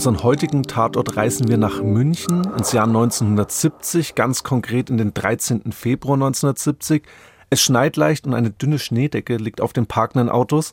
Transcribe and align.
unseren 0.00 0.22
heutigen 0.22 0.62
Tatort 0.62 1.18
reisen 1.18 1.48
wir 1.48 1.58
nach 1.58 1.82
München 1.82 2.42
ins 2.56 2.72
Jahr 2.72 2.86
1970, 2.86 4.14
ganz 4.14 4.42
konkret 4.42 4.88
in 4.88 4.96
den 4.96 5.12
13. 5.12 5.72
Februar 5.72 6.14
1970. 6.14 7.02
Es 7.50 7.60
schneit 7.60 7.98
leicht 7.98 8.26
und 8.26 8.32
eine 8.32 8.48
dünne 8.48 8.78
Schneedecke 8.78 9.36
liegt 9.36 9.60
auf 9.60 9.74
den 9.74 9.84
parkenden 9.84 10.30
Autos. 10.30 10.72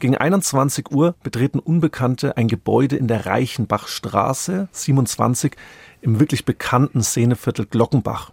Gegen 0.00 0.18
21 0.18 0.90
Uhr 0.90 1.14
betreten 1.22 1.60
Unbekannte 1.60 2.36
ein 2.36 2.46
Gebäude 2.46 2.96
in 2.96 3.08
der 3.08 3.24
Reichenbachstraße 3.24 4.68
27 4.70 5.56
im 6.02 6.20
wirklich 6.20 6.44
bekannten 6.44 7.02
Szeneviertel 7.02 7.64
Glockenbach. 7.64 8.32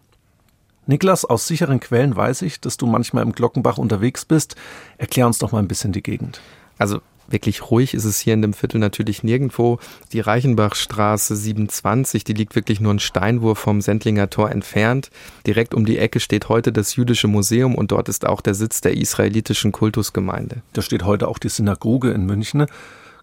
Niklas, 0.86 1.24
aus 1.24 1.48
sicheren 1.48 1.80
Quellen 1.80 2.14
weiß 2.14 2.42
ich, 2.42 2.60
dass 2.60 2.76
du 2.76 2.88
manchmal 2.88 3.24
im 3.24 3.32
Glockenbach 3.32 3.78
unterwegs 3.78 4.26
bist. 4.26 4.58
Erklär 4.98 5.28
uns 5.28 5.38
doch 5.38 5.54
mal 5.54 5.60
ein 5.60 5.70
bisschen 5.70 5.94
die 5.94 6.04
Gegend. 6.04 6.42
Also 6.78 7.00
Wirklich 7.28 7.72
ruhig 7.72 7.94
ist 7.94 8.06
es 8.06 8.20
hier 8.20 8.34
in 8.34 8.42
dem 8.42 8.54
Viertel 8.54 8.80
natürlich 8.80 9.24
nirgendwo. 9.24 9.80
Die 10.14 10.20
Reichenbachstraße 10.20 11.36
27, 11.36 12.24
die 12.24 12.34
liegt 12.34 12.56
wirklich 12.56 12.80
nur 12.80 12.92
einen 12.92 13.00
Steinwurf 13.00 13.60
vom 13.60 13.82
Sendlinger 13.82 14.30
Tor 14.30 14.52
entfernt. 14.52 15.10
Direkt 15.48 15.74
um 15.74 15.86
die 15.86 15.98
Ecke 15.98 16.20
steht 16.20 16.50
heute 16.50 16.72
das 16.72 16.96
Jüdische 16.96 17.28
Museum 17.28 17.76
und 17.76 17.92
dort 17.92 18.10
ist 18.10 18.28
auch 18.28 18.42
der 18.42 18.54
Sitz 18.54 18.82
der 18.82 18.96
israelitischen 18.96 19.72
Kultusgemeinde. 19.72 20.62
Da 20.74 20.82
steht 20.82 21.04
heute 21.04 21.28
auch 21.28 21.40
die 21.40 21.50
Synagoge 21.50 22.12
in 22.12 22.26
München 22.26 22.68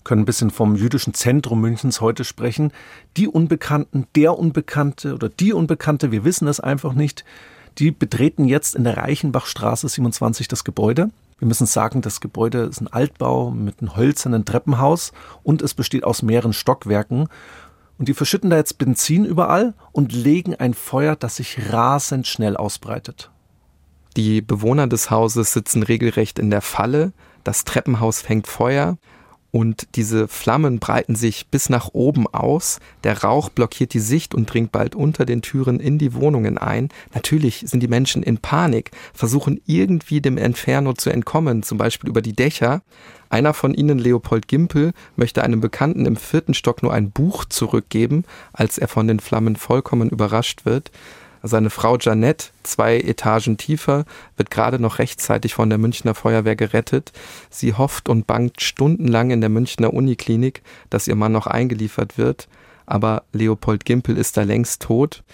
können 0.05 0.23
ein 0.23 0.27
bisschen 0.27 0.50
vom 0.50 0.75
jüdischen 0.75 1.14
Zentrum 1.14 1.61
Münchens 1.61 2.00
heute 2.00 2.25
sprechen. 2.25 2.73
Die 3.16 3.28
Unbekannten, 3.28 4.06
der 4.16 4.37
Unbekannte 4.37 5.14
oder 5.14 5.28
die 5.28 5.53
Unbekannte, 5.53 6.11
wir 6.11 6.25
wissen 6.25 6.48
es 6.48 6.61
einfach 6.61 6.92
nicht, 6.92 7.25
die 7.78 7.91
betreten 7.91 8.44
jetzt 8.44 8.75
in 8.75 8.84
der 8.84 8.97
Reichenbachstraße 8.97 9.89
27 9.89 10.48
das 10.48 10.64
Gebäude. 10.64 11.11
Wir 11.42 11.48
müssen 11.48 11.66
sagen, 11.66 12.02
das 12.02 12.20
Gebäude 12.20 12.58
ist 12.58 12.80
ein 12.80 12.86
Altbau 12.86 13.50
mit 13.50 13.80
einem 13.80 13.96
hölzernen 13.96 14.44
Treppenhaus 14.44 15.10
und 15.42 15.60
es 15.60 15.74
besteht 15.74 16.04
aus 16.04 16.22
mehreren 16.22 16.52
Stockwerken. 16.52 17.26
Und 17.98 18.06
die 18.08 18.14
verschütten 18.14 18.48
da 18.48 18.58
jetzt 18.58 18.78
Benzin 18.78 19.24
überall 19.24 19.74
und 19.90 20.12
legen 20.12 20.54
ein 20.54 20.72
Feuer, 20.72 21.16
das 21.16 21.34
sich 21.34 21.72
rasend 21.72 22.28
schnell 22.28 22.56
ausbreitet. 22.56 23.32
Die 24.16 24.40
Bewohner 24.40 24.86
des 24.86 25.10
Hauses 25.10 25.52
sitzen 25.52 25.82
regelrecht 25.82 26.38
in 26.38 26.48
der 26.48 26.60
Falle. 26.60 27.12
Das 27.42 27.64
Treppenhaus 27.64 28.20
fängt 28.22 28.46
Feuer 28.46 28.96
und 29.53 29.86
diese 29.97 30.28
Flammen 30.28 30.78
breiten 30.78 31.14
sich 31.14 31.47
bis 31.48 31.69
nach 31.69 31.91
oben 31.92 32.27
aus. 32.27 32.81
Der 33.05 33.22
Rauch 33.22 33.50
blockiert 33.50 33.92
die 33.92 34.00
Sicht 34.00 34.34
und 34.34 34.47
dringt 34.53 34.72
bald 34.72 34.94
unter 34.94 35.27
den 35.27 35.42
Türen 35.42 35.78
in 35.78 35.98
die 35.98 36.14
Wohnungen 36.14 36.56
ein. 36.56 36.89
Natürlich 37.14 37.62
sind 37.67 37.81
die 37.81 37.89
Menschen 37.89 38.22
in 38.22 38.39
Panik, 38.39 38.92
versuchen 39.12 39.61
irgendwie 39.67 40.22
dem 40.22 40.39
Inferno 40.39 40.94
zu 40.94 41.11
entkommen, 41.11 41.62
zum 41.62 41.77
Beispiel 41.77 42.09
über 42.09 42.22
die 42.22 42.33
Dächer. 42.33 42.81
Einer 43.28 43.53
von 43.53 43.75
ihnen, 43.75 43.98
Leopold 43.98 44.48
Gimpel, 44.48 44.92
möchte 45.17 45.42
einem 45.42 45.61
Bekannten 45.61 46.06
im 46.06 46.16
vierten 46.16 46.55
Stock 46.55 46.83
nur 46.83 46.94
ein 46.94 47.11
Buch 47.11 47.44
zurückgeben, 47.44 48.25
als 48.55 48.78
er 48.78 48.89
von 48.89 49.06
den 49.06 49.20
Flammen 49.20 49.56
vollkommen 49.56 50.09
überrascht 50.09 50.64
wird. 50.64 50.91
Seine 51.42 51.70
Frau 51.70 51.96
Janette, 51.98 52.46
zwei 52.62 52.98
Etagen 52.98 53.56
tiefer, 53.56 54.04
wird 54.36 54.50
gerade 54.50 54.78
noch 54.78 54.98
rechtzeitig 54.98 55.54
von 55.54 55.68
der 55.68 55.78
Münchner 55.78 56.14
Feuerwehr 56.14 56.56
gerettet. 56.56 57.12
Sie 57.50 57.74
hofft 57.74 58.08
und 58.08 58.26
bangt 58.26 58.60
stundenlang 58.60 59.30
in 59.30 59.40
der 59.40 59.50
Münchner 59.50 59.92
Uniklinik, 59.92 60.62
dass 60.88 61.08
ihr 61.08 61.16
Mann 61.16 61.32
noch 61.32 61.48
eingeliefert 61.48 62.16
wird. 62.16 62.48
Aber 62.86 63.24
Leopold 63.32 63.84
Gimpel 63.84 64.16
ist 64.16 64.36
da 64.36 64.42
längst 64.42 64.82
tot. 64.82 65.24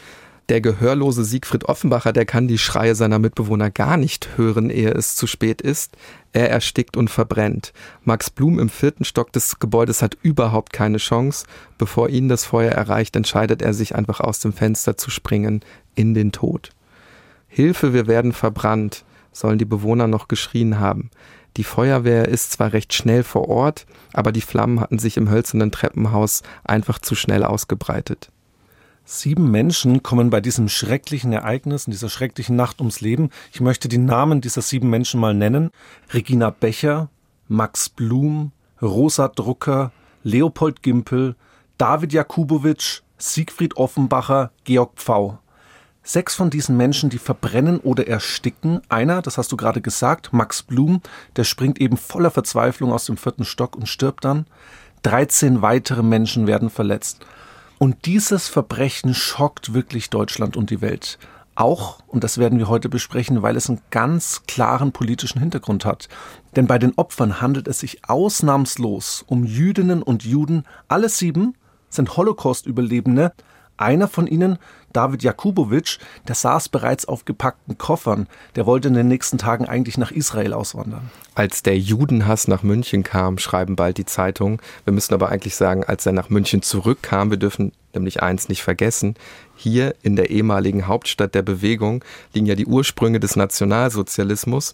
Der 0.48 0.62
gehörlose 0.62 1.24
Siegfried 1.24 1.66
Offenbacher, 1.66 2.14
der 2.14 2.24
kann 2.24 2.48
die 2.48 2.56
Schreie 2.56 2.94
seiner 2.94 3.18
Mitbewohner 3.18 3.70
gar 3.70 3.98
nicht 3.98 4.38
hören, 4.38 4.70
ehe 4.70 4.92
es 4.92 5.14
zu 5.14 5.26
spät 5.26 5.60
ist. 5.60 5.94
Er 6.32 6.48
erstickt 6.48 6.96
und 6.96 7.10
verbrennt. 7.10 7.74
Max 8.02 8.30
Blum 8.30 8.58
im 8.58 8.70
vierten 8.70 9.04
Stock 9.04 9.30
des 9.32 9.58
Gebäudes 9.58 10.00
hat 10.00 10.16
überhaupt 10.22 10.72
keine 10.72 10.96
Chance. 10.96 11.44
Bevor 11.76 12.08
ihn 12.08 12.30
das 12.30 12.46
Feuer 12.46 12.72
erreicht, 12.72 13.14
entscheidet 13.14 13.60
er 13.60 13.74
sich 13.74 13.94
einfach 13.94 14.20
aus 14.20 14.40
dem 14.40 14.54
Fenster 14.54 14.96
zu 14.96 15.10
springen 15.10 15.62
in 15.98 16.14
den 16.14 16.32
Tod. 16.32 16.70
Hilfe, 17.48 17.92
wir 17.92 18.06
werden 18.06 18.32
verbrannt, 18.32 19.04
sollen 19.32 19.58
die 19.58 19.64
Bewohner 19.64 20.06
noch 20.06 20.28
geschrien 20.28 20.78
haben. 20.78 21.10
Die 21.56 21.64
Feuerwehr 21.64 22.28
ist 22.28 22.52
zwar 22.52 22.72
recht 22.72 22.94
schnell 22.94 23.24
vor 23.24 23.48
Ort, 23.48 23.86
aber 24.12 24.30
die 24.30 24.40
Flammen 24.40 24.80
hatten 24.80 24.98
sich 24.98 25.16
im 25.16 25.28
hölzernen 25.28 25.72
Treppenhaus 25.72 26.42
einfach 26.62 27.00
zu 27.00 27.14
schnell 27.14 27.42
ausgebreitet. 27.42 28.30
Sieben 29.04 29.50
Menschen 29.50 30.02
kommen 30.02 30.30
bei 30.30 30.40
diesem 30.40 30.68
schrecklichen 30.68 31.32
Ereignis, 31.32 31.86
in 31.86 31.92
dieser 31.92 32.10
schrecklichen 32.10 32.56
Nacht 32.56 32.80
ums 32.80 33.00
Leben. 33.00 33.30
Ich 33.52 33.60
möchte 33.60 33.88
die 33.88 33.98
Namen 33.98 34.40
dieser 34.40 34.60
sieben 34.60 34.90
Menschen 34.90 35.18
mal 35.18 35.34
nennen. 35.34 35.70
Regina 36.12 36.50
Becher, 36.50 37.08
Max 37.48 37.88
Blum, 37.88 38.52
Rosa 38.82 39.28
Drucker, 39.28 39.92
Leopold 40.22 40.82
Gimpel, 40.82 41.36
David 41.78 42.12
Jakubowitsch, 42.12 43.00
Siegfried 43.16 43.76
Offenbacher, 43.78 44.52
Georg 44.64 44.92
Pfau. 44.96 45.38
Sechs 46.08 46.34
von 46.34 46.48
diesen 46.48 46.74
Menschen, 46.78 47.10
die 47.10 47.18
verbrennen 47.18 47.80
oder 47.80 48.08
ersticken. 48.08 48.80
Einer, 48.88 49.20
das 49.20 49.36
hast 49.36 49.52
du 49.52 49.58
gerade 49.58 49.82
gesagt, 49.82 50.32
Max 50.32 50.62
Blum, 50.62 51.02
der 51.36 51.44
springt 51.44 51.78
eben 51.82 51.98
voller 51.98 52.30
Verzweiflung 52.30 52.94
aus 52.94 53.04
dem 53.04 53.18
vierten 53.18 53.44
Stock 53.44 53.76
und 53.76 53.90
stirbt 53.90 54.24
dann. 54.24 54.46
13 55.02 55.60
weitere 55.60 56.02
Menschen 56.02 56.46
werden 56.46 56.70
verletzt. 56.70 57.26
Und 57.76 58.06
dieses 58.06 58.48
Verbrechen 58.48 59.12
schockt 59.12 59.74
wirklich 59.74 60.08
Deutschland 60.08 60.56
und 60.56 60.70
die 60.70 60.80
Welt. 60.80 61.18
Auch, 61.54 61.98
und 62.06 62.24
das 62.24 62.38
werden 62.38 62.58
wir 62.58 62.68
heute 62.68 62.88
besprechen, 62.88 63.42
weil 63.42 63.54
es 63.54 63.68
einen 63.68 63.82
ganz 63.90 64.44
klaren 64.46 64.92
politischen 64.92 65.40
Hintergrund 65.40 65.84
hat. 65.84 66.08
Denn 66.56 66.66
bei 66.66 66.78
den 66.78 66.94
Opfern 66.96 67.42
handelt 67.42 67.68
es 67.68 67.80
sich 67.80 68.08
ausnahmslos 68.08 69.26
um 69.26 69.44
Jüdinnen 69.44 70.02
und 70.02 70.24
Juden. 70.24 70.64
Alle 70.88 71.10
sieben 71.10 71.54
sind 71.90 72.16
Holocaust-Überlebende. 72.16 73.34
Einer 73.78 74.08
von 74.08 74.26
ihnen 74.26 74.58
David 74.92 75.22
Jakubowitsch, 75.22 75.98
der 76.26 76.34
saß 76.34 76.68
bereits 76.68 77.06
auf 77.06 77.24
gepackten 77.24 77.78
Koffern. 77.78 78.26
Der 78.56 78.66
wollte 78.66 78.88
in 78.88 78.94
den 78.94 79.08
nächsten 79.08 79.38
Tagen 79.38 79.66
eigentlich 79.66 79.98
nach 79.98 80.10
Israel 80.10 80.52
auswandern. 80.52 81.10
Als 81.34 81.62
der 81.62 81.78
Judenhass 81.78 82.48
nach 82.48 82.62
München 82.62 83.04
kam, 83.04 83.38
schreiben 83.38 83.76
bald 83.76 83.98
die 83.98 84.06
Zeitungen. 84.06 84.58
Wir 84.84 84.92
müssen 84.92 85.14
aber 85.14 85.28
eigentlich 85.28 85.56
sagen, 85.56 85.84
als 85.84 86.04
er 86.06 86.12
nach 86.12 86.30
München 86.30 86.62
zurückkam, 86.62 87.30
wir 87.30 87.38
dürfen 87.38 87.72
nämlich 87.94 88.22
eins 88.22 88.48
nicht 88.48 88.62
vergessen, 88.62 89.14
hier 89.56 89.94
in 90.02 90.14
der 90.16 90.30
ehemaligen 90.30 90.86
Hauptstadt 90.86 91.34
der 91.34 91.42
Bewegung 91.42 92.04
liegen 92.32 92.46
ja 92.46 92.54
die 92.54 92.66
Ursprünge 92.66 93.18
des 93.18 93.34
Nationalsozialismus. 93.34 94.72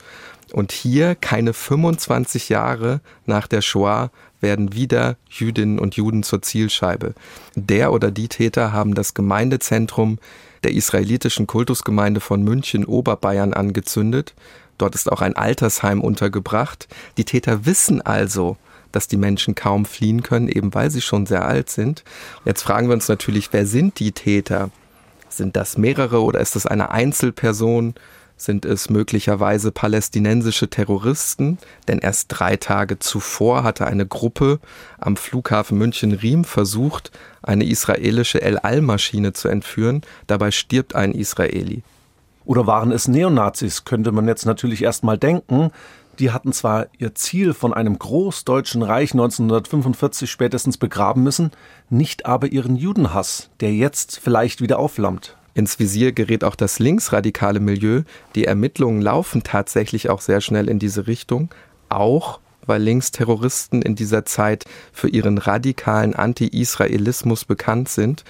Und 0.54 0.70
hier, 0.70 1.16
keine 1.16 1.52
25 1.52 2.48
Jahre 2.48 3.00
nach 3.26 3.48
der 3.48 3.60
Shoah, 3.60 4.12
werden 4.40 4.72
wieder 4.72 5.16
Jüdinnen 5.28 5.80
und 5.80 5.96
Juden 5.96 6.22
zur 6.22 6.42
Zielscheibe. 6.42 7.14
Der 7.56 7.92
oder 7.92 8.12
die 8.12 8.28
Täter 8.28 8.72
haben 8.72 8.94
das 8.94 9.14
Gemeindezentrum 9.14 10.20
der 10.62 10.70
israelitischen 10.70 11.48
Kultusgemeinde 11.48 12.20
von 12.20 12.44
München 12.44 12.84
Oberbayern 12.84 13.52
angezündet. 13.52 14.32
Dort 14.78 14.94
ist 14.94 15.10
auch 15.10 15.22
ein 15.22 15.34
Altersheim 15.34 16.00
untergebracht. 16.00 16.86
Die 17.16 17.24
Täter 17.24 17.66
wissen 17.66 18.00
also, 18.00 18.56
dass 18.92 19.08
die 19.08 19.16
Menschen 19.16 19.56
kaum 19.56 19.84
fliehen 19.84 20.22
können, 20.22 20.46
eben 20.46 20.72
weil 20.72 20.92
sie 20.92 21.00
schon 21.00 21.26
sehr 21.26 21.44
alt 21.44 21.68
sind. 21.68 22.04
Jetzt 22.44 22.62
fragen 22.62 22.86
wir 22.86 22.94
uns 22.94 23.08
natürlich, 23.08 23.52
wer 23.52 23.66
sind 23.66 23.98
die 23.98 24.12
Täter? 24.12 24.70
Sind 25.28 25.56
das 25.56 25.78
mehrere 25.78 26.22
oder 26.22 26.38
ist 26.38 26.54
das 26.54 26.64
eine 26.64 26.92
Einzelperson? 26.92 27.96
Sind 28.36 28.64
es 28.64 28.90
möglicherweise 28.90 29.70
palästinensische 29.70 30.68
Terroristen, 30.68 31.58
denn 31.88 31.98
erst 31.98 32.26
drei 32.28 32.56
Tage 32.56 32.98
zuvor 32.98 33.62
hatte 33.62 33.86
eine 33.86 34.06
Gruppe 34.06 34.60
am 34.98 35.16
Flughafen 35.16 35.78
München-Riem 35.78 36.44
versucht, 36.44 37.12
eine 37.42 37.64
israelische 37.64 38.42
El-Al-Maschine 38.42 39.32
zu 39.32 39.48
entführen. 39.48 40.02
Dabei 40.26 40.50
stirbt 40.50 40.94
ein 40.94 41.12
Israeli. 41.12 41.82
Oder 42.44 42.66
waren 42.66 42.92
es 42.92 43.08
Neonazis, 43.08 43.84
könnte 43.84 44.12
man 44.12 44.28
jetzt 44.28 44.44
natürlich 44.44 44.82
erstmal 44.82 45.16
denken. 45.16 45.70
Die 46.18 46.30
hatten 46.30 46.52
zwar 46.52 46.86
ihr 46.98 47.14
Ziel 47.14 47.54
von 47.54 47.72
einem 47.72 47.98
großdeutschen 47.98 48.82
Reich 48.82 49.12
1945 49.12 50.30
spätestens 50.30 50.76
begraben 50.76 51.22
müssen, 51.22 51.50
nicht 51.88 52.26
aber 52.26 52.48
ihren 52.48 52.76
Judenhass, 52.76 53.50
der 53.60 53.72
jetzt 53.74 54.20
vielleicht 54.22 54.60
wieder 54.60 54.78
aufflammt. 54.78 55.36
Ins 55.54 55.78
Visier 55.78 56.12
gerät 56.12 56.42
auch 56.42 56.56
das 56.56 56.78
linksradikale 56.80 57.60
Milieu. 57.60 58.02
Die 58.34 58.44
Ermittlungen 58.44 59.00
laufen 59.00 59.44
tatsächlich 59.44 60.10
auch 60.10 60.20
sehr 60.20 60.40
schnell 60.40 60.68
in 60.68 60.78
diese 60.78 61.06
Richtung, 61.06 61.50
auch 61.88 62.40
weil 62.66 62.82
Linksterroristen 62.82 63.82
in 63.82 63.94
dieser 63.94 64.24
Zeit 64.24 64.64
für 64.92 65.08
ihren 65.08 65.38
radikalen 65.38 66.14
Anti-Israelismus 66.14 67.44
bekannt 67.44 67.88
sind 67.88 68.24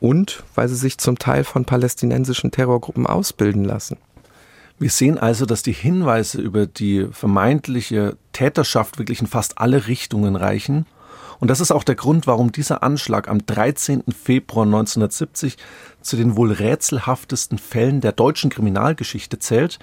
und 0.00 0.42
weil 0.54 0.68
sie 0.68 0.76
sich 0.76 0.98
zum 0.98 1.18
Teil 1.18 1.44
von 1.44 1.64
palästinensischen 1.64 2.50
Terrorgruppen 2.50 3.06
ausbilden 3.06 3.64
lassen. 3.64 3.98
Wir 4.78 4.90
sehen 4.90 5.16
also, 5.16 5.46
dass 5.46 5.62
die 5.62 5.72
Hinweise 5.72 6.40
über 6.40 6.66
die 6.66 7.06
vermeintliche 7.12 8.16
Täterschaft 8.32 8.98
wirklich 8.98 9.20
in 9.20 9.28
fast 9.28 9.58
alle 9.58 9.86
Richtungen 9.86 10.34
reichen. 10.34 10.86
Und 11.42 11.48
das 11.48 11.58
ist 11.58 11.72
auch 11.72 11.82
der 11.82 11.96
Grund, 11.96 12.28
warum 12.28 12.52
dieser 12.52 12.84
Anschlag 12.84 13.26
am 13.26 13.44
13. 13.44 14.04
Februar 14.12 14.64
1970 14.64 15.56
zu 16.00 16.14
den 16.14 16.36
wohl 16.36 16.52
rätselhaftesten 16.52 17.58
Fällen 17.58 18.00
der 18.00 18.12
deutschen 18.12 18.48
Kriminalgeschichte 18.48 19.40
zählt. 19.40 19.80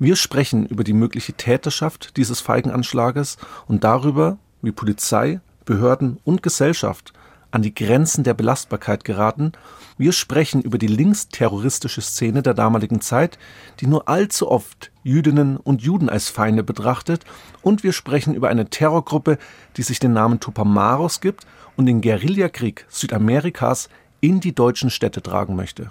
Wir 0.00 0.16
sprechen 0.16 0.66
über 0.66 0.82
die 0.82 0.94
mögliche 0.94 1.34
Täterschaft 1.34 2.16
dieses 2.16 2.40
feigen 2.40 2.72
Anschlages 2.72 3.36
und 3.68 3.84
darüber, 3.84 4.38
wie 4.62 4.72
Polizei, 4.72 5.38
Behörden 5.64 6.18
und 6.24 6.42
Gesellschaft 6.42 7.12
an 7.50 7.62
die 7.62 7.74
Grenzen 7.74 8.24
der 8.24 8.34
Belastbarkeit 8.34 9.04
geraten. 9.04 9.52
Wir 9.98 10.12
sprechen 10.12 10.60
über 10.60 10.78
die 10.78 10.86
linksterroristische 10.86 12.02
Szene 12.02 12.42
der 12.42 12.54
damaligen 12.54 13.00
Zeit, 13.00 13.38
die 13.80 13.86
nur 13.86 14.08
allzu 14.08 14.50
oft 14.50 14.90
Jüdinnen 15.02 15.56
und 15.56 15.82
Juden 15.82 16.08
als 16.08 16.28
Feinde 16.28 16.62
betrachtet. 16.62 17.24
Und 17.62 17.82
wir 17.82 17.92
sprechen 17.92 18.34
über 18.34 18.48
eine 18.48 18.68
Terrorgruppe, 18.68 19.38
die 19.76 19.82
sich 19.82 19.98
den 19.98 20.12
Namen 20.12 20.40
Tupamaros 20.40 21.20
gibt 21.20 21.46
und 21.76 21.86
den 21.86 22.00
Guerillakrieg 22.00 22.86
Südamerikas 22.88 23.88
in 24.20 24.40
die 24.40 24.54
deutschen 24.54 24.90
Städte 24.90 25.22
tragen 25.22 25.56
möchte. 25.56 25.90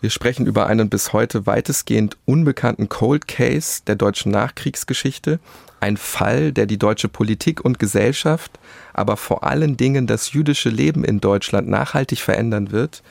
Wir 0.00 0.08
sprechen 0.08 0.46
über 0.46 0.66
einen 0.66 0.88
bis 0.88 1.12
heute 1.12 1.46
weitestgehend 1.46 2.16
unbekannten 2.24 2.88
Cold 2.88 3.28
Case 3.28 3.82
der 3.86 3.96
deutschen 3.96 4.32
Nachkriegsgeschichte, 4.32 5.40
ein 5.78 5.98
Fall, 5.98 6.52
der 6.52 6.64
die 6.64 6.78
deutsche 6.78 7.08
Politik 7.08 7.62
und 7.62 7.78
Gesellschaft, 7.78 8.58
aber 8.94 9.18
vor 9.18 9.44
allen 9.44 9.76
Dingen 9.76 10.06
das 10.06 10.32
jüdische 10.32 10.70
Leben 10.70 11.04
in 11.04 11.20
Deutschland 11.20 11.68
nachhaltig 11.68 12.20
verändern 12.20 12.70
wird, 12.70 13.02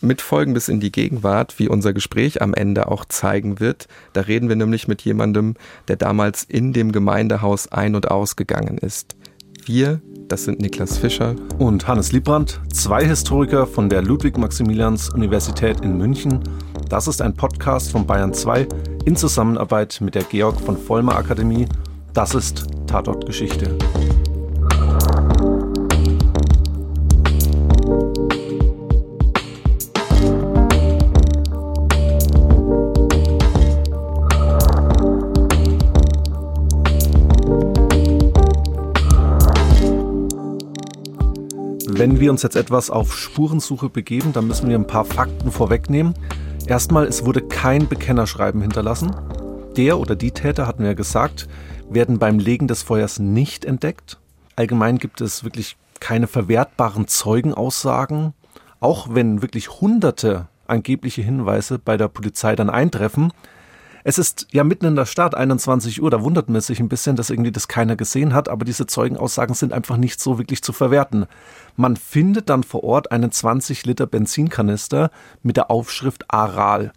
mit 0.00 0.22
Folgen 0.22 0.54
bis 0.54 0.68
in 0.68 0.80
die 0.80 0.92
Gegenwart, 0.92 1.58
wie 1.58 1.68
unser 1.68 1.92
Gespräch 1.92 2.40
am 2.40 2.54
Ende 2.54 2.88
auch 2.88 3.04
zeigen 3.04 3.60
wird. 3.60 3.86
Da 4.14 4.22
reden 4.22 4.48
wir 4.48 4.56
nämlich 4.56 4.88
mit 4.88 5.02
jemandem, 5.02 5.54
der 5.88 5.96
damals 5.96 6.44
in 6.44 6.72
dem 6.72 6.92
Gemeindehaus 6.92 7.70
ein- 7.70 7.94
und 7.94 8.10
ausgegangen 8.10 8.78
ist. 8.78 9.16
Wir, 9.68 10.00
das 10.28 10.44
sind 10.44 10.60
Niklas 10.60 10.96
Fischer 10.96 11.36
und 11.58 11.86
Hannes 11.86 12.10
Liebrandt, 12.10 12.58
zwei 12.72 13.04
Historiker 13.04 13.66
von 13.66 13.90
der 13.90 14.00
Ludwig-Maximilians-Universität 14.00 15.82
in 15.82 15.98
München. 15.98 16.40
Das 16.88 17.06
ist 17.06 17.20
ein 17.20 17.34
Podcast 17.34 17.92
von 17.92 18.06
Bayern 18.06 18.32
2 18.32 18.66
in 19.04 19.14
Zusammenarbeit 19.14 20.00
mit 20.00 20.14
der 20.14 20.22
Georg 20.22 20.58
von 20.58 20.78
Vollmer 20.78 21.16
Akademie. 21.16 21.66
Das 22.14 22.34
ist 22.34 22.66
Tatort 22.86 23.26
Geschichte. 23.26 23.76
Wenn 41.98 42.20
wir 42.20 42.30
uns 42.30 42.44
jetzt 42.44 42.54
etwas 42.54 42.90
auf 42.90 43.18
Spurensuche 43.18 43.88
begeben, 43.88 44.32
dann 44.32 44.46
müssen 44.46 44.68
wir 44.68 44.78
ein 44.78 44.86
paar 44.86 45.04
Fakten 45.04 45.50
vorwegnehmen. 45.50 46.14
Erstmal, 46.68 47.06
es 47.06 47.24
wurde 47.24 47.42
kein 47.42 47.88
Bekennerschreiben 47.88 48.60
hinterlassen. 48.60 49.16
Der 49.76 49.98
oder 49.98 50.14
die 50.14 50.30
Täter, 50.30 50.68
hatten 50.68 50.84
wir 50.84 50.90
ja 50.90 50.94
gesagt, 50.94 51.48
werden 51.90 52.20
beim 52.20 52.38
Legen 52.38 52.68
des 52.68 52.84
Feuers 52.84 53.18
nicht 53.18 53.64
entdeckt. 53.64 54.20
Allgemein 54.54 54.98
gibt 54.98 55.20
es 55.20 55.42
wirklich 55.42 55.76
keine 55.98 56.28
verwertbaren 56.28 57.08
Zeugenaussagen. 57.08 58.32
Auch 58.78 59.12
wenn 59.12 59.42
wirklich 59.42 59.80
hunderte 59.80 60.46
angebliche 60.68 61.22
Hinweise 61.22 61.80
bei 61.80 61.96
der 61.96 62.06
Polizei 62.06 62.54
dann 62.54 62.70
eintreffen, 62.70 63.32
es 64.08 64.16
ist 64.16 64.46
ja 64.52 64.64
mitten 64.64 64.86
in 64.86 64.96
der 64.96 65.04
Stadt, 65.04 65.34
21 65.34 66.00
Uhr, 66.02 66.10
da 66.10 66.22
wundert 66.22 66.48
man 66.48 66.62
sich 66.62 66.80
ein 66.80 66.88
bisschen, 66.88 67.14
dass 67.14 67.28
irgendwie 67.28 67.52
das 67.52 67.68
keiner 67.68 67.94
gesehen 67.94 68.32
hat, 68.32 68.48
aber 68.48 68.64
diese 68.64 68.86
Zeugenaussagen 68.86 69.54
sind 69.54 69.74
einfach 69.74 69.98
nicht 69.98 70.18
so 70.18 70.38
wirklich 70.38 70.62
zu 70.62 70.72
verwerten. 70.72 71.26
Man 71.76 71.94
findet 71.94 72.48
dann 72.48 72.62
vor 72.62 72.84
Ort 72.84 73.12
einen 73.12 73.30
20 73.30 73.84
Liter 73.84 74.06
Benzinkanister 74.06 75.10
mit 75.42 75.58
der 75.58 75.70
Aufschrift 75.70 76.24
Aral. 76.28 76.94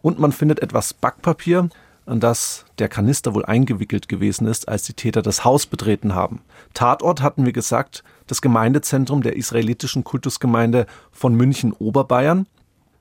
Und 0.00 0.20
man 0.20 0.30
findet 0.30 0.62
etwas 0.62 0.94
Backpapier, 0.94 1.70
an 2.06 2.20
das 2.20 2.66
der 2.78 2.88
Kanister 2.88 3.34
wohl 3.34 3.44
eingewickelt 3.44 4.08
gewesen 4.08 4.46
ist, 4.46 4.68
als 4.68 4.84
die 4.84 4.94
Täter 4.94 5.22
das 5.22 5.44
Haus 5.44 5.66
betreten 5.66 6.14
haben. 6.14 6.42
Tatort 6.72 7.20
hatten 7.20 7.46
wir 7.46 7.52
gesagt, 7.52 8.04
das 8.28 8.40
Gemeindezentrum 8.40 9.24
der 9.24 9.34
israelitischen 9.34 10.04
Kultusgemeinde 10.04 10.86
von 11.10 11.34
München 11.34 11.72
Oberbayern. 11.72 12.46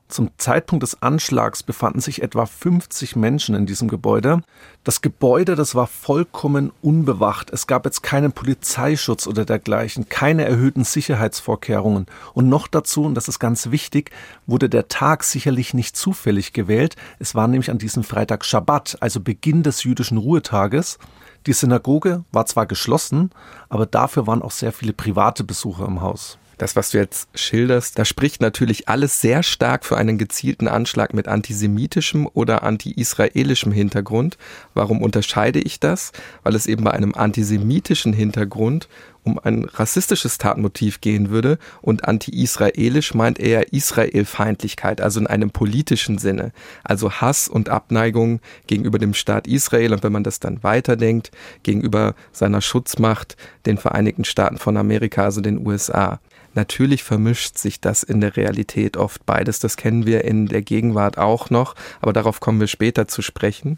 Zum 0.10 0.30
Zeitpunkt 0.38 0.84
des 0.84 1.02
Anschlags 1.02 1.64
befanden 1.64 2.00
sich 2.00 2.22
etwa 2.22 2.46
50 2.46 3.18
Menschen 3.18 3.56
in 3.56 3.66
diesem 3.66 3.90
Gebäude. 3.90 4.42
Das 4.86 5.02
Gebäude, 5.02 5.56
das 5.56 5.76
war 5.76 5.86
vollkommen 5.86 6.72
unbewacht. 6.82 7.50
Es 7.50 7.68
gab 7.68 7.84
jetzt 7.84 8.04
keinen 8.04 8.32
Polizeischutz 8.32 9.28
oder 9.28 9.44
dergleichen, 9.44 10.08
keine 10.08 10.46
erhöhten 10.46 10.86
Sicherheitsvorkehrungen. 10.86 12.06
Und 12.34 12.48
noch 12.48 12.68
dazu, 12.68 13.04
und 13.04 13.16
das 13.16 13.28
ist 13.28 13.40
ganz 13.40 13.70
wichtig, 13.70 14.12
wurde 14.46 14.70
der 14.70 14.88
Tag 14.88 15.26
sicherlich 15.26 15.74
nicht 15.74 15.98
zufällig 15.98 16.54
gewählt. 16.54 16.96
Es 17.20 17.36
war 17.36 17.50
nämlich 17.50 17.70
an 17.70 17.78
diesem 17.78 18.06
Freitag 18.06 18.46
Schabbat, 18.46 18.98
also 19.02 19.20
Beginn 19.20 19.62
des 19.62 19.84
jüdischen 19.84 20.18
Ruhetages. 20.18 21.00
Die 21.48 21.54
Synagoge 21.54 22.24
war 22.32 22.46
zwar 22.46 22.66
geschlossen, 22.66 23.32
aber 23.68 23.86
dafür 23.86 24.26
waren 24.26 24.42
auch 24.42 24.52
sehr 24.52 24.72
viele 24.72 24.94
private 24.94 25.44
Besucher 25.44 25.86
im 25.86 26.00
Haus 26.00 26.38
das, 26.58 26.76
was 26.76 26.92
du 26.92 26.98
jetzt 26.98 27.30
schilderst, 27.36 27.98
da 28.00 28.06
spricht 28.06 28.42
natürlich 28.42 28.90
alles 28.90 29.22
sehr 29.22 29.44
stark 29.44 29.86
für 29.86 29.98
einen 29.98 30.18
gezielten 30.18 30.68
Anschlag 30.68 31.14
mit 31.14 31.28
antisemitischem 31.28 32.28
oder 32.34 32.64
anti-israelischem 32.64 33.72
Hintergrund. 33.72 34.38
Warum 34.74 35.02
unterscheide 35.02 35.60
ich 35.60 35.80
das? 35.80 36.12
Weil 36.44 36.56
es 36.56 36.68
eben 36.68 36.84
bei 36.84 36.92
einem 36.92 37.14
antisemitischen 37.14 38.14
Hintergrund 38.14 38.88
um 39.28 39.40
ein 39.44 39.66
rassistisches 39.66 40.38
Tatmotiv 40.38 41.02
gehen 41.02 41.30
würde 41.30 41.60
und 41.82 42.08
anti-israelisch 42.08 43.14
meint 43.14 43.40
er 43.40 43.74
Israelfeindlichkeit, 43.74 45.02
also 45.02 45.20
in 45.20 45.28
einem 45.28 45.52
politischen 45.52 46.18
Sinne, 46.18 46.54
also 46.84 47.12
Hass 47.12 47.50
und 47.50 47.70
Abneigung 47.70 48.40
gegenüber 48.68 49.00
dem 49.00 49.14
Staat 49.14 49.46
Israel 49.46 49.94
und 49.94 50.04
wenn 50.04 50.14
man 50.14 50.24
das 50.24 50.40
dann 50.40 50.64
weiterdenkt, 50.64 51.32
gegenüber 51.64 52.16
seiner 52.32 52.62
Schutzmacht, 52.62 53.36
den 53.66 53.78
Vereinigten 53.78 54.24
Staaten 54.24 54.58
von 54.58 54.78
Amerika, 54.78 55.26
also 55.26 55.42
den 55.42 55.68
USA. 55.68 56.20
Natürlich 56.58 57.04
vermischt 57.04 57.60
sich 57.60 57.82
das 57.82 58.02
in 58.02 58.20
der 58.20 58.36
Realität 58.36 58.98
oft 58.98 59.28
beides. 59.28 59.60
Das 59.60 59.78
kennen 59.78 60.08
wir 60.08 60.26
in 60.26 60.48
der 60.48 60.64
Gegenwart 60.64 61.20
auch 61.20 61.52
noch, 61.52 61.76
aber 62.02 62.14
darauf 62.14 62.40
kommen 62.40 62.60
wir 62.60 62.66
später 62.66 63.08
zu 63.08 63.22
sprechen. 63.22 63.78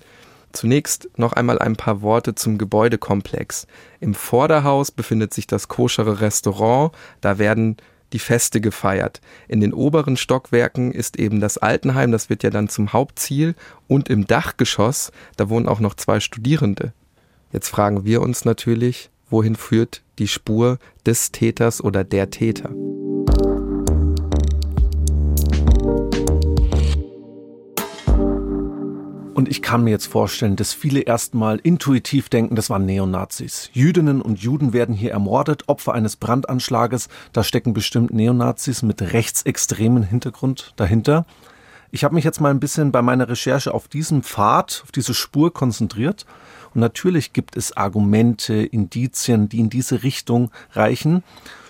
Zunächst 0.54 1.10
noch 1.18 1.34
einmal 1.34 1.60
ein 1.60 1.76
paar 1.76 2.02
Worte 2.02 2.36
zum 2.36 2.58
Gebäudekomplex. 2.58 3.68
Im 4.00 4.14
Vorderhaus 4.14 4.92
befindet 4.92 5.34
sich 5.34 5.46
das 5.46 5.68
koschere 5.68 6.22
Restaurant, 6.22 6.94
da 7.20 7.38
werden 7.38 7.76
die 8.14 8.20
Feste 8.20 8.62
gefeiert. 8.62 9.20
In 9.50 9.60
den 9.60 9.74
oberen 9.74 10.16
Stockwerken 10.16 10.94
ist 10.94 11.20
eben 11.20 11.42
das 11.42 11.58
Altenheim, 11.58 12.14
das 12.14 12.30
wird 12.30 12.44
ja 12.44 12.50
dann 12.50 12.70
zum 12.70 12.94
Hauptziel, 12.94 13.56
und 13.90 14.08
im 14.08 14.26
Dachgeschoss, 14.26 15.12
da 15.36 15.50
wohnen 15.50 15.68
auch 15.68 15.82
noch 15.82 15.96
zwei 15.96 16.22
Studierende. 16.22 16.94
Jetzt 17.52 17.68
fragen 17.68 18.06
wir 18.06 18.22
uns 18.22 18.46
natürlich, 18.46 19.10
wohin 19.30 19.56
führt 19.56 20.04
die 20.18 20.28
Spur 20.28 20.78
des 21.06 21.32
Täters 21.32 21.84
oder 21.84 22.04
der 22.04 22.30
Täter. 22.30 22.70
Und 29.40 29.48
ich 29.48 29.62
kann 29.62 29.86
mir 29.86 29.92
jetzt 29.92 30.08
vorstellen, 30.08 30.58
dass 30.58 30.74
viele 30.74 31.00
erstmal 31.00 31.60
intuitiv 31.60 32.28
denken, 32.28 32.56
das 32.56 32.70
waren 32.70 32.86
Neonazis. 32.86 33.70
Jüdinnen 33.72 34.22
und 34.22 34.42
Juden 34.42 34.74
werden 34.74 34.94
hier 34.94 35.12
ermordet, 35.12 35.64
Opfer 35.68 35.94
eines 35.94 36.18
Brandanschlages. 36.18 37.08
Da 37.32 37.46
stecken 37.46 37.74
bestimmt 37.74 38.14
Neonazis 38.14 38.82
mit 38.82 39.02
rechtsextremen 39.02 40.04
Hintergrund 40.04 40.74
dahinter. 40.76 41.26
Ich 41.92 42.04
habe 42.04 42.16
mich 42.16 42.26
jetzt 42.26 42.42
mal 42.42 42.52
ein 42.52 42.60
bisschen 42.60 42.92
bei 42.92 43.02
meiner 43.02 43.30
Recherche 43.30 43.74
auf 43.74 43.88
diesen 43.88 44.24
Pfad, 44.24 44.82
auf 44.84 44.92
diese 44.92 45.14
Spur 45.14 45.54
konzentriert 45.54 46.26
und 46.74 46.82
natürlich 46.82 47.34
gibt 47.34 47.58
es 47.58 47.76
Argumente, 47.76 48.54
Indizien, 48.56 49.50
die 49.50 49.60
in 49.60 49.70
diese 49.70 50.04
Richtung 50.04 50.52
reichen. 50.74 51.24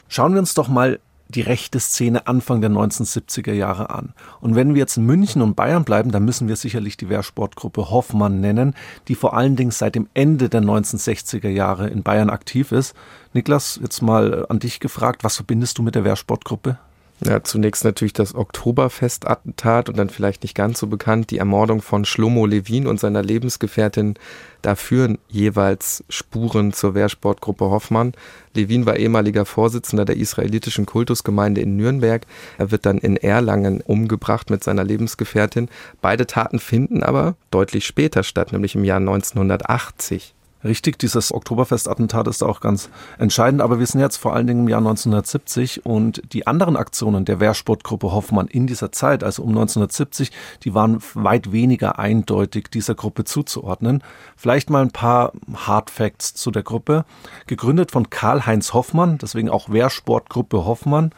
Schauen 0.08 0.34
wir 0.34 0.40
uns 0.40 0.54
doch 0.54 0.68
mal 0.68 1.00
die 1.30 1.42
rechte 1.42 1.80
Szene 1.80 2.28
Anfang 2.28 2.60
der 2.60 2.72
1970er 2.72 3.54
Jahre 3.54 3.92
an. 3.92 4.14
Und 4.42 4.56
wenn 4.56 4.74
wir 4.74 4.80
jetzt 4.80 4.98
in 4.98 5.06
München 5.06 5.44
und 5.44 5.56
Bayern 5.56 5.84
bleiben, 5.84 6.12
dann 6.12 6.26
müssen 6.26 6.48
wir 6.48 6.56
sicherlich 6.56 6.98
die 6.98 7.08
Wehrsportgruppe 7.08 7.92
Hoffmann 7.92 8.42
nennen, 8.42 8.74
die 9.08 9.16
vor 9.16 9.38
allen 9.38 9.56
Dingen 9.56 9.72
seit 9.72 9.94
dem 9.94 10.10
Ende 10.16 10.50
der 10.50 10.62
1960er 10.62 11.50
Jahre 11.50 11.88
in 11.88 12.02
Bayern 12.02 12.32
aktiv 12.32 12.72
ist. 12.72 12.96
Niklas, 13.34 13.80
jetzt 13.82 14.02
mal 14.02 14.48
an 14.50 14.58
dich 14.58 14.80
gefragt, 14.80 15.24
was 15.24 15.36
verbindest 15.36 15.78
du 15.78 15.84
mit 15.84 15.94
der 15.94 16.04
Wehrsportgruppe? 16.04 16.80
Ja, 17.22 17.44
zunächst 17.44 17.84
natürlich 17.84 18.14
das 18.14 18.34
Oktoberfest-Attentat 18.34 19.90
und 19.90 19.98
dann 19.98 20.10
vielleicht 20.10 20.44
nicht 20.44 20.56
ganz 20.56 20.80
so 20.80 20.88
bekannt 20.88 21.32
die 21.32 21.40
Ermordung 21.40 21.82
von 21.82 22.06
Schlomo 22.06 22.46
Levin 22.46 22.88
und 22.88 22.98
seiner 22.98 23.22
Lebensgefährtin. 23.22 24.14
Da 24.62 24.76
führen 24.76 25.18
jeweils 25.28 26.04
Spuren 26.08 26.72
zur 26.72 26.96
Wehrsportgruppe 26.96 27.66
Hoffmann. 27.66 28.14
Levin 28.54 28.86
war 28.86 28.96
ehemaliger 28.96 29.44
Vorsitzender 29.44 30.06
der 30.06 30.16
israelitischen 30.16 30.86
Kultusgemeinde 30.86 31.60
in 31.60 31.76
Nürnberg. 31.76 32.26
Er 32.58 32.72
wird 32.72 32.86
dann 32.86 32.98
in 32.98 33.18
Erlangen 33.18 33.82
umgebracht 33.82 34.50
mit 34.50 34.64
seiner 34.64 34.86
Lebensgefährtin. 34.86 35.68
Beide 36.02 36.26
Taten 36.26 36.60
finden 36.60 37.04
aber 37.04 37.36
deutlich 37.52 37.86
später 37.86 38.24
statt, 38.24 38.54
nämlich 38.54 38.76
im 38.76 38.86
Jahr 38.86 39.00
1980. 39.00 40.36
Richtig, 40.62 41.00
dieses 41.00 41.34
Oktoberfest-Attentat 41.34 42.28
ist 42.28 42.44
auch 42.44 42.60
ganz 42.60 42.90
entscheidend, 43.18 43.62
aber 43.62 43.80
wir 43.80 43.86
sind 43.86 44.02
jetzt 44.02 44.18
vor 44.18 44.36
allen 44.36 44.46
Dingen 44.46 44.64
im 44.64 44.68
Jahr 44.68 44.80
1970 44.80 45.86
und 45.86 46.22
die 46.34 46.48
anderen 46.48 46.76
Aktionen 46.76 47.24
der 47.24 47.40
Wehrsportgruppe 47.40 48.12
Hoffmann 48.12 48.48
in 48.48 48.68
dieser 48.68 48.92
Zeit, 48.92 49.24
also 49.24 49.44
um 49.44 49.50
1970, 49.50 50.32
die 50.64 50.74
waren 50.74 51.02
weit 51.14 51.54
weniger 51.54 51.98
eindeutig 51.98 52.70
dieser 52.70 52.94
Gruppe 52.94 53.24
zuzuordnen. 53.24 54.04
Vielleicht 54.36 54.70
mal 54.70 54.82
ein 54.82 54.92
paar 54.92 55.32
Hard 55.54 55.90
Facts 55.90 56.34
zu 56.34 56.52
der 56.52 56.64
Gruppe. 56.64 57.06
Gegründet 57.48 57.92
von 57.92 58.10
Karl-Heinz 58.10 58.74
Hoffmann, 58.74 59.18
deswegen 59.18 59.50
auch 59.50 59.70
Wehrsportgruppe 59.70 60.66
Hoffmann, 60.66 61.12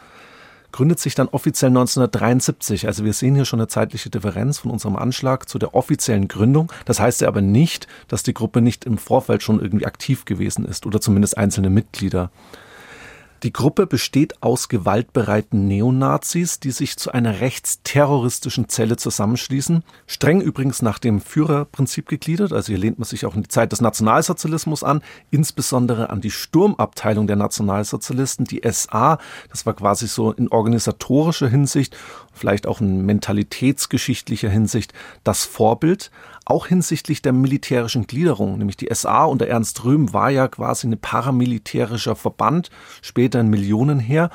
gründet 0.72 0.98
sich 0.98 1.14
dann 1.14 1.28
offiziell 1.28 1.68
1973. 1.68 2.86
Also 2.86 3.04
wir 3.04 3.12
sehen 3.12 3.34
hier 3.34 3.44
schon 3.44 3.60
eine 3.60 3.68
zeitliche 3.68 4.10
Differenz 4.10 4.58
von 4.58 4.70
unserem 4.70 4.96
Anschlag 4.96 5.48
zu 5.48 5.58
der 5.58 5.74
offiziellen 5.74 6.28
Gründung. 6.28 6.72
Das 6.84 6.98
heißt 6.98 7.20
ja 7.20 7.28
aber 7.28 7.42
nicht, 7.42 7.86
dass 8.08 8.22
die 8.22 8.34
Gruppe 8.34 8.60
nicht 8.60 8.84
im 8.84 8.98
Vorfeld 8.98 9.42
schon 9.42 9.60
irgendwie 9.60 9.86
aktiv 9.86 10.24
gewesen 10.24 10.64
ist 10.64 10.86
oder 10.86 11.00
zumindest 11.00 11.38
einzelne 11.38 11.70
Mitglieder. 11.70 12.30
Die 13.42 13.52
Gruppe 13.52 13.88
besteht 13.88 14.40
aus 14.40 14.68
gewaltbereiten 14.68 15.66
Neonazis, 15.66 16.60
die 16.60 16.70
sich 16.70 16.96
zu 16.96 17.10
einer 17.10 17.40
rechtsterroristischen 17.40 18.68
Zelle 18.68 18.96
zusammenschließen. 18.96 19.82
Streng 20.06 20.40
übrigens 20.40 20.80
nach 20.80 21.00
dem 21.00 21.20
Führerprinzip 21.20 22.08
gegliedert, 22.08 22.52
also 22.52 22.68
hier 22.68 22.78
lehnt 22.78 23.00
man 23.00 23.04
sich 23.04 23.26
auch 23.26 23.34
in 23.34 23.42
die 23.42 23.48
Zeit 23.48 23.72
des 23.72 23.80
Nationalsozialismus 23.80 24.84
an, 24.84 25.02
insbesondere 25.32 26.10
an 26.10 26.20
die 26.20 26.30
Sturmabteilung 26.30 27.26
der 27.26 27.34
Nationalsozialisten, 27.34 28.44
die 28.44 28.62
SA. 28.70 29.18
Das 29.50 29.66
war 29.66 29.74
quasi 29.74 30.06
so 30.06 30.30
in 30.30 30.46
organisatorischer 30.46 31.48
Hinsicht, 31.48 31.96
vielleicht 32.32 32.68
auch 32.68 32.80
in 32.80 33.04
mentalitätsgeschichtlicher 33.04 34.50
Hinsicht 34.50 34.92
das 35.24 35.44
Vorbild 35.44 36.12
auch 36.44 36.66
hinsichtlich 36.66 37.22
der 37.22 37.32
militärischen 37.32 38.06
Gliederung, 38.06 38.58
nämlich 38.58 38.76
die 38.76 38.88
SA 38.92 39.24
unter 39.24 39.46
Ernst 39.46 39.84
Röhm 39.84 40.12
war 40.12 40.30
ja 40.30 40.48
quasi 40.48 40.88
ein 40.88 40.98
paramilitärischer 40.98 42.16
Verband, 42.16 42.70
später 43.00 43.38
ein 43.38 43.48
Millionenheer. 43.48 44.30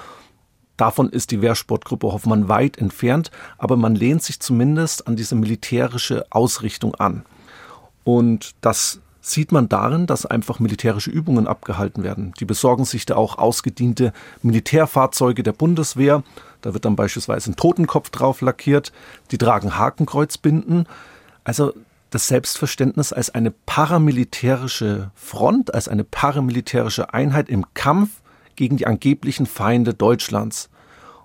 Davon 0.78 1.10
ist 1.10 1.32
die 1.32 1.42
Wehrsportgruppe 1.42 2.08
Hoffmann 2.08 2.48
weit 2.50 2.78
entfernt, 2.78 3.32
aber 3.58 3.76
man 3.78 3.96
lehnt 3.96 4.24
sich 4.24 4.40
zumindest 4.40 5.08
an 5.08 5.16
diese 5.16 5.36
militärische 5.36 6.26
Ausrichtung 6.30 6.96
an. 6.96 7.24
Und 8.04 8.52
das 8.62 9.02
sieht 9.20 9.52
man 9.52 9.68
darin, 9.68 10.08
dass 10.08 10.26
einfach 10.26 10.60
militärische 10.60 11.10
Übungen 11.10 11.48
abgehalten 11.48 12.04
werden. 12.04 12.34
Die 12.40 12.46
besorgen 12.46 12.86
sich 12.86 13.06
da 13.06 13.16
auch 13.16 13.38
ausgediente 13.38 14.14
Militärfahrzeuge 14.42 15.44
der 15.44 15.52
Bundeswehr. 15.52 16.24
Da 16.62 16.74
wird 16.74 16.86
dann 16.86 16.96
beispielsweise 16.96 17.52
ein 17.52 17.58
Totenkopf 17.58 18.10
drauf 18.10 18.40
lackiert. 18.40 18.94
Die 19.32 19.38
tragen 19.38 19.78
Hakenkreuzbinden. 19.78 20.88
Also 21.44 21.74
das 22.10 22.28
Selbstverständnis 22.28 23.14
als 23.14 23.30
eine 23.30 23.52
paramilitärische 23.52 25.12
Front, 25.16 25.74
als 25.74 25.88
eine 25.88 26.04
paramilitärische 26.04 27.14
Einheit 27.14 27.50
im 27.50 27.66
Kampf 27.74 28.22
gegen 28.56 28.78
die 28.78 28.88
angeblichen 28.88 29.46
Feinde 29.46 29.94
Deutschlands. 29.94 30.70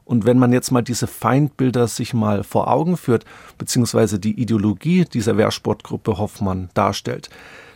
Und 0.04 0.26
wenn 0.26 0.38
man 0.38 0.52
jetzt 0.52 0.70
mal 0.70 0.82
diese 0.82 1.06
Feindbilder 1.06 1.86
sich 1.86 2.12
mal 2.12 2.42
vor 2.42 2.68
Augen 2.68 2.96
führt, 2.96 3.24
beziehungsweise 3.56 4.18
die 4.18 4.40
Ideologie 4.40 5.04
dieser 5.04 5.36
Wehrsportgruppe 5.36 6.18
Hoffmann 6.18 6.70
darstellt, 6.74 7.30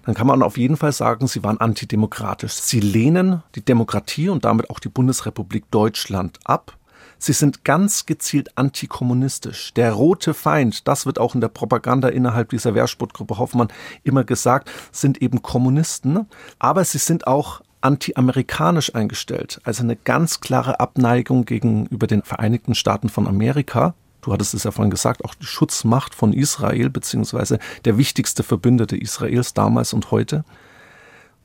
dann 0.04 0.14
kann 0.14 0.26
man 0.26 0.42
auf 0.42 0.56
jeden 0.56 0.76
Fall 0.76 0.92
sagen, 0.92 1.26
sie 1.26 1.42
waren 1.42 1.58
antidemokratisch. 1.58 2.52
Sie 2.54 2.80
lehnen 2.80 3.42
die 3.54 3.64
Demokratie 3.64 4.28
und 4.28 4.44
damit 4.44 4.70
auch 4.70 4.78
die 4.78 4.88
Bundesrepublik 4.88 5.70
Deutschland 5.70 6.38
ab. 6.44 6.76
Sie 7.18 7.32
sind 7.32 7.64
ganz 7.64 8.06
gezielt 8.06 8.56
antikommunistisch. 8.56 9.72
Der 9.74 9.92
rote 9.92 10.34
Feind, 10.34 10.86
das 10.86 11.06
wird 11.06 11.18
auch 11.18 11.34
in 11.34 11.40
der 11.40 11.48
Propaganda 11.48 12.08
innerhalb 12.08 12.50
dieser 12.50 12.74
Wehrsportgruppe 12.74 13.38
Hoffmann 13.38 13.68
immer 14.04 14.24
gesagt, 14.24 14.70
sind 14.92 15.22
eben 15.22 15.42
Kommunisten. 15.42 16.26
Aber 16.58 16.84
sie 16.84 16.98
sind 16.98 17.26
auch 17.26 17.62
anti-amerikanisch 17.80 18.94
eingestellt. 18.94 19.60
Also 19.64 19.82
eine 19.82 19.96
ganz 19.96 20.40
klare 20.40 20.80
Abneigung 20.80 21.44
gegenüber 21.44 22.06
den 22.06 22.22
Vereinigten 22.22 22.74
Staaten 22.74 23.08
von 23.08 23.26
Amerika. 23.26 23.94
Du 24.22 24.32
hattest 24.32 24.54
es 24.54 24.64
ja 24.64 24.72
vorhin 24.72 24.90
gesagt, 24.90 25.24
auch 25.24 25.34
die 25.34 25.46
Schutzmacht 25.46 26.14
von 26.14 26.32
Israel, 26.32 26.90
beziehungsweise 26.90 27.60
der 27.84 27.96
wichtigste 27.96 28.42
Verbündete 28.42 28.96
Israels 28.96 29.54
damals 29.54 29.92
und 29.92 30.10
heute. 30.10 30.44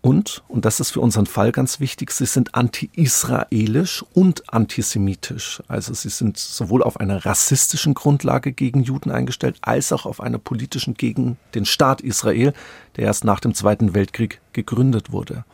Und, 0.01 0.41
und 0.47 0.65
das 0.65 0.79
ist 0.79 0.91
für 0.91 0.99
unseren 0.99 1.27
Fall 1.27 1.51
ganz 1.51 1.79
wichtig, 1.79 2.09
sie 2.09 2.25
sind 2.25 2.55
anti-israelisch 2.55 4.03
und 4.13 4.51
antisemitisch. 4.51 5.61
Also 5.67 5.93
sie 5.93 6.09
sind 6.09 6.39
sowohl 6.39 6.81
auf 6.81 6.99
einer 6.99 7.23
rassistischen 7.23 7.93
Grundlage 7.93 8.51
gegen 8.51 8.81
Juden 8.81 9.11
eingestellt, 9.11 9.57
als 9.61 9.93
auch 9.93 10.07
auf 10.07 10.19
einer 10.19 10.39
politischen 10.39 10.95
gegen 10.95 11.37
den 11.53 11.65
Staat 11.65 12.01
Israel, 12.01 12.53
der 12.95 13.05
erst 13.05 13.25
nach 13.25 13.39
dem 13.39 13.53
Zweiten 13.53 13.93
Weltkrieg 13.93 14.41
gegründet 14.53 15.11
wurde. 15.11 15.45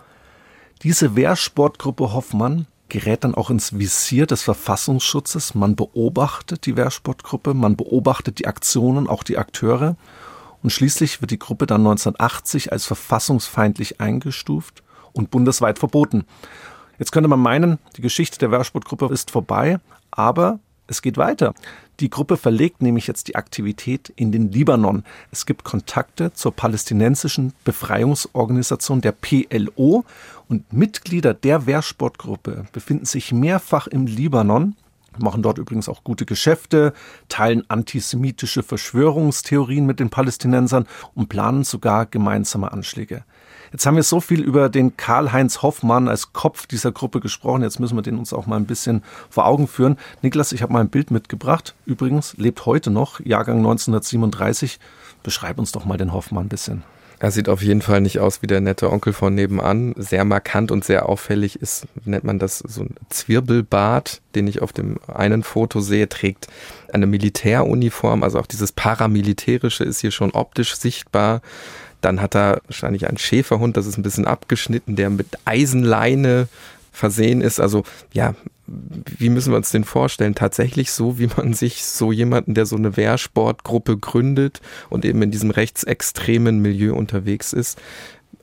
Diese 0.81 1.17
Wehrsportgruppe 1.17 2.13
Hoffmann 2.13 2.67
gerät 2.87 3.25
dann 3.25 3.35
auch 3.35 3.49
ins 3.49 3.77
Visier 3.77 4.27
des 4.27 4.43
Verfassungsschutzes. 4.43 5.55
Man 5.55 5.75
beobachtet 5.75 6.65
die 6.65 6.77
Wehrsportgruppe, 6.77 7.53
man 7.53 7.75
beobachtet 7.75 8.39
die 8.39 8.47
Aktionen, 8.47 9.07
auch 9.07 9.23
die 9.23 9.37
Akteure 9.37 9.97
und 10.63 10.71
schließlich 10.71 11.21
wird 11.21 11.31
die 11.31 11.39
Gruppe 11.39 11.67
dann 11.67 11.81
1980 11.81 12.71
als 12.71 12.85
verfassungsfeindlich 12.85 14.01
eingestuft 14.01 14.83
und 15.13 15.31
bundesweit 15.31 15.79
verboten. 15.79 16.25
Jetzt 16.99 17.11
könnte 17.11 17.29
man 17.29 17.39
meinen, 17.39 17.77
die 17.95 18.01
Geschichte 18.01 18.39
der 18.39 18.51
Wehrsportgruppe 18.51 19.13
ist 19.13 19.31
vorbei, 19.31 19.79
aber 20.11 20.59
es 20.87 21.01
geht 21.01 21.17
weiter. 21.17 21.53
Die 21.99 22.09
Gruppe 22.09 22.37
verlegt 22.37 22.81
nämlich 22.81 23.07
jetzt 23.07 23.27
die 23.27 23.35
Aktivität 23.35 24.13
in 24.15 24.31
den 24.31 24.51
Libanon. 24.51 25.03
Es 25.31 25.45
gibt 25.45 25.63
Kontakte 25.63 26.31
zur 26.33 26.53
palästinensischen 26.53 27.53
Befreiungsorganisation 27.63 29.01
der 29.01 29.11
PLO 29.11 30.05
und 30.47 30.71
Mitglieder 30.71 31.33
der 31.33 31.65
Wehrsportgruppe 31.65 32.65
befinden 32.71 33.05
sich 33.05 33.31
mehrfach 33.31 33.87
im 33.87 34.05
Libanon 34.05 34.75
machen 35.19 35.41
dort 35.41 35.57
übrigens 35.57 35.89
auch 35.89 36.03
gute 36.03 36.25
Geschäfte, 36.25 36.93
teilen 37.29 37.63
antisemitische 37.69 38.63
Verschwörungstheorien 38.63 39.85
mit 39.85 39.99
den 39.99 40.09
Palästinensern 40.09 40.87
und 41.15 41.29
planen 41.29 41.63
sogar 41.63 42.05
gemeinsame 42.05 42.71
Anschläge. 42.71 43.23
Jetzt 43.71 43.85
haben 43.85 43.95
wir 43.95 44.03
so 44.03 44.21
viel 44.21 44.41
über 44.41 44.69
den 44.69 44.95
Karl-Heinz 44.95 45.61
Hoffmann 45.61 46.07
als 46.07 46.31
Kopf 46.31 46.67
dieser 46.67 46.91
Gruppe 46.91 47.19
gesprochen. 47.19 47.63
Jetzt 47.63 47.79
müssen 47.79 47.97
wir 47.97 48.01
den 48.01 48.17
uns 48.17 48.31
auch 48.31 48.45
mal 48.45 48.55
ein 48.55 48.65
bisschen 48.65 49.03
vor 49.29 49.45
Augen 49.45 49.67
führen. 49.67 49.97
Niklas, 50.21 50.53
ich 50.53 50.61
habe 50.61 50.71
mal 50.73 50.79
ein 50.79 50.89
Bild 50.89 51.11
mitgebracht. 51.11 51.75
Übrigens 51.85 52.35
lebt 52.37 52.65
heute 52.65 52.91
noch, 52.91 53.19
Jahrgang 53.19 53.57
1937. 53.57 54.79
Beschreib 55.23 55.59
uns 55.59 55.71
doch 55.71 55.85
mal 55.85 55.97
den 55.97 56.13
Hoffmann 56.13 56.45
ein 56.45 56.49
bisschen. 56.49 56.83
Er 57.19 57.31
sieht 57.31 57.49
auf 57.49 57.63
jeden 57.63 57.81
Fall 57.81 58.01
nicht 58.01 58.19
aus 58.19 58.43
wie 58.43 58.47
der 58.47 58.61
nette 58.61 58.91
Onkel 58.91 59.11
von 59.11 59.33
nebenan. 59.33 59.95
Sehr 59.97 60.23
markant 60.23 60.71
und 60.71 60.85
sehr 60.85 61.09
auffällig 61.09 61.59
ist, 61.59 61.87
nennt 62.05 62.23
man 62.23 62.37
das, 62.37 62.59
so 62.59 62.81
ein 62.81 62.95
Zwirbelbart, 63.09 64.21
den 64.35 64.47
ich 64.47 64.61
auf 64.61 64.71
dem 64.71 64.97
einen 65.07 65.41
Foto 65.41 65.79
sehe, 65.79 66.07
trägt 66.09 66.47
eine 66.93 67.07
Militäruniform. 67.07 68.21
Also 68.21 68.39
auch 68.39 68.45
dieses 68.45 68.71
Paramilitärische 68.71 69.83
ist 69.83 70.01
hier 70.01 70.11
schon 70.11 70.31
optisch 70.31 70.75
sichtbar. 70.75 71.41
Dann 72.01 72.21
hat 72.21 72.35
er 72.35 72.61
wahrscheinlich 72.67 73.07
einen 73.07 73.17
Schäferhund, 73.17 73.77
das 73.77 73.87
ist 73.87 73.97
ein 73.97 74.03
bisschen 74.03 74.27
abgeschnitten, 74.27 74.95
der 74.95 75.09
mit 75.09 75.27
Eisenleine 75.45 76.47
versehen 76.91 77.41
ist. 77.41 77.59
Also 77.59 77.83
ja, 78.13 78.35
wie 78.67 79.29
müssen 79.29 79.53
wir 79.53 79.57
uns 79.57 79.71
den 79.71 79.85
vorstellen? 79.85 80.35
Tatsächlich 80.35 80.91
so, 80.91 81.17
wie 81.19 81.29
man 81.37 81.53
sich 81.53 81.85
so 81.85 82.11
jemanden, 82.11 82.53
der 82.53 82.65
so 82.65 82.75
eine 82.75 82.97
Wehrsportgruppe 82.97 83.97
gründet 83.97 84.61
und 84.89 85.05
eben 85.05 85.21
in 85.21 85.31
diesem 85.31 85.51
rechtsextremen 85.51 86.59
Milieu 86.59 86.93
unterwegs 86.93 87.53
ist, 87.53 87.79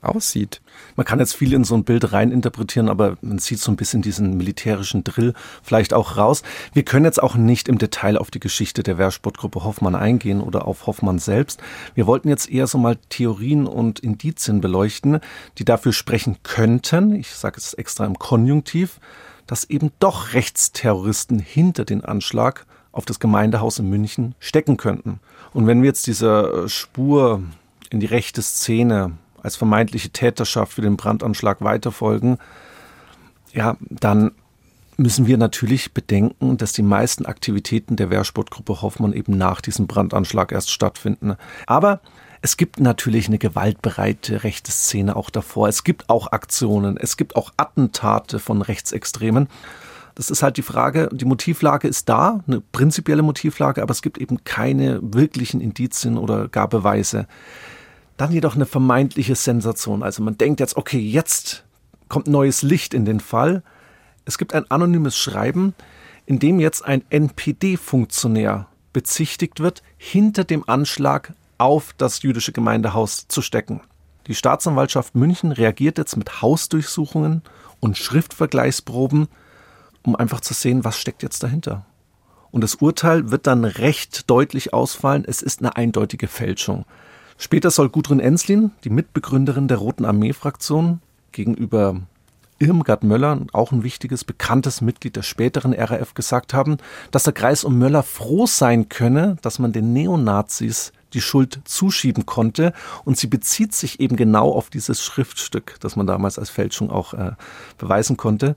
aussieht. 0.01 0.61
Man 0.95 1.05
kann 1.05 1.19
jetzt 1.19 1.35
viel 1.35 1.53
in 1.53 1.63
so 1.63 1.75
ein 1.75 1.83
Bild 1.83 2.11
reininterpretieren, 2.11 2.89
aber 2.89 3.17
man 3.21 3.39
sieht 3.39 3.59
so 3.59 3.71
ein 3.71 3.75
bisschen 3.75 4.01
diesen 4.01 4.37
militärischen 4.37 5.03
Drill 5.03 5.33
vielleicht 5.63 5.93
auch 5.93 6.17
raus. 6.17 6.43
Wir 6.73 6.83
können 6.83 7.05
jetzt 7.05 7.21
auch 7.21 7.35
nicht 7.35 7.67
im 7.67 7.77
Detail 7.77 8.17
auf 8.17 8.31
die 8.31 8.39
Geschichte 8.39 8.83
der 8.83 8.97
Wehrsportgruppe 8.97 9.63
Hoffmann 9.63 9.95
eingehen 9.95 10.41
oder 10.41 10.67
auf 10.67 10.87
Hoffmann 10.87 11.19
selbst. 11.19 11.61
Wir 11.95 12.07
wollten 12.07 12.29
jetzt 12.29 12.49
eher 12.49 12.67
so 12.67 12.77
mal 12.77 12.97
Theorien 13.09 13.67
und 13.67 13.99
Indizien 13.99 14.61
beleuchten, 14.61 15.19
die 15.57 15.65
dafür 15.65 15.93
sprechen 15.93 16.37
könnten, 16.43 17.15
ich 17.15 17.29
sage 17.29 17.57
es 17.57 17.73
extra 17.73 18.05
im 18.05 18.19
Konjunktiv, 18.19 18.99
dass 19.47 19.63
eben 19.65 19.91
doch 19.99 20.33
Rechtsterroristen 20.33 21.39
hinter 21.39 21.85
den 21.85 22.03
Anschlag 22.03 22.65
auf 22.91 23.05
das 23.05 23.19
Gemeindehaus 23.19 23.79
in 23.79 23.89
München 23.89 24.35
stecken 24.39 24.77
könnten. 24.77 25.19
Und 25.53 25.67
wenn 25.67 25.81
wir 25.81 25.87
jetzt 25.87 26.07
dieser 26.07 26.67
Spur 26.69 27.43
in 27.89 27.99
die 27.99 28.05
rechte 28.05 28.41
Szene 28.41 29.11
als 29.41 29.55
vermeintliche 29.55 30.09
Täterschaft 30.09 30.73
für 30.73 30.81
den 30.81 30.97
Brandanschlag 30.97 31.61
weiterfolgen, 31.61 32.37
ja, 33.53 33.77
dann 33.81 34.31
müssen 34.97 35.27
wir 35.27 35.37
natürlich 35.37 35.93
bedenken, 35.93 36.57
dass 36.57 36.71
die 36.71 36.83
meisten 36.83 37.25
Aktivitäten 37.25 37.95
der 37.95 38.09
Wehrsportgruppe 38.09 38.81
Hoffmann 38.81 39.13
eben 39.13 39.37
nach 39.37 39.61
diesem 39.61 39.87
Brandanschlag 39.87 40.51
erst 40.51 40.71
stattfinden. 40.71 41.35
Aber 41.67 42.01
es 42.41 42.57
gibt 42.57 42.79
natürlich 42.79 43.27
eine 43.27 43.37
gewaltbereite 43.37 44.43
rechte 44.43 44.71
Szene 44.71 45.15
auch 45.15 45.29
davor. 45.29 45.67
Es 45.67 45.83
gibt 45.83 46.09
auch 46.09 46.31
Aktionen, 46.31 46.97
es 46.97 47.17
gibt 47.17 47.35
auch 47.35 47.51
Attentate 47.57 48.39
von 48.39 48.61
Rechtsextremen. 48.61 49.47
Das 50.13 50.29
ist 50.29 50.43
halt 50.43 50.55
die 50.55 50.61
Frage, 50.61 51.09
die 51.11 51.25
Motivlage 51.25 51.87
ist 51.87 52.07
da, 52.07 52.41
eine 52.47 52.61
prinzipielle 52.61 53.21
Motivlage, 53.21 53.81
aber 53.81 53.91
es 53.91 54.01
gibt 54.01 54.17
eben 54.17 54.43
keine 54.45 54.99
wirklichen 55.01 55.59
Indizien 55.59 56.17
oder 56.17 56.47
gar 56.47 56.69
Beweise. 56.69 57.27
Dann 58.15 58.31
jedoch 58.31 58.55
eine 58.55 58.65
vermeintliche 58.65 59.35
Sensation. 59.35 60.03
Also 60.03 60.23
man 60.23 60.37
denkt 60.37 60.61
jetzt, 60.61 60.77
okay, 60.77 60.99
jetzt 60.99 61.65
kommt 62.07 62.27
neues 62.27 62.61
Licht 62.61 62.93
in 62.93 63.03
den 63.03 63.19
Fall. 63.19 63.61
Es 64.25 64.37
gibt 64.37 64.53
ein 64.53 64.69
anonymes 64.69 65.17
Schreiben, 65.17 65.75
in 66.25 66.39
dem 66.39 66.59
jetzt 66.59 66.83
ein 66.83 67.03
NPD-Funktionär 67.09 68.67
bezichtigt 68.91 69.59
wird, 69.59 69.83
hinter 69.97 70.43
dem 70.43 70.67
Anschlag 70.67 71.33
auf 71.57 71.93
das 71.97 72.23
jüdische 72.23 72.51
Gemeindehaus 72.51 73.27
zu 73.27 73.41
stecken. 73.41 73.81
Die 74.27 74.35
Staatsanwaltschaft 74.35 75.13
München 75.15 75.51
reagiert 75.51 75.97
jetzt 75.99 76.17
mit 76.17 76.41
Hausdurchsuchungen 76.41 77.43
und 77.79 77.97
Schriftvergleichsproben, 77.97 79.27
um 80.03 80.15
einfach 80.15 80.41
zu 80.41 80.53
sehen, 80.53 80.83
was 80.83 80.99
steckt 80.99 81.21
jetzt 81.21 81.43
dahinter. 81.43 81.85
Und 82.51 82.61
das 82.61 82.75
Urteil 82.75 83.31
wird 83.31 83.47
dann 83.47 83.65
recht 83.65 84.29
deutlich 84.29 84.73
ausfallen, 84.73 85.25
es 85.27 85.41
ist 85.41 85.59
eine 85.59 85.75
eindeutige 85.75 86.27
Fälschung. 86.27 86.85
Später 87.37 87.69
soll 87.69 87.89
Gudrun 87.89 88.19
Enslin, 88.19 88.71
die 88.83 88.89
Mitbegründerin 88.89 89.67
der 89.67 89.77
Roten 89.77 90.05
Armee-Fraktion, 90.05 91.01
gegenüber 91.31 92.01
Irmgard 92.65 93.03
Möller, 93.03 93.41
auch 93.53 93.71
ein 93.71 93.83
wichtiges, 93.83 94.23
bekanntes 94.23 94.81
Mitglied 94.81 95.15
der 95.15 95.21
späteren 95.21 95.71
RAF, 95.71 96.15
gesagt 96.15 96.55
haben, 96.55 96.77
dass 97.11 97.23
der 97.23 97.33
Kreis 97.33 97.63
um 97.63 97.77
Möller 97.77 98.01
froh 98.01 98.47
sein 98.47 98.89
könne, 98.89 99.37
dass 99.43 99.59
man 99.59 99.71
den 99.71 99.93
Neonazis 99.93 100.91
die 101.13 101.21
Schuld 101.21 101.61
zuschieben 101.65 102.25
konnte. 102.25 102.73
Und 103.03 103.17
sie 103.17 103.27
bezieht 103.27 103.75
sich 103.75 103.99
eben 103.99 104.15
genau 104.15 104.51
auf 104.51 104.71
dieses 104.71 105.03
Schriftstück, 105.03 105.75
das 105.79 105.95
man 105.95 106.07
damals 106.07 106.39
als 106.39 106.49
Fälschung 106.49 106.89
auch 106.89 107.13
äh, 107.13 107.33
beweisen 107.77 108.17
konnte. 108.17 108.55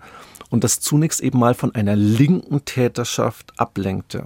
Und 0.48 0.64
das 0.64 0.80
zunächst 0.80 1.20
eben 1.20 1.38
mal 1.38 1.52
von 1.52 1.74
einer 1.74 1.94
linken 1.94 2.64
Täterschaft 2.64 3.52
ablenkte. 3.60 4.24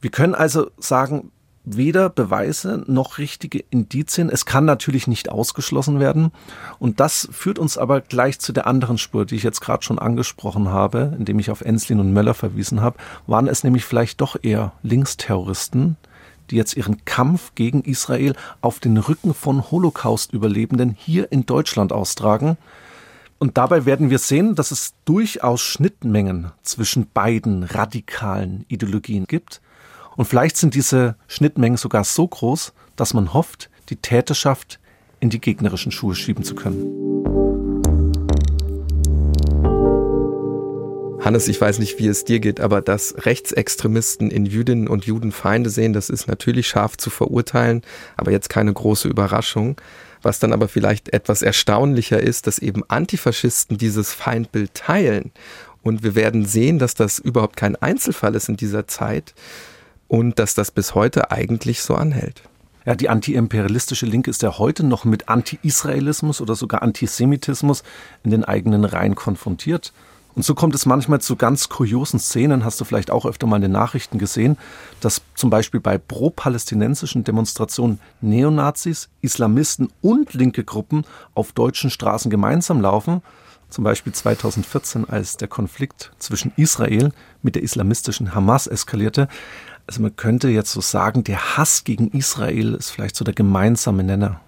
Wir 0.00 0.10
können 0.10 0.34
also 0.34 0.68
sagen, 0.78 1.30
weder 1.64 2.08
Beweise 2.08 2.84
noch 2.86 3.18
richtige 3.18 3.64
Indizien. 3.70 4.30
Es 4.30 4.46
kann 4.46 4.64
natürlich 4.64 5.06
nicht 5.06 5.30
ausgeschlossen 5.30 6.00
werden. 6.00 6.32
Und 6.78 7.00
das 7.00 7.28
führt 7.30 7.58
uns 7.58 7.78
aber 7.78 8.00
gleich 8.00 8.38
zu 8.40 8.52
der 8.52 8.66
anderen 8.66 8.98
Spur, 8.98 9.24
die 9.26 9.36
ich 9.36 9.42
jetzt 9.42 9.60
gerade 9.60 9.82
schon 9.82 9.98
angesprochen 9.98 10.68
habe, 10.68 11.14
indem 11.16 11.38
ich 11.38 11.50
auf 11.50 11.60
Enslin 11.60 12.00
und 12.00 12.12
Möller 12.12 12.34
verwiesen 12.34 12.80
habe. 12.80 12.98
Waren 13.26 13.46
es 13.46 13.62
nämlich 13.64 13.84
vielleicht 13.84 14.20
doch 14.20 14.36
eher 14.42 14.72
Linksterroristen, 14.82 15.96
die 16.50 16.56
jetzt 16.56 16.76
ihren 16.76 17.04
Kampf 17.04 17.52
gegen 17.54 17.82
Israel 17.82 18.34
auf 18.60 18.80
den 18.80 18.96
Rücken 18.96 19.32
von 19.32 19.70
Holocaust-Überlebenden 19.70 20.96
hier 20.98 21.30
in 21.30 21.46
Deutschland 21.46 21.92
austragen. 21.92 22.56
Und 23.38 23.56
dabei 23.56 23.86
werden 23.86 24.10
wir 24.10 24.18
sehen, 24.18 24.54
dass 24.54 24.70
es 24.70 24.94
durchaus 25.04 25.62
Schnittmengen 25.62 26.52
zwischen 26.62 27.08
beiden 27.12 27.64
radikalen 27.64 28.64
Ideologien 28.68 29.26
gibt. 29.26 29.60
Und 30.16 30.26
vielleicht 30.26 30.56
sind 30.56 30.74
diese 30.74 31.16
Schnittmengen 31.26 31.76
sogar 31.76 32.04
so 32.04 32.26
groß, 32.26 32.72
dass 32.96 33.14
man 33.14 33.32
hofft, 33.32 33.70
die 33.88 33.96
Täterschaft 33.96 34.78
in 35.20 35.30
die 35.30 35.40
gegnerischen 35.40 35.92
Schuhe 35.92 36.14
schieben 36.14 36.44
zu 36.44 36.54
können. 36.54 37.02
Hannes, 41.24 41.46
ich 41.46 41.60
weiß 41.60 41.78
nicht, 41.78 42.00
wie 42.00 42.08
es 42.08 42.24
dir 42.24 42.40
geht, 42.40 42.58
aber 42.58 42.80
dass 42.80 43.14
Rechtsextremisten 43.24 44.30
in 44.30 44.44
Jüdinnen 44.44 44.88
und 44.88 45.04
Juden 45.04 45.30
Feinde 45.30 45.70
sehen, 45.70 45.92
das 45.92 46.10
ist 46.10 46.26
natürlich 46.26 46.66
scharf 46.66 46.96
zu 46.96 47.10
verurteilen, 47.10 47.82
aber 48.16 48.32
jetzt 48.32 48.48
keine 48.48 48.72
große 48.72 49.08
Überraschung. 49.08 49.80
Was 50.20 50.38
dann 50.38 50.52
aber 50.52 50.68
vielleicht 50.68 51.12
etwas 51.12 51.42
erstaunlicher 51.42 52.20
ist, 52.20 52.46
dass 52.46 52.60
eben 52.60 52.82
Antifaschisten 52.86 53.76
dieses 53.76 54.12
Feindbild 54.12 54.72
teilen. 54.74 55.32
Und 55.82 56.04
wir 56.04 56.14
werden 56.14 56.44
sehen, 56.44 56.78
dass 56.78 56.94
das 56.94 57.18
überhaupt 57.18 57.56
kein 57.56 57.74
Einzelfall 57.74 58.36
ist 58.36 58.48
in 58.48 58.56
dieser 58.56 58.86
Zeit, 58.86 59.34
und 60.12 60.38
dass 60.38 60.54
das 60.54 60.70
bis 60.70 60.94
heute 60.94 61.30
eigentlich 61.30 61.80
so 61.80 61.94
anhält. 61.94 62.42
Ja, 62.84 62.94
die 62.94 63.08
antiimperialistische 63.08 64.04
Linke 64.04 64.28
ist 64.28 64.42
ja 64.42 64.58
heute 64.58 64.84
noch 64.84 65.06
mit 65.06 65.30
Anti-Israelismus 65.30 66.42
oder 66.42 66.54
sogar 66.54 66.82
Antisemitismus 66.82 67.82
in 68.22 68.30
den 68.30 68.44
eigenen 68.44 68.84
Reihen 68.84 69.14
konfrontiert. 69.14 69.94
Und 70.34 70.44
so 70.44 70.54
kommt 70.54 70.74
es 70.74 70.84
manchmal 70.84 71.22
zu 71.22 71.36
ganz 71.36 71.70
kuriosen 71.70 72.20
Szenen, 72.20 72.62
hast 72.62 72.78
du 72.78 72.84
vielleicht 72.84 73.10
auch 73.10 73.24
öfter 73.24 73.46
mal 73.46 73.56
in 73.56 73.62
den 73.62 73.72
Nachrichten 73.72 74.18
gesehen, 74.18 74.58
dass 75.00 75.22
zum 75.34 75.48
Beispiel 75.48 75.80
bei 75.80 75.96
pro-palästinensischen 75.96 77.24
Demonstrationen 77.24 77.98
Neonazis, 78.20 79.08
Islamisten 79.22 79.88
und 80.02 80.34
linke 80.34 80.62
Gruppen 80.62 81.04
auf 81.32 81.52
deutschen 81.52 81.88
Straßen 81.88 82.30
gemeinsam 82.30 82.82
laufen. 82.82 83.22
Zum 83.70 83.84
Beispiel 83.84 84.12
2014, 84.12 85.08
als 85.08 85.38
der 85.38 85.48
Konflikt 85.48 86.12
zwischen 86.18 86.52
Israel 86.56 87.12
mit 87.40 87.54
der 87.54 87.62
islamistischen 87.62 88.34
Hamas 88.34 88.66
eskalierte. 88.66 89.28
Also 89.86 90.00
man 90.02 90.14
könnte 90.16 90.48
jetzt 90.48 90.72
so 90.72 90.80
sagen, 90.80 91.24
der 91.24 91.56
Hass 91.56 91.84
gegen 91.84 92.08
Israel 92.08 92.74
ist 92.74 92.90
vielleicht 92.90 93.16
so 93.16 93.24
der 93.24 93.34
gemeinsame 93.34 94.04
Nenner. 94.04 94.40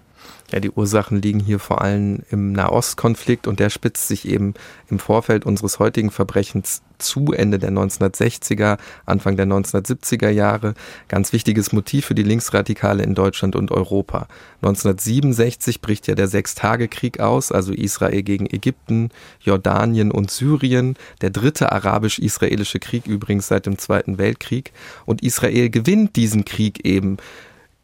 Ja, 0.51 0.59
die 0.59 0.69
Ursachen 0.69 1.21
liegen 1.21 1.39
hier 1.39 1.57
vor 1.57 1.81
allem 1.81 2.19
im 2.29 2.51
Nahostkonflikt 2.51 3.47
und 3.47 3.59
der 3.59 3.71
spitzt 3.71 4.07
sich 4.07 4.27
eben 4.27 4.53
im 4.89 4.99
Vorfeld 4.99 5.43
unseres 5.43 5.79
heutigen 5.79 6.11
Verbrechens 6.11 6.83
zu 6.99 7.33
Ende 7.33 7.57
der 7.57 7.71
1960er, 7.71 8.77
Anfang 9.07 9.37
der 9.37 9.47
1970er 9.47 10.29
Jahre. 10.29 10.75
Ganz 11.07 11.33
wichtiges 11.33 11.73
Motiv 11.73 12.05
für 12.05 12.15
die 12.15 12.23
Linksradikale 12.23 13.03
in 13.03 13.15
Deutschland 13.15 13.55
und 13.55 13.71
Europa. 13.71 14.27
1967 14.61 15.81
bricht 15.81 16.07
ja 16.07 16.13
der 16.13 16.27
Sechstagekrieg 16.27 17.19
aus, 17.19 17.51
also 17.51 17.73
Israel 17.73 18.21
gegen 18.21 18.45
Ägypten, 18.45 19.09
Jordanien 19.41 20.11
und 20.11 20.29
Syrien. 20.29 20.95
Der 21.21 21.31
dritte 21.31 21.71
arabisch-israelische 21.71 22.79
Krieg 22.79 23.07
übrigens 23.07 23.47
seit 23.47 23.65
dem 23.65 23.79
Zweiten 23.79 24.19
Weltkrieg. 24.19 24.71
Und 25.05 25.23
Israel 25.23 25.71
gewinnt 25.71 26.15
diesen 26.15 26.45
Krieg 26.45 26.85
eben 26.85 27.17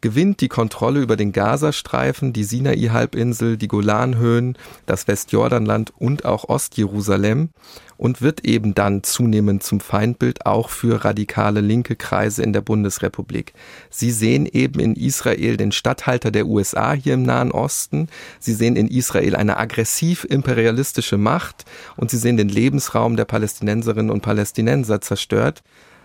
gewinnt 0.02 0.42
die 0.42 0.48
Kontrolle 0.48 1.00
über 1.00 1.16
den 1.16 1.32
Gazastreifen, 1.32 2.34
die 2.34 2.44
Sinai-Halbinsel, 2.44 3.56
die 3.56 3.68
Golanhöhen, 3.68 4.58
das 4.84 5.08
Westjordanland 5.08 5.92
und 5.96 6.26
auch 6.26 6.48
Ostjerusalem 6.48 7.48
und 7.96 8.20
wird 8.20 8.44
eben 8.44 8.74
dann 8.74 9.04
zunehmend 9.04 9.62
zum 9.62 9.78
Feindbild 9.78 10.44
auch 10.44 10.70
für 10.70 11.04
radikale 11.04 11.60
linke 11.60 11.94
Kreise 11.94 12.42
in 12.42 12.52
der 12.52 12.60
Bundesrepublik. 12.60 13.54
Sie 13.90 14.10
sehen 14.10 14.44
eben 14.44 14.80
in 14.80 14.96
Israel 14.96 15.56
den 15.56 15.70
Statthalter 15.70 16.32
der 16.32 16.46
USA 16.46 16.94
hier 16.94 17.14
im 17.14 17.22
Nahen 17.22 17.52
Osten, 17.52 18.08
sie 18.40 18.54
sehen 18.54 18.74
in 18.74 18.88
Israel 18.88 19.36
eine 19.36 19.56
aggressiv 19.56 20.24
imperialistische 20.24 21.16
Macht 21.16 21.64
und 21.96 22.10
sie 22.10 22.18
sehen 22.18 22.36
den 22.36 22.48
Lebensraum 22.48 23.16
der 23.16 23.24
Palästinenserinnen 23.24 24.10
und 24.10 24.22
Palästinenser 24.22 25.00
zerstört. 25.00 25.62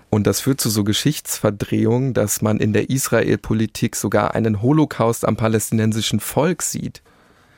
Und 0.10 0.26
das 0.26 0.40
führt 0.40 0.62
zu 0.62 0.70
so 0.70 0.84
Geschichtsverdrehungen, 0.84 2.14
dass 2.14 2.42
man 2.42 2.60
in 2.60 2.74
der 2.74 2.90
Israel-Politik 2.90 3.96
sogar 3.96 4.36
einen 4.36 4.62
Holocaust 4.62 5.28
am 5.28 5.36
palästinensischen 5.36 6.20
Volk 6.20 6.62
sieht. 6.62 7.02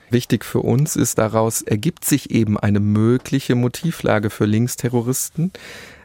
Wichtig 0.09 0.43
für 0.43 0.62
uns 0.62 0.95
ist 0.95 1.19
daraus 1.19 1.62
ergibt 1.62 2.03
sich 2.03 2.31
eben 2.31 2.57
eine 2.57 2.79
mögliche 2.79 3.53
Motivlage 3.53 4.31
für 4.31 4.45
Linksterroristen. 4.45 5.51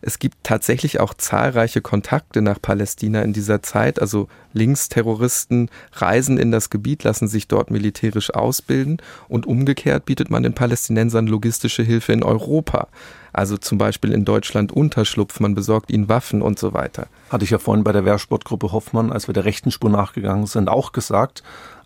Es 0.06 0.18
gibt 0.18 0.36
tatsächlich 0.42 1.00
auch 1.00 1.14
zahlreiche 1.14 1.80
Kontakte 1.80 2.42
nach 2.42 2.60
Palästina 2.60 3.22
in 3.22 3.32
dieser 3.32 3.62
Zeit. 3.62 4.02
Also 4.02 4.28
Linksterroristen 4.52 5.70
reisen 5.94 6.36
in 6.36 6.50
das 6.50 6.68
Gebiet, 6.68 7.04
lassen 7.04 7.26
sich 7.26 7.48
dort 7.48 7.70
militärisch 7.70 8.34
ausbilden 8.34 8.98
und 9.28 9.46
umgekehrt 9.46 10.04
bietet 10.04 10.28
man 10.28 10.42
den 10.42 10.52
Palästinensern 10.52 11.26
logistische 11.26 11.82
Hilfe 11.82 12.12
in 12.12 12.22
Europa. 12.22 12.88
Also 13.32 13.56
zum 13.56 13.78
Beispiel 13.78 14.12
in 14.12 14.26
Deutschland 14.26 14.72
Unterschlupf, 14.72 15.40
man 15.40 15.54
besorgt 15.54 15.90
ihnen 15.90 16.10
Waffen 16.10 16.42
und 16.42 16.58
so 16.58 16.74
weiter. 16.74 17.06
Hatte 17.30 17.44
ich 17.44 17.50
ja 17.50 17.58
vorhin 17.58 17.82
bei 17.82 17.92
der 17.92 18.04
Wehrsportgruppe 18.04 18.72
Hoffmann, 18.72 19.10
als 19.10 19.26
wir 19.26 19.32
der 19.32 19.46
rechten 19.46 19.70
Spur 19.70 19.88
nachgegangen 19.88 20.46
sind, 20.46 20.68
auch 20.68 20.92
gesagt. 20.92 21.42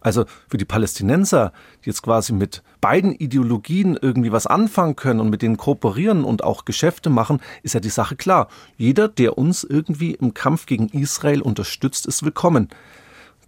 Also 0.09 0.25
für 0.49 0.57
die 0.57 0.65
Palästinenser, 0.65 1.53
die 1.85 1.91
jetzt 1.91 2.03
quasi 2.03 2.33
mit 2.33 2.63
beiden 2.81 3.13
Ideologien 3.13 3.95
irgendwie 4.01 4.33
was 4.33 4.47
anfangen 4.47 4.97
können 4.97 5.21
und 5.21 5.29
mit 5.29 5.43
denen 5.43 5.59
kooperieren 5.59 6.25
und 6.25 6.43
auch 6.43 6.65
Geschäfte 6.65 7.11
machen, 7.11 7.41
ist 7.63 7.75
ja 7.75 7.81
die 7.81 7.91
Sache 7.91 8.17
klar. 8.17 8.49
Jeder, 8.79 9.09
der 9.09 9.37
uns 9.37 9.65
irgendwie 9.65 10.13
im 10.13 10.33
Kampf 10.33 10.65
gegen 10.65 10.89
Israel 10.89 11.43
unterstützt, 11.43 12.07
ist 12.07 12.23
willkommen. 12.23 12.71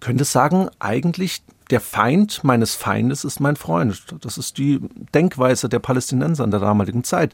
könnte 0.01 0.25
sagen, 0.25 0.68
eigentlich 0.81 1.42
der 1.70 1.81
Feind 1.81 2.44
meines 2.44 2.75
Feindes 2.75 3.25
ist 3.25 3.40
mein 3.40 3.57
Freund. 3.57 4.03
Das 4.20 4.37
ist 4.37 4.59
die 4.59 4.81
Denkweise 5.14 5.70
der 5.70 5.79
Palästinenser 5.79 6.44
in 6.44 6.51
der 6.51 6.61
damaligen 6.61 7.05
Zeit. 7.05 7.33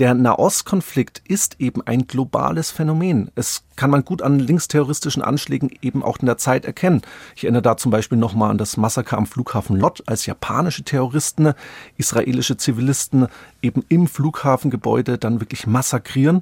Der 0.00 0.12
Nahostkonflikt 0.14 1.22
ist 1.28 1.60
eben 1.60 1.80
ein 1.82 2.08
globales 2.08 2.72
Phänomen. 2.72 3.30
Es 3.36 3.62
kann 3.76 3.90
man 3.90 4.04
gut 4.04 4.22
an 4.22 4.40
linksterroristischen 4.40 5.22
Anschlägen 5.22 5.70
eben 5.82 6.02
auch 6.02 6.18
in 6.18 6.26
der 6.26 6.36
Zeit 6.36 6.64
erkennen. 6.64 7.02
Ich 7.36 7.44
erinnere 7.44 7.62
da 7.62 7.76
zum 7.76 7.92
Beispiel 7.92 8.18
nochmal 8.18 8.50
an 8.50 8.58
das 8.58 8.76
Massaker 8.76 9.16
am 9.16 9.26
Flughafen 9.26 9.76
Lot, 9.76 10.02
als 10.06 10.26
japanische 10.26 10.82
Terroristen 10.82 11.52
israelische 11.96 12.56
Zivilisten 12.56 13.28
eben 13.62 13.84
im 13.88 14.08
Flughafengebäude 14.08 15.16
dann 15.16 15.40
wirklich 15.40 15.68
massakrieren. 15.68 16.40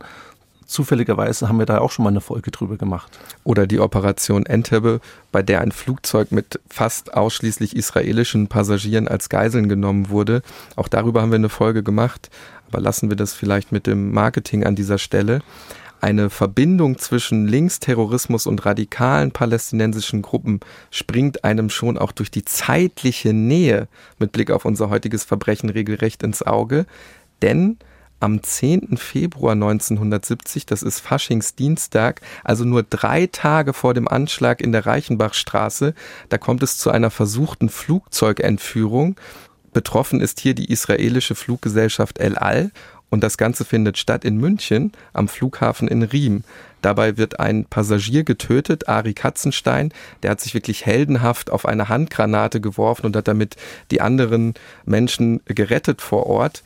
Zufälligerweise 0.72 1.48
haben 1.48 1.58
wir 1.58 1.66
da 1.66 1.78
auch 1.78 1.90
schon 1.90 2.04
mal 2.04 2.10
eine 2.10 2.20
Folge 2.20 2.50
drüber 2.50 2.76
gemacht. 2.76 3.18
Oder 3.44 3.66
die 3.66 3.78
Operation 3.78 4.46
Entebbe, 4.46 5.00
bei 5.30 5.42
der 5.42 5.60
ein 5.60 5.72
Flugzeug 5.72 6.32
mit 6.32 6.60
fast 6.68 7.14
ausschließlich 7.14 7.76
israelischen 7.76 8.48
Passagieren 8.48 9.06
als 9.06 9.28
Geiseln 9.28 9.68
genommen 9.68 10.08
wurde. 10.08 10.42
Auch 10.76 10.88
darüber 10.88 11.22
haben 11.22 11.30
wir 11.30 11.36
eine 11.36 11.48
Folge 11.48 11.82
gemacht 11.82 12.30
aber 12.72 12.80
lassen 12.80 13.10
wir 13.10 13.16
das 13.16 13.34
vielleicht 13.34 13.70
mit 13.70 13.86
dem 13.86 14.12
Marketing 14.12 14.64
an 14.64 14.74
dieser 14.74 14.98
Stelle. 14.98 15.40
eine 16.00 16.30
Verbindung 16.30 16.98
zwischen 16.98 17.46
Linksterrorismus 17.46 18.48
und 18.48 18.66
radikalen 18.66 19.30
palästinensischen 19.30 20.20
Gruppen 20.20 20.58
springt 20.90 21.44
einem 21.44 21.70
schon 21.70 21.96
auch 21.96 22.10
durch 22.10 22.28
die 22.28 22.44
zeitliche 22.44 23.32
Nähe 23.32 23.86
mit 24.18 24.32
Blick 24.32 24.50
auf 24.50 24.64
unser 24.64 24.90
heutiges 24.90 25.22
Verbrechen 25.22 25.70
regelrecht 25.70 26.24
ins 26.24 26.42
Auge. 26.42 26.86
Denn 27.40 27.76
am 28.22 28.42
10. 28.42 28.96
Februar 28.96 29.52
1970, 29.52 30.64
das 30.64 30.82
ist 30.82 31.00
Faschingsdienstag, 31.00 32.20
also 32.44 32.64
nur 32.64 32.84
drei 32.84 33.26
Tage 33.26 33.72
vor 33.72 33.94
dem 33.94 34.06
Anschlag 34.06 34.60
in 34.60 34.72
der 34.72 34.86
Reichenbachstraße, 34.86 35.94
da 36.28 36.38
kommt 36.38 36.62
es 36.62 36.78
zu 36.78 36.90
einer 36.90 37.10
versuchten 37.10 37.68
Flugzeugentführung. 37.68 39.16
Betroffen 39.72 40.20
ist 40.20 40.38
hier 40.38 40.54
die 40.54 40.70
israelische 40.70 41.34
Fluggesellschaft 41.34 42.18
El 42.18 42.36
Al 42.36 42.70
und 43.10 43.22
das 43.22 43.36
Ganze 43.36 43.64
findet 43.64 43.98
statt 43.98 44.24
in 44.24 44.36
München 44.36 44.92
am 45.12 45.28
Flughafen 45.28 45.88
in 45.88 46.02
Riem. 46.02 46.44
Dabei 46.80 47.16
wird 47.16 47.40
ein 47.40 47.64
Passagier 47.64 48.24
getötet, 48.24 48.88
Ari 48.88 49.14
Katzenstein. 49.14 49.92
Der 50.22 50.30
hat 50.30 50.40
sich 50.40 50.54
wirklich 50.54 50.86
heldenhaft 50.86 51.50
auf 51.50 51.66
eine 51.66 51.88
Handgranate 51.88 52.60
geworfen 52.60 53.06
und 53.06 53.16
hat 53.16 53.28
damit 53.28 53.56
die 53.90 54.00
anderen 54.00 54.54
Menschen 54.84 55.40
gerettet 55.44 56.00
vor 56.00 56.26
Ort. 56.26 56.62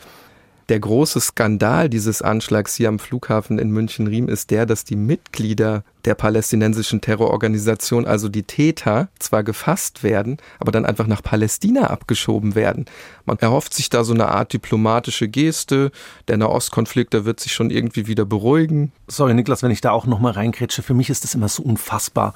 Der 0.69 0.81
große 0.81 1.21
Skandal 1.21 1.89
dieses 1.89 2.23
Anschlags 2.23 2.75
hier 2.75 2.89
am 2.89 2.99
Flughafen 2.99 3.61
in 3.61 3.71
München-Riem 3.71 4.29
ist 4.29 4.51
der, 4.51 4.67
dass 4.67 4.83
die 4.83 4.97
Mitglieder 4.97 5.85
der 6.05 6.17
palästinensischen 6.17 7.01
Terrororganisation, 7.01 8.05
also 8.05 8.29
die 8.29 8.43
Täter, 8.43 9.09
zwar 9.21 9.45
gefasst 9.45 10.03
werden, 10.03 10.39
aber 10.59 10.73
dann 10.73 10.85
einfach 10.85 11.07
nach 11.07 11.23
Palästina 11.23 11.89
abgeschoben 11.91 12.57
werden. 12.57 12.87
Man 13.27 13.39
erhofft 13.39 13.75
sich 13.75 13.91
da 13.91 14.03
so 14.03 14.13
eine 14.13 14.29
Art 14.29 14.53
diplomatische 14.53 15.29
Geste. 15.29 15.93
Der 16.27 16.37
Nahostkonflikt, 16.37 17.13
der 17.13 17.25
wird 17.25 17.39
sich 17.39 17.53
schon 17.53 17.71
irgendwie 17.71 18.09
wieder 18.09 18.25
beruhigen. 18.25 18.91
Sorry, 19.07 19.35
Niklas, 19.35 19.63
wenn 19.63 19.71
ich 19.71 19.81
da 19.81 19.93
auch 19.93 20.07
nochmal 20.07 20.33
reingrätsche. 20.33 20.83
Für 20.83 20.95
mich 20.95 21.11
ist 21.11 21.23
das 21.23 21.37
immer 21.37 21.49
so 21.49 21.63
unfassbar 21.63 22.35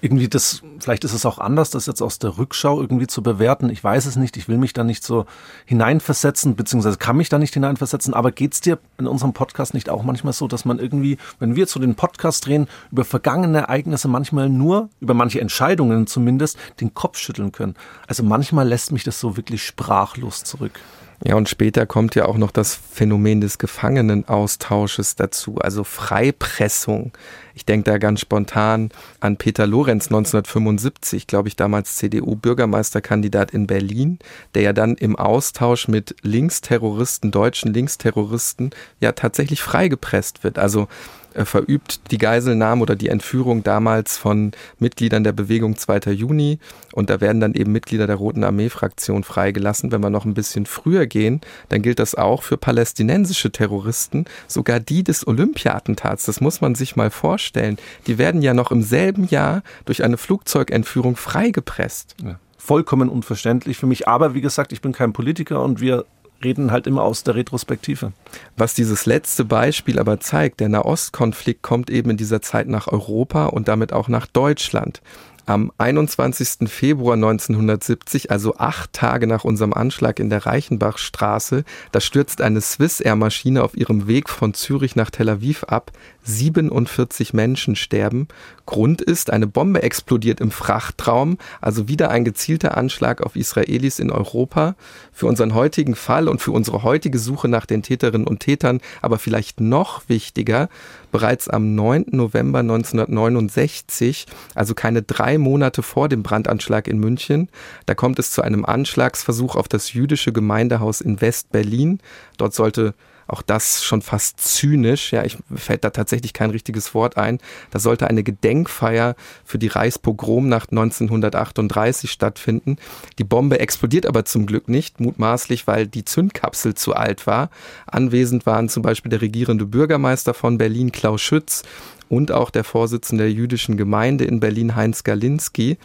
irgendwie 0.00 0.28
das, 0.28 0.62
vielleicht 0.78 1.04
ist 1.04 1.12
es 1.12 1.26
auch 1.26 1.38
anders, 1.38 1.70
das 1.70 1.86
jetzt 1.86 2.02
aus 2.02 2.18
der 2.18 2.38
Rückschau 2.38 2.80
irgendwie 2.80 3.06
zu 3.06 3.22
bewerten. 3.22 3.68
Ich 3.70 3.82
weiß 3.82 4.06
es 4.06 4.16
nicht, 4.16 4.36
ich 4.36 4.48
will 4.48 4.58
mich 4.58 4.72
da 4.72 4.84
nicht 4.84 5.04
so 5.04 5.26
hineinversetzen, 5.66 6.56
beziehungsweise 6.56 6.96
kann 6.96 7.16
mich 7.16 7.28
da 7.28 7.38
nicht 7.38 7.54
hineinversetzen, 7.54 8.14
aber 8.14 8.32
geht's 8.32 8.60
dir 8.60 8.78
in 8.98 9.06
unserem 9.06 9.32
Podcast 9.32 9.74
nicht 9.74 9.90
auch 9.90 10.02
manchmal 10.02 10.32
so, 10.32 10.48
dass 10.48 10.64
man 10.64 10.78
irgendwie, 10.78 11.18
wenn 11.38 11.56
wir 11.56 11.66
zu 11.66 11.78
den 11.78 11.94
Podcast 11.94 12.46
drehen, 12.46 12.68
über 12.90 13.04
vergangene 13.04 13.58
Ereignisse 13.58 14.08
manchmal 14.08 14.48
nur, 14.48 14.88
über 15.00 15.14
manche 15.14 15.40
Entscheidungen 15.40 16.06
zumindest, 16.06 16.58
den 16.80 16.94
Kopf 16.94 17.18
schütteln 17.18 17.52
können? 17.52 17.74
Also 18.06 18.22
manchmal 18.22 18.68
lässt 18.68 18.92
mich 18.92 19.04
das 19.04 19.20
so 19.20 19.36
wirklich 19.36 19.62
sprachlos 19.62 20.44
zurück. 20.44 20.80
Ja, 21.22 21.34
und 21.34 21.50
später 21.50 21.84
kommt 21.84 22.14
ja 22.14 22.24
auch 22.24 22.38
noch 22.38 22.50
das 22.50 22.74
Phänomen 22.74 23.42
des 23.42 23.58
Gefangenenaustausches 23.58 25.16
dazu, 25.16 25.56
also 25.56 25.84
Freipressung. 25.84 27.12
Ich 27.54 27.66
denke 27.66 27.90
da 27.90 27.98
ganz 27.98 28.20
spontan 28.20 28.88
an 29.20 29.36
Peter 29.36 29.66
Lorenz 29.66 30.06
1975, 30.06 31.26
glaube 31.26 31.48
ich, 31.48 31.56
damals 31.56 31.96
CDU-Bürgermeisterkandidat 31.96 33.50
in 33.50 33.66
Berlin, 33.66 34.18
der 34.54 34.62
ja 34.62 34.72
dann 34.72 34.94
im 34.94 35.14
Austausch 35.14 35.88
mit 35.88 36.16
Linksterroristen, 36.22 37.30
deutschen 37.30 37.74
Linksterroristen, 37.74 38.70
ja 39.00 39.12
tatsächlich 39.12 39.60
freigepresst 39.62 40.42
wird. 40.42 40.58
Also 40.58 40.88
äh, 41.34 41.44
verübt 41.44 42.10
die 42.10 42.18
Geiselnahme 42.18 42.82
oder 42.82 42.96
die 42.96 43.08
Entführung 43.08 43.62
damals 43.62 44.16
von 44.16 44.52
Mitgliedern 44.78 45.24
der 45.24 45.32
Bewegung 45.32 45.76
2. 45.76 46.12
Juni. 46.12 46.58
Und 46.92 47.10
da 47.10 47.20
werden 47.20 47.40
dann 47.40 47.54
eben 47.54 47.72
Mitglieder 47.72 48.06
der 48.06 48.16
Roten 48.16 48.44
Armee-Fraktion 48.44 49.24
freigelassen. 49.24 49.92
Wenn 49.92 50.02
wir 50.02 50.10
noch 50.10 50.24
ein 50.24 50.34
bisschen 50.34 50.66
früher 50.66 51.06
gehen, 51.06 51.40
dann 51.68 51.82
gilt 51.82 51.98
das 51.98 52.14
auch 52.14 52.42
für 52.42 52.56
palästinensische 52.56 53.52
Terroristen, 53.52 54.24
sogar 54.46 54.80
die 54.80 55.04
des 55.04 55.26
Olympia-Attentats. 55.26 56.26
Das 56.26 56.40
muss 56.40 56.60
man 56.60 56.74
sich 56.74 56.96
mal 56.96 57.10
vorstellen. 57.10 57.78
Die 58.06 58.18
werden 58.18 58.42
ja 58.42 58.54
noch 58.54 58.70
im 58.70 58.82
selben 58.82 59.28
Jahr 59.28 59.62
durch 59.84 60.02
eine 60.02 60.16
Flugzeugentführung 60.16 61.16
freigepresst. 61.16 62.16
Ja 62.22 62.38
vollkommen 62.60 63.08
unverständlich 63.08 63.78
für 63.78 63.86
mich. 63.86 64.06
Aber 64.06 64.34
wie 64.34 64.42
gesagt, 64.42 64.72
ich 64.72 64.82
bin 64.82 64.92
kein 64.92 65.12
Politiker 65.12 65.62
und 65.62 65.80
wir 65.80 66.04
reden 66.42 66.70
halt 66.70 66.86
immer 66.86 67.02
aus 67.02 67.22
der 67.22 67.34
Retrospektive. 67.34 68.12
Was 68.56 68.74
dieses 68.74 69.06
letzte 69.06 69.44
Beispiel 69.44 69.98
aber 69.98 70.20
zeigt, 70.20 70.60
der 70.60 70.68
Nahostkonflikt 70.68 71.62
kommt 71.62 71.90
eben 71.90 72.10
in 72.10 72.16
dieser 72.16 72.42
Zeit 72.42 72.68
nach 72.68 72.88
Europa 72.88 73.46
und 73.46 73.68
damit 73.68 73.92
auch 73.92 74.08
nach 74.08 74.26
Deutschland. 74.26 75.00
Am 75.46 75.72
21. 75.78 76.68
Februar 76.68 77.14
1970, 77.14 78.30
also 78.30 78.56
acht 78.56 78.92
Tage 78.92 79.26
nach 79.26 79.42
unserem 79.42 79.72
Anschlag 79.72 80.20
in 80.20 80.30
der 80.30 80.46
Reichenbachstraße, 80.46 81.64
da 81.90 82.00
stürzt 82.00 82.40
eine 82.40 82.60
Swissair-Maschine 82.60 83.64
auf 83.64 83.76
ihrem 83.76 84.06
Weg 84.06 84.28
von 84.28 84.54
Zürich 84.54 84.94
nach 84.94 85.10
Tel 85.10 85.28
Aviv 85.28 85.64
ab. 85.64 85.90
47 86.22 87.32
Menschen 87.32 87.76
sterben. 87.76 88.28
Grund 88.66 89.00
ist, 89.00 89.30
eine 89.30 89.46
Bombe 89.46 89.82
explodiert 89.82 90.40
im 90.40 90.50
Frachtraum, 90.50 91.38
also 91.60 91.88
wieder 91.88 92.10
ein 92.10 92.24
gezielter 92.24 92.76
Anschlag 92.76 93.22
auf 93.22 93.36
Israelis 93.36 93.98
in 93.98 94.10
Europa. 94.10 94.76
Für 95.12 95.26
unseren 95.26 95.54
heutigen 95.54 95.94
Fall 95.94 96.28
und 96.28 96.40
für 96.40 96.52
unsere 96.52 96.82
heutige 96.82 97.18
Suche 97.18 97.48
nach 97.48 97.66
den 97.66 97.82
Täterinnen 97.82 98.26
und 98.26 98.40
Tätern, 98.40 98.80
aber 99.02 99.18
vielleicht 99.18 99.60
noch 99.60 100.08
wichtiger, 100.08 100.68
bereits 101.10 101.48
am 101.48 101.74
9. 101.74 102.06
November 102.10 102.60
1969, 102.60 104.26
also 104.54 104.74
keine 104.74 105.02
drei 105.02 105.38
Monate 105.38 105.82
vor 105.82 106.08
dem 106.08 106.22
Brandanschlag 106.22 106.86
in 106.86 106.98
München, 106.98 107.48
da 107.86 107.94
kommt 107.94 108.18
es 108.18 108.30
zu 108.30 108.42
einem 108.42 108.64
Anschlagsversuch 108.64 109.56
auf 109.56 109.68
das 109.68 109.92
jüdische 109.92 110.32
Gemeindehaus 110.32 111.00
in 111.00 111.20
West-Berlin. 111.20 112.00
Dort 112.36 112.54
sollte 112.54 112.94
auch 113.30 113.42
das 113.42 113.84
schon 113.84 114.02
fast 114.02 114.40
zynisch, 114.40 115.12
ja, 115.12 115.24
ich 115.24 115.38
fällt 115.54 115.84
da 115.84 115.90
tatsächlich 115.90 116.32
kein 116.32 116.50
richtiges 116.50 116.94
Wort 116.94 117.16
ein. 117.16 117.38
Da 117.70 117.78
sollte 117.78 118.08
eine 118.08 118.22
Gedenkfeier 118.22 119.14
für 119.44 119.58
die 119.58 119.68
Reichspogromnacht 119.68 120.70
1938 120.70 122.10
stattfinden. 122.10 122.76
Die 123.18 123.24
Bombe 123.24 123.60
explodiert 123.60 124.06
aber 124.06 124.24
zum 124.24 124.46
Glück 124.46 124.68
nicht, 124.68 125.00
mutmaßlich, 125.00 125.66
weil 125.66 125.86
die 125.86 126.04
Zündkapsel 126.04 126.74
zu 126.74 126.94
alt 126.94 127.26
war. 127.26 127.50
Anwesend 127.86 128.46
waren 128.46 128.68
zum 128.68 128.82
Beispiel 128.82 129.10
der 129.10 129.20
regierende 129.20 129.66
Bürgermeister 129.66 130.34
von 130.34 130.58
Berlin, 130.58 130.92
Klaus 130.92 131.20
Schütz, 131.20 131.62
und 132.08 132.32
auch 132.32 132.50
der 132.50 132.64
Vorsitzende 132.64 133.24
der 133.24 133.32
jüdischen 133.32 133.76
Gemeinde 133.76 134.24
in 134.24 134.40
Berlin, 134.40 134.74
Heinz 134.74 135.04
Galinski. 135.04 135.78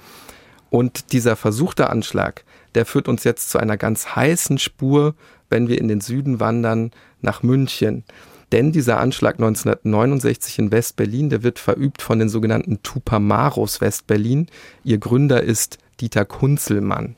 Und 0.72 1.14
dieser 1.14 1.36
versuchte 1.36 1.90
Anschlag, 1.90 2.44
der 2.74 2.86
führt 2.86 3.08
uns 3.08 3.24
jetzt 3.24 3.50
zu 3.52 3.60
einer 3.60 3.78
ganz 3.78 4.16
heißen 4.16 4.58
Spur, 4.58 5.16
wenn 5.50 5.68
wir 5.68 5.80
in 5.80 5.88
den 5.88 6.02
Süden 6.02 6.40
wandern, 6.40 6.92
nach 7.22 7.44
München. 7.44 8.04
Denn 8.52 8.72
dieser 8.72 9.00
Anschlag 9.00 9.36
1969 9.36 10.60
in 10.60 10.72
West-Berlin, 10.72 11.30
der 11.30 11.44
wird 11.44 11.60
verübt 11.60 12.02
von 12.02 12.20
den 12.20 12.30
sogenannten 12.30 12.82
Tupamaros 12.84 13.82
West-Berlin. 13.82 14.48
Ihr 14.84 14.98
Gründer 14.98 15.42
ist 15.42 15.78
Dieter 16.00 16.26
Kunzelmann. 16.26 17.16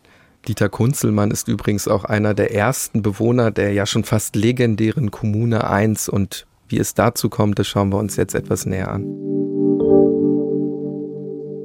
Dieter 0.47 0.69
Kunzelmann 0.69 1.31
ist 1.31 1.47
übrigens 1.47 1.87
auch 1.87 2.05
einer 2.05 2.33
der 2.33 2.53
ersten 2.53 3.01
Bewohner 3.01 3.51
der 3.51 3.73
ja 3.73 3.85
schon 3.85 4.05
fast 4.05 4.35
legendären 4.35 5.11
Kommune 5.11 5.69
1 5.69 6.07
und 6.07 6.47
wie 6.69 6.79
es 6.79 6.93
dazu 6.93 7.29
kommt, 7.29 7.59
das 7.59 7.67
schauen 7.67 7.91
wir 7.91 7.97
uns 7.97 8.15
jetzt 8.15 8.35
etwas 8.35 8.65
näher 8.65 8.91
an. 8.91 9.05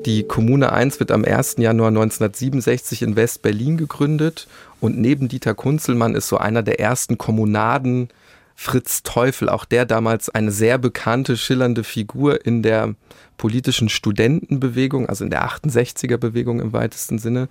Die 0.07 0.25
Kommune 0.25 0.73
1 0.73 0.99
wird 0.99 1.13
am 1.13 1.25
1. 1.25 1.57
Januar 1.59 1.89
1967 1.89 3.03
in 3.03 3.15
West-Berlin 3.15 3.77
gegründet 3.77 4.49
und 4.81 4.99
neben 4.99 5.29
Dieter 5.29 5.55
Kunzelmann 5.55 6.17
ist 6.17 6.29
so 6.29 6.39
einer 6.39 6.63
der 6.63 6.81
ersten 6.81 7.19
Kommunaden 7.19 8.09
Fritz 8.57 9.03
Teufel, 9.05 9.49
auch 9.49 9.65
der 9.65 9.87
damals 9.87 10.29
eine 10.29 10.51
sehr 10.51 10.79
bekannte, 10.79 11.37
schillernde 11.37 11.85
Figur 11.85 12.45
in 12.45 12.63
der 12.63 12.95
politischen 13.37 13.89
Studentenbewegung, 13.89 15.09
also 15.09 15.25
in 15.25 15.31
der 15.31 15.47
68er 15.47 16.17
Bewegung 16.17 16.61
im 16.61 16.73
weitesten 16.73 17.19
Sinne. 17.19 17.49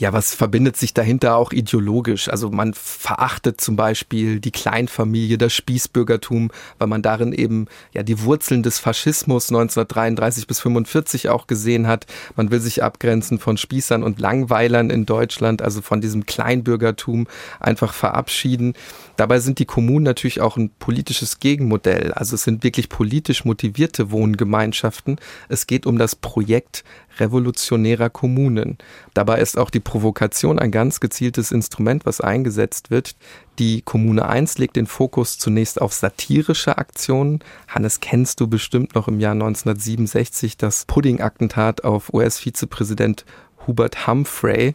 Ja, 0.00 0.14
was 0.14 0.34
verbindet 0.34 0.78
sich 0.78 0.94
dahinter 0.94 1.36
auch 1.36 1.52
ideologisch? 1.52 2.30
Also 2.30 2.50
man 2.50 2.72
verachtet 2.72 3.60
zum 3.60 3.76
Beispiel 3.76 4.40
die 4.40 4.50
Kleinfamilie, 4.50 5.36
das 5.36 5.52
Spießbürgertum, 5.52 6.50
weil 6.78 6.88
man 6.88 7.02
darin 7.02 7.34
eben 7.34 7.66
ja 7.92 8.02
die 8.02 8.22
Wurzeln 8.22 8.62
des 8.62 8.78
Faschismus 8.78 9.50
1933 9.50 10.46
bis 10.46 10.60
45 10.60 11.28
auch 11.28 11.46
gesehen 11.46 11.88
hat. 11.88 12.06
Man 12.36 12.50
will 12.50 12.58
sich 12.58 12.82
abgrenzen 12.82 13.38
von 13.38 13.58
Spießern 13.58 14.02
und 14.02 14.18
Langweilern 14.18 14.88
in 14.88 15.04
Deutschland, 15.04 15.60
also 15.60 15.82
von 15.82 16.00
diesem 16.00 16.24
Kleinbürgertum 16.24 17.28
einfach 17.60 17.92
verabschieden. 17.92 18.72
Dabei 19.16 19.40
sind 19.40 19.58
die 19.58 19.66
Kommunen 19.66 20.04
natürlich 20.04 20.40
auch 20.40 20.56
ein 20.56 20.70
politisches 20.78 21.38
Gegenmodell. 21.38 22.12
Also 22.12 22.34
es 22.36 22.44
sind 22.44 22.64
wirklich 22.64 22.88
politisch 22.88 23.44
motivierte 23.44 24.10
Wohngemeinschaften. 24.10 25.20
Es 25.50 25.66
geht 25.66 25.84
um 25.84 25.98
das 25.98 26.16
Projekt 26.16 26.82
revolutionärer 27.18 28.10
Kommunen. 28.10 28.78
Dabei 29.14 29.40
ist 29.40 29.58
auch 29.58 29.70
die 29.70 29.80
Provokation 29.80 30.58
ein 30.58 30.70
ganz 30.70 31.00
gezieltes 31.00 31.52
Instrument, 31.52 32.06
was 32.06 32.20
eingesetzt 32.20 32.90
wird. 32.90 33.14
Die 33.58 33.82
Kommune 33.82 34.26
1 34.26 34.58
legt 34.58 34.76
den 34.76 34.86
Fokus 34.86 35.38
zunächst 35.38 35.80
auf 35.80 35.92
satirische 35.92 36.78
Aktionen. 36.78 37.40
Hannes, 37.68 38.00
kennst 38.00 38.40
du 38.40 38.46
bestimmt 38.46 38.94
noch 38.94 39.08
im 39.08 39.20
Jahr 39.20 39.32
1967 39.32 40.56
das 40.56 40.84
Pudding-Attentat 40.86 41.84
auf 41.84 42.12
US-Vizepräsident 42.12 43.24
Hubert 43.66 44.06
Humphrey. 44.06 44.74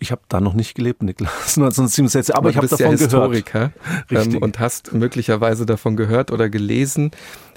Ich 0.00 0.12
habe 0.12 0.20
da 0.28 0.40
noch 0.40 0.54
nicht 0.54 0.74
gelebt, 0.74 1.02
Niklas, 1.02 1.30
1967, 1.56 2.34
aber, 2.34 2.38
aber 2.38 2.50
ich 2.50 2.56
habe 2.56 2.68
davon 2.68 2.86
ja 2.86 2.92
Historiker, 2.92 3.72
gehört. 4.08 4.26
Ähm, 4.26 4.38
und 4.38 4.58
hast 4.60 4.92
möglicherweise 4.92 5.66
davon 5.66 5.96
gehört 5.96 6.30
oder 6.30 6.48
gelesen. 6.48 7.10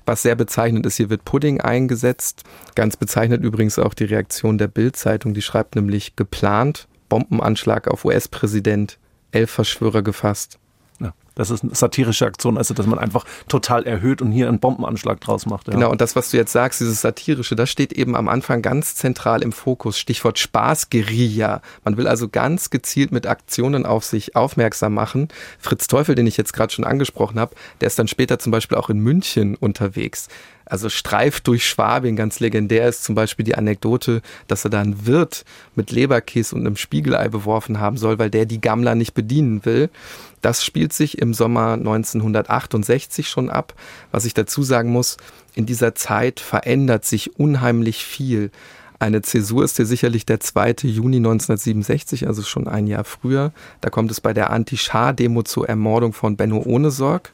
Was 0.05 0.23
sehr 0.23 0.35
bezeichnend 0.35 0.85
ist, 0.85 0.97
hier 0.97 1.09
wird 1.09 1.25
Pudding 1.25 1.61
eingesetzt. 1.61 2.43
Ganz 2.75 2.97
bezeichnet 2.97 3.43
übrigens 3.43 3.79
auch 3.79 3.93
die 3.93 4.05
Reaktion 4.05 4.57
der 4.57 4.67
Bild-Zeitung, 4.67 5.33
die 5.33 5.41
schreibt 5.41 5.75
nämlich 5.75 6.15
geplant, 6.15 6.87
Bombenanschlag 7.09 7.87
auf 7.87 8.05
US-Präsident, 8.05 8.97
elf 9.31 9.51
Verschwörer 9.51 10.01
gefasst. 10.01 10.57
Das 11.35 11.49
ist 11.49 11.63
eine 11.63 11.73
satirische 11.73 12.25
Aktion, 12.25 12.57
also 12.57 12.73
dass 12.73 12.85
man 12.85 12.99
einfach 12.99 13.25
total 13.47 13.83
erhöht 13.83 14.21
und 14.21 14.31
hier 14.31 14.47
einen 14.47 14.59
Bombenanschlag 14.59 15.21
draus 15.21 15.45
macht. 15.45 15.67
Ja. 15.67 15.73
Genau, 15.73 15.89
und 15.89 16.01
das, 16.01 16.15
was 16.15 16.31
du 16.31 16.37
jetzt 16.37 16.51
sagst, 16.51 16.81
dieses 16.81 17.01
satirische, 17.01 17.55
das 17.55 17.69
steht 17.69 17.93
eben 17.93 18.15
am 18.15 18.27
Anfang 18.27 18.61
ganz 18.61 18.95
zentral 18.95 19.41
im 19.41 19.51
Fokus. 19.51 19.97
Stichwort 19.97 20.39
Spaßguerilla. 20.39 21.61
Man 21.83 21.97
will 21.97 22.07
also 22.07 22.27
ganz 22.27 22.69
gezielt 22.69 23.11
mit 23.11 23.27
Aktionen 23.27 23.85
auf 23.85 24.03
sich 24.03 24.35
aufmerksam 24.35 24.93
machen. 24.93 25.29
Fritz 25.59 25.87
Teufel, 25.87 26.15
den 26.15 26.27
ich 26.27 26.37
jetzt 26.37 26.53
gerade 26.53 26.73
schon 26.73 26.85
angesprochen 26.85 27.39
habe, 27.39 27.55
der 27.79 27.87
ist 27.87 27.97
dann 27.97 28.07
später 28.07 28.39
zum 28.39 28.51
Beispiel 28.51 28.77
auch 28.77 28.89
in 28.89 28.99
München 28.99 29.55
unterwegs 29.55 30.27
also 30.71 30.87
streift 30.87 31.47
durch 31.47 31.67
Schwabing. 31.67 32.15
Ganz 32.15 32.39
legendär 32.39 32.87
ist 32.87 33.03
zum 33.03 33.13
Beispiel 33.13 33.43
die 33.43 33.55
Anekdote, 33.55 34.21
dass 34.47 34.63
er 34.63 34.69
da 34.69 34.79
einen 34.79 35.05
Wirt 35.05 35.43
mit 35.75 35.91
Leberkäse 35.91 36.55
und 36.55 36.65
einem 36.65 36.77
Spiegelei 36.77 37.27
beworfen 37.27 37.81
haben 37.81 37.97
soll, 37.97 38.17
weil 38.19 38.29
der 38.29 38.45
die 38.45 38.61
Gammler 38.61 38.95
nicht 38.95 39.13
bedienen 39.13 39.65
will. 39.65 39.89
Das 40.39 40.63
spielt 40.63 40.93
sich 40.93 41.17
im 41.17 41.33
Sommer 41.33 41.73
1968 41.73 43.27
schon 43.27 43.49
ab. 43.49 43.73
Was 44.11 44.23
ich 44.23 44.33
dazu 44.33 44.63
sagen 44.63 44.93
muss, 44.93 45.17
in 45.55 45.65
dieser 45.65 45.93
Zeit 45.93 46.39
verändert 46.39 47.03
sich 47.03 47.37
unheimlich 47.37 48.05
viel. 48.05 48.49
Eine 48.97 49.21
Zäsur 49.23 49.65
ist 49.65 49.75
hier 49.75 49.85
sicherlich 49.85 50.25
der 50.25 50.39
2. 50.39 50.75
Juni 50.83 51.17
1967, 51.17 52.27
also 52.27 52.43
schon 52.43 52.69
ein 52.69 52.87
Jahr 52.87 53.03
früher. 53.03 53.51
Da 53.81 53.89
kommt 53.89 54.09
es 54.09 54.21
bei 54.21 54.31
der 54.31 54.51
Anti-Schah-Demo 54.51 55.43
zur 55.43 55.67
Ermordung 55.67 56.13
von 56.13 56.37
Benno 56.37 56.61
Ohnesorg. 56.63 57.33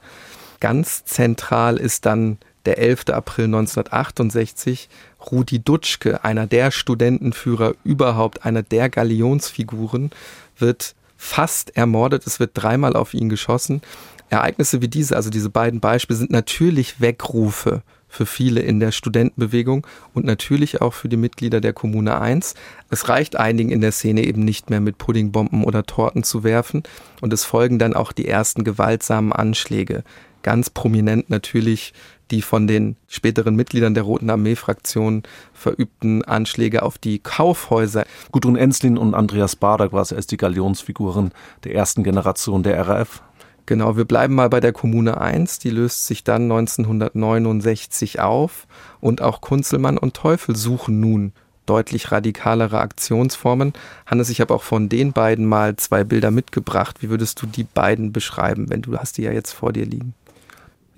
Ganz 0.60 1.06
zentral 1.06 1.78
ist 1.78 2.08
dann 2.08 2.40
der 2.68 2.78
11. 2.78 3.06
April 3.10 3.46
1968, 3.46 4.90
Rudi 5.32 5.60
Dutschke, 5.60 6.24
einer 6.24 6.46
der 6.48 6.72
Studentenführer 6.72 7.76
überhaupt, 7.84 8.46
einer 8.46 8.62
der 8.62 8.90
Galionsfiguren, 8.90 10.12
wird 10.58 10.96
fast 11.16 11.76
ermordet. 11.78 12.28
Es 12.28 12.40
wird 12.40 12.52
dreimal 12.54 12.96
auf 12.96 13.14
ihn 13.14 13.30
geschossen. 13.30 13.82
Ereignisse 14.30 14.82
wie 14.82 14.90
diese, 14.90 15.16
also 15.16 15.30
diese 15.30 15.50
beiden 15.50 15.80
Beispiele, 15.80 16.20
sind 16.20 16.30
natürlich 16.30 17.00
Weckrufe 17.00 17.84
für 18.10 18.26
viele 18.26 18.62
in 18.62 18.80
der 18.80 18.92
Studentenbewegung 18.92 19.88
und 20.14 20.26
natürlich 20.26 20.82
auch 20.82 20.94
für 20.94 21.08
die 21.08 21.18
Mitglieder 21.18 21.62
der 21.62 21.74
Kommune 21.74 22.20
1. 22.20 22.54
Es 22.90 23.08
reicht 23.08 23.38
einigen 23.38 23.70
in 23.70 23.82
der 23.82 23.92
Szene 23.92 24.26
eben 24.26 24.44
nicht 24.44 24.70
mehr 24.70 24.82
mit 24.82 24.98
Puddingbomben 24.98 25.64
oder 25.64 25.86
Torten 25.86 26.24
zu 26.24 26.44
werfen 26.44 26.84
und 27.22 27.32
es 27.32 27.46
folgen 27.46 27.80
dann 27.80 27.94
auch 27.94 28.12
die 28.12 28.28
ersten 28.28 28.64
gewaltsamen 28.64 29.32
Anschläge. 29.32 30.04
Ganz 30.42 30.70
prominent 30.70 31.30
natürlich 31.30 31.94
die 32.32 32.42
von 32.42 32.68
den 32.68 32.96
späteren 33.08 33.56
Mitgliedern 33.56 33.94
der 33.94 34.04
Roten 34.04 34.30
Armee-Fraktion 34.30 35.24
verübten 35.54 36.24
Anschläge 36.24 36.84
auf 36.84 36.98
die 36.98 37.20
Kaufhäuser. 37.20 38.06
Gudrun 38.32 38.56
Enslin 38.56 38.98
und 38.98 39.14
Andreas 39.14 39.56
Bader 39.56 39.90
quasi 39.90 40.16
als 40.16 40.28
die 40.28 40.38
Galionsfiguren 40.38 41.32
der 41.64 41.76
ersten 41.76 42.04
Generation 42.04 42.64
der 42.64 42.88
RAF. 42.88 43.22
Genau, 43.66 43.98
wir 43.98 44.06
bleiben 44.06 44.34
mal 44.34 44.50
bei 44.50 44.62
der 44.62 44.72
Kommune 44.72 45.20
1. 45.20 45.60
Die 45.60 45.70
löst 45.70 46.08
sich 46.08 46.24
dann 46.24 46.44
1969 46.44 48.22
auf 48.22 48.66
und 49.02 49.22
auch 49.22 49.42
Kunzelmann 49.42 49.98
und 49.98 50.14
Teufel 50.14 50.56
suchen 50.56 51.02
nun 51.02 51.34
deutlich 51.66 52.12
radikalere 52.12 52.80
Aktionsformen. 52.80 53.74
Hannes, 54.06 54.30
ich 54.30 54.40
habe 54.42 54.54
auch 54.54 54.64
von 54.64 54.90
den 54.90 55.12
beiden 55.12 55.46
mal 55.46 55.76
zwei 55.76 56.04
Bilder 56.04 56.32
mitgebracht. 56.32 57.02
Wie 57.02 57.10
würdest 57.10 57.42
du 57.42 57.46
die 57.46 57.66
beiden 57.66 58.14
beschreiben, 58.14 58.70
wenn 58.70 58.82
du 58.82 58.98
hast 58.98 59.18
die 59.18 59.24
ja 59.24 59.34
jetzt 59.34 59.52
vor 59.52 59.74
dir 59.74 59.86
liegen? 59.86 60.14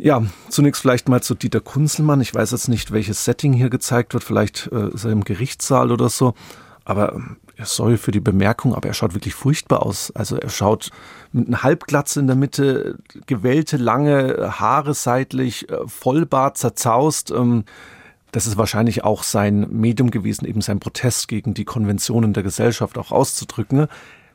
Ja, 0.02 0.24
zunächst 0.48 0.82
vielleicht 0.82 1.10
mal 1.10 1.22
zu 1.22 1.36
Dieter 1.36 1.60
Kunzelmann. 1.60 2.22
Ich 2.22 2.34
weiß 2.34 2.52
jetzt 2.52 2.70
nicht, 2.70 2.94
welches 2.94 3.26
Setting 3.26 3.52
hier 3.52 3.70
gezeigt 3.70 4.14
wird. 4.14 4.24
Vielleicht 4.24 4.70
äh, 4.72 4.88
ist 4.94 5.04
er 5.04 5.12
im 5.12 5.26
Gerichtssaal 5.26 5.92
oder 5.92 6.08
so. 6.08 6.36
Aber 6.86 7.18
äh, 7.58 7.64
sorry 7.66 7.98
für 7.98 8.12
die 8.12 8.22
Bemerkung, 8.22 8.74
aber 8.74 8.88
er 8.88 8.94
schaut 8.94 9.14
wirklich 9.14 9.36
furchtbar 9.36 9.86
aus. 9.86 10.12
Also 10.16 10.38
er 10.38 10.50
schaut 10.50 10.92
mit 11.34 11.48
einem 11.48 11.64
Halbglatze 11.64 12.22
in 12.22 12.28
der 12.28 12.38
Mitte, 12.38 12.98
gewellte 13.26 13.76
lange 13.76 14.58
Haare 14.58 14.94
seitlich, 14.94 15.70
äh, 15.70 15.86
Vollbart 15.86 16.58
zerzaust. 16.58 17.32
Ähm, 17.32 17.66
das 18.32 18.48
ist 18.48 18.56
wahrscheinlich 18.56 19.04
auch 19.04 19.24
sein 19.24 19.68
Medium 19.70 20.12
gewesen, 20.12 20.46
eben 20.46 20.62
sein 20.62 20.80
Protest 20.80 21.28
gegen 21.28 21.54
die 21.54 21.66
Konventionen 21.66 22.32
der 22.32 22.44
Gesellschaft 22.44 22.98
auch 22.98 23.12
auszudrücken. 23.12 23.90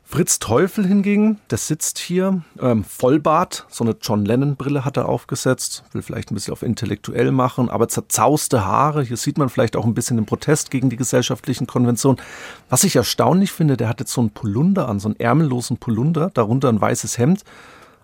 Fritz 0.07 0.37
Teufel 0.37 0.85
hingegen, 0.85 1.39
der 1.49 1.57
sitzt 1.57 1.97
hier, 1.97 2.43
ähm, 2.61 2.83
Vollbart, 2.83 3.65
so 3.69 3.83
eine 3.83 3.95
John 3.99 4.23
Lennon-Brille 4.23 4.85
hat 4.85 4.97
er 4.97 5.09
aufgesetzt, 5.09 5.83
will 5.93 6.03
vielleicht 6.03 6.31
ein 6.31 6.35
bisschen 6.35 6.53
auf 6.53 6.61
intellektuell 6.61 7.31
machen, 7.31 7.69
aber 7.69 7.87
zerzauste 7.87 8.63
Haare. 8.63 9.01
Hier 9.01 9.17
sieht 9.17 9.39
man 9.39 9.49
vielleicht 9.49 9.75
auch 9.75 9.83
ein 9.83 9.95
bisschen 9.95 10.17
den 10.17 10.27
Protest 10.27 10.69
gegen 10.69 10.91
die 10.91 10.95
gesellschaftlichen 10.95 11.65
Konventionen. 11.65 12.21
Was 12.69 12.83
ich 12.83 12.95
erstaunlich 12.95 13.51
finde, 13.51 13.77
der 13.77 13.89
hat 13.89 13.99
jetzt 13.99 14.13
so 14.13 14.21
einen 14.21 14.29
Polunder 14.29 14.87
an, 14.87 14.99
so 14.99 15.07
einen 15.09 15.19
ärmellosen 15.19 15.77
Polunder, 15.77 16.29
darunter 16.33 16.69
ein 16.69 16.79
weißes 16.79 17.17
Hemd. 17.17 17.43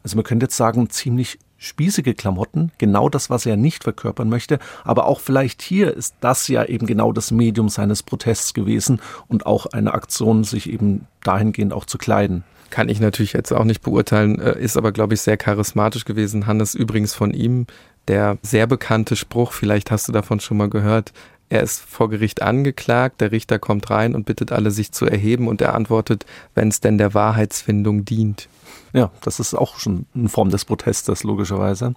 Also 0.03 0.15
man 0.15 0.23
könnte 0.23 0.45
jetzt 0.45 0.57
sagen, 0.57 0.89
ziemlich 0.89 1.37
spießige 1.61 2.15
Klamotten, 2.15 2.71
genau 2.79 3.07
das, 3.07 3.29
was 3.29 3.45
er 3.45 3.55
nicht 3.55 3.83
verkörpern 3.83 4.29
möchte. 4.29 4.57
Aber 4.83 5.05
auch 5.05 5.19
vielleicht 5.19 5.61
hier 5.61 5.95
ist 5.95 6.15
das 6.19 6.47
ja 6.47 6.65
eben 6.65 6.87
genau 6.87 7.13
das 7.13 7.29
Medium 7.29 7.69
seines 7.69 8.01
Protests 8.01 8.53
gewesen 8.53 8.99
und 9.27 9.45
auch 9.45 9.67
eine 9.67 9.93
Aktion, 9.93 10.43
sich 10.43 10.69
eben 10.69 11.07
dahingehend 11.23 11.71
auch 11.71 11.85
zu 11.85 11.99
kleiden. 11.99 12.43
Kann 12.71 12.89
ich 12.89 12.99
natürlich 12.99 13.33
jetzt 13.33 13.51
auch 13.51 13.63
nicht 13.63 13.81
beurteilen, 13.81 14.39
äh, 14.39 14.59
ist 14.59 14.75
aber, 14.75 14.91
glaube 14.91 15.13
ich, 15.13 15.21
sehr 15.21 15.37
charismatisch 15.37 16.05
gewesen. 16.05 16.47
Hannes 16.47 16.73
übrigens 16.73 17.13
von 17.13 17.31
ihm, 17.31 17.67
der 18.07 18.39
sehr 18.41 18.65
bekannte 18.65 19.15
Spruch, 19.15 19.51
vielleicht 19.51 19.91
hast 19.91 20.07
du 20.07 20.11
davon 20.11 20.39
schon 20.39 20.57
mal 20.57 20.69
gehört, 20.69 21.13
er 21.51 21.61
ist 21.61 21.81
vor 21.81 22.09
Gericht 22.09 22.41
angeklagt, 22.41 23.19
der 23.19 23.33
Richter 23.33 23.59
kommt 23.59 23.89
rein 23.89 24.15
und 24.15 24.25
bittet 24.25 24.53
alle, 24.53 24.71
sich 24.71 24.93
zu 24.93 25.05
erheben 25.05 25.49
und 25.49 25.59
er 25.59 25.75
antwortet, 25.75 26.25
wenn 26.55 26.69
es 26.69 26.79
denn 26.79 26.97
der 26.97 27.13
Wahrheitsfindung 27.13 28.05
dient. 28.05 28.47
Ja, 28.93 29.11
das 29.19 29.41
ist 29.41 29.53
auch 29.53 29.77
schon 29.77 30.05
eine 30.15 30.29
Form 30.29 30.49
des 30.49 30.63
Protestes, 30.63 31.23
logischerweise. 31.23 31.93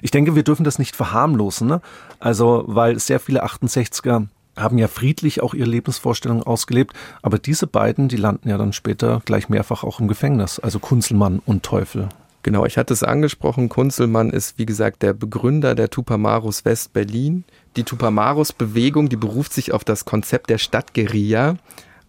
Ich 0.00 0.10
denke, 0.10 0.34
wir 0.34 0.42
dürfen 0.42 0.64
das 0.64 0.78
nicht 0.78 0.96
verharmlosen. 0.96 1.68
Ne? 1.68 1.82
Also, 2.18 2.64
weil 2.66 2.98
sehr 2.98 3.20
viele 3.20 3.44
68er 3.44 4.26
haben 4.56 4.78
ja 4.78 4.88
friedlich 4.88 5.42
auch 5.42 5.52
ihre 5.52 5.68
Lebensvorstellungen 5.68 6.42
ausgelebt, 6.42 6.94
aber 7.20 7.38
diese 7.38 7.66
beiden, 7.66 8.08
die 8.08 8.16
landen 8.16 8.48
ja 8.48 8.56
dann 8.56 8.72
später 8.72 9.20
gleich 9.26 9.50
mehrfach 9.50 9.84
auch 9.84 10.00
im 10.00 10.08
Gefängnis, 10.08 10.58
also 10.60 10.78
Kunzelmann 10.78 11.42
und 11.44 11.62
Teufel. 11.62 12.08
Genau, 12.44 12.66
ich 12.66 12.76
hatte 12.76 12.92
es 12.92 13.02
angesprochen, 13.02 13.70
Kunzelmann 13.70 14.28
ist 14.28 14.58
wie 14.58 14.66
gesagt 14.66 15.02
der 15.02 15.14
Begründer 15.14 15.74
der 15.74 15.88
Tupamaros 15.88 16.66
West 16.66 16.92
Berlin. 16.92 17.44
Die 17.76 17.84
Tupamaros 17.84 18.52
Bewegung, 18.52 19.08
die 19.08 19.16
beruft 19.16 19.52
sich 19.52 19.72
auf 19.72 19.84
das 19.84 20.04
Konzept 20.04 20.50
der 20.50 20.58
Stadtguerilla 20.58 21.56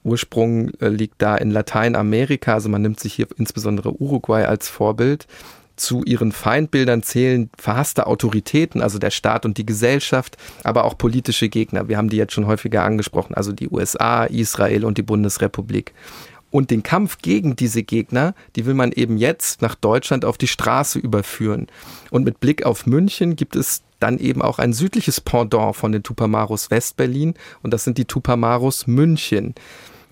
Ursprung 0.05 0.69
äh, 0.79 0.87
liegt 0.87 1.21
da 1.21 1.35
in 1.35 1.51
Lateinamerika, 1.51 2.53
also 2.53 2.69
man 2.69 2.81
nimmt 2.81 2.99
sich 2.99 3.15
hier 3.15 3.27
insbesondere 3.37 3.99
Uruguay 3.99 4.45
als 4.45 4.69
Vorbild. 4.69 5.27
Zu 5.75 6.03
ihren 6.05 6.31
Feindbildern 6.31 7.03
zählen 7.03 7.49
verhasste 7.57 8.07
Autoritäten, 8.07 8.81
also 8.81 8.97
der 8.97 9.09
Staat 9.09 9.45
und 9.45 9.57
die 9.57 9.65
Gesellschaft, 9.65 10.37
aber 10.63 10.85
auch 10.85 10.97
politische 10.97 11.49
Gegner. 11.49 11.89
Wir 11.89 11.97
haben 11.97 12.09
die 12.09 12.15
jetzt 12.15 12.31
schon 12.31 12.47
häufiger 12.47 12.83
angesprochen, 12.83 13.33
also 13.33 13.51
die 13.51 13.67
USA, 13.67 14.23
Israel 14.23 14.85
und 14.85 14.97
die 14.97 15.03
Bundesrepublik. 15.03 15.93
Und 16.49 16.71
den 16.71 16.83
Kampf 16.83 17.17
gegen 17.17 17.57
diese 17.57 17.83
Gegner, 17.83 18.33
die 18.55 18.65
will 18.65 18.75
man 18.75 18.93
eben 18.93 19.17
jetzt 19.17 19.61
nach 19.61 19.75
Deutschland 19.75 20.23
auf 20.23 20.37
die 20.37 20.47
Straße 20.47 20.99
überführen. 20.99 21.67
Und 22.11 22.23
mit 22.23 22.39
Blick 22.39 22.65
auf 22.65 22.85
München 22.85 23.35
gibt 23.35 23.57
es 23.57 23.83
dann 23.99 24.17
eben 24.17 24.41
auch 24.41 24.59
ein 24.59 24.73
südliches 24.73 25.21
Pendant 25.21 25.75
von 25.75 25.91
den 25.91 26.03
Tupamaros 26.03 26.71
Westberlin 26.71 27.33
und 27.61 27.73
das 27.73 27.83
sind 27.83 27.97
die 27.97 28.05
Tupamaros 28.05 28.87
München. 28.87 29.55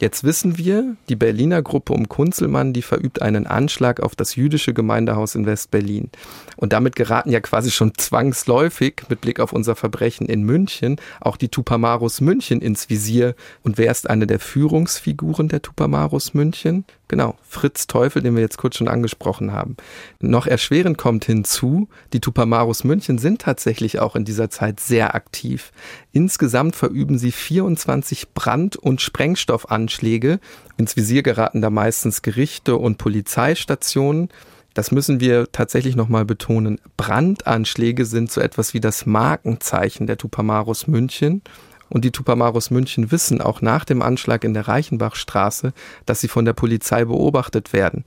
Jetzt 0.03 0.25
wissen 0.25 0.57
wir, 0.57 0.97
die 1.07 1.15
Berliner 1.15 1.61
Gruppe 1.61 1.93
um 1.93 2.09
Kunzelmann, 2.09 2.73
die 2.73 2.81
verübt 2.81 3.21
einen 3.21 3.47
Anschlag 3.47 4.01
auf 4.01 4.17
das 4.17 4.35
jüdische 4.35 4.73
Gemeindehaus 4.73 5.33
in 5.33 5.45
West-Berlin. 5.45 6.09
Und 6.57 6.73
damit 6.73 6.97
geraten 6.97 7.31
ja 7.31 7.39
quasi 7.39 7.71
schon 7.71 7.93
zwangsläufig 7.95 9.03
mit 9.07 9.21
Blick 9.21 9.39
auf 9.39 9.53
unser 9.53 9.77
Verbrechen 9.77 10.27
in 10.27 10.43
München 10.43 10.97
auch 11.21 11.37
die 11.37 11.47
Tupamaros 11.47 12.19
München 12.19 12.59
ins 12.59 12.89
Visier. 12.89 13.33
Und 13.61 13.77
wer 13.77 13.91
ist 13.91 14.09
eine 14.09 14.27
der 14.27 14.39
Führungsfiguren 14.39 15.47
der 15.47 15.61
Tupamaros 15.61 16.33
München? 16.33 16.83
Genau, 17.09 17.35
Fritz 17.47 17.85
Teufel, 17.85 18.21
den 18.21 18.35
wir 18.35 18.41
jetzt 18.41 18.57
kurz 18.57 18.77
schon 18.77 18.87
angesprochen 18.87 19.51
haben. 19.51 19.75
Noch 20.19 20.47
erschwerend 20.47 20.97
kommt 20.97 21.25
hinzu, 21.25 21.89
die 22.13 22.21
Tupamaros 22.21 22.83
München 22.85 23.17
sind 23.17 23.41
tatsächlich 23.41 23.99
auch 23.99 24.15
in 24.15 24.25
dieser 24.25 24.49
Zeit 24.49 24.79
sehr 24.79 25.13
aktiv. 25.13 25.71
Insgesamt 26.13 26.75
verüben 26.75 27.17
sie 27.17 27.31
24 27.31 28.33
Brand- 28.33 28.77
und 28.77 29.01
Sprengstoffanschläge. 29.01 30.39
Ins 30.77 30.95
Visier 30.95 31.23
geraten 31.23 31.61
da 31.61 31.69
meistens 31.69 32.21
Gerichte 32.21 32.77
und 32.77 32.97
Polizeistationen. 32.97 34.29
Das 34.73 34.91
müssen 34.91 35.19
wir 35.19 35.51
tatsächlich 35.51 35.95
nochmal 35.95 36.25
betonen. 36.25 36.79
Brandanschläge 36.97 38.05
sind 38.05 38.31
so 38.31 38.41
etwas 38.41 38.73
wie 38.73 38.79
das 38.79 39.05
Markenzeichen 39.05 40.07
der 40.07 40.17
Tupamaros 40.17 40.87
München. 40.87 41.43
Und 41.89 42.05
die 42.05 42.11
Tupamaros 42.11 42.71
München 42.71 43.11
wissen 43.11 43.41
auch 43.41 43.61
nach 43.61 43.85
dem 43.85 44.01
Anschlag 44.01 44.43
in 44.43 44.53
der 44.53 44.67
Reichenbachstraße, 44.67 45.73
dass 46.05 46.21
sie 46.21 46.27
von 46.27 46.45
der 46.45 46.53
Polizei 46.53 47.05
beobachtet 47.05 47.73
werden. 47.73 48.03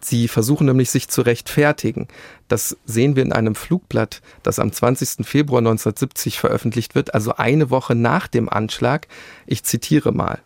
Sie 0.00 0.28
versuchen 0.28 0.66
nämlich 0.66 0.90
sich 0.90 1.08
zu 1.08 1.22
rechtfertigen. 1.22 2.08
Das 2.46 2.76
sehen 2.84 3.16
wir 3.16 3.22
in 3.22 3.32
einem 3.32 3.54
Flugblatt, 3.54 4.20
das 4.42 4.58
am 4.58 4.70
20. 4.70 5.26
Februar 5.26 5.60
1970 5.60 6.38
veröffentlicht 6.38 6.94
wird, 6.94 7.14
also 7.14 7.36
eine 7.36 7.70
Woche 7.70 7.94
nach 7.94 8.28
dem 8.28 8.50
Anschlag. 8.50 9.08
Ich 9.46 9.64
zitiere 9.64 10.12
mal. 10.12 10.40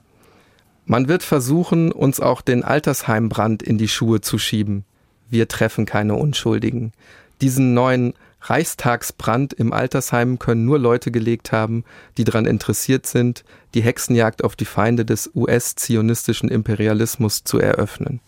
Man 0.86 1.08
wird 1.08 1.24
versuchen, 1.24 1.90
uns 1.90 2.20
auch 2.20 2.40
den 2.40 2.62
Altersheimbrand 2.62 3.64
in 3.64 3.78
die 3.78 3.88
Schuhe 3.88 4.20
zu 4.20 4.38
schieben. 4.38 4.84
Wir 5.28 5.48
treffen 5.48 5.86
keine 5.86 6.14
Unschuldigen. 6.14 6.92
Diesen 7.40 7.74
neuen 7.74 8.14
Reichstagsbrand 8.40 9.52
im 9.52 9.72
Altersheim 9.72 10.38
können 10.38 10.64
nur 10.64 10.78
Leute 10.78 11.10
gelegt 11.10 11.52
haben, 11.52 11.84
die 12.16 12.24
daran 12.24 12.46
interessiert 12.46 13.06
sind, 13.06 13.44
die 13.74 13.82
Hexenjagd 13.82 14.44
auf 14.44 14.56
die 14.56 14.64
Feinde 14.64 15.04
des 15.04 15.30
US-zionistischen 15.34 16.48
Imperialismus 16.48 17.44
zu 17.44 17.58
eröffnen. 17.58 18.20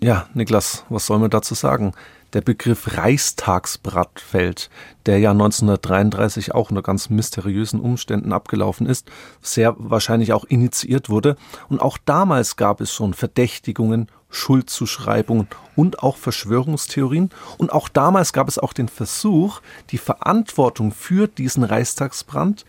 Ja, 0.00 0.26
Niklas, 0.34 0.84
was 0.88 1.06
soll 1.06 1.20
man 1.20 1.30
dazu 1.30 1.54
sagen? 1.54 1.92
Der 2.32 2.40
Begriff 2.40 2.96
Reichstagsbrand 2.96 4.18
fällt, 4.18 4.70
der 5.06 5.18
ja 5.18 5.30
1933 5.30 6.54
auch 6.54 6.70
unter 6.70 6.82
ganz 6.82 7.10
mysteriösen 7.10 7.78
Umständen 7.78 8.32
abgelaufen 8.32 8.86
ist, 8.86 9.10
sehr 9.42 9.76
wahrscheinlich 9.78 10.32
auch 10.32 10.44
initiiert 10.44 11.08
wurde. 11.08 11.36
Und 11.68 11.80
auch 11.80 11.98
damals 12.04 12.56
gab 12.56 12.80
es 12.80 12.92
schon 12.92 13.14
Verdächtigungen, 13.14 14.08
Schuldzuschreibungen 14.32 15.46
und 15.76 16.02
auch 16.02 16.16
Verschwörungstheorien. 16.16 17.30
Und 17.58 17.72
auch 17.72 17.88
damals 17.88 18.32
gab 18.32 18.48
es 18.48 18.58
auch 18.58 18.72
den 18.72 18.88
Versuch, 18.88 19.60
die 19.90 19.98
Verantwortung 19.98 20.90
für 20.90 21.28
diesen 21.28 21.62
Reichstagsbrand 21.62 22.64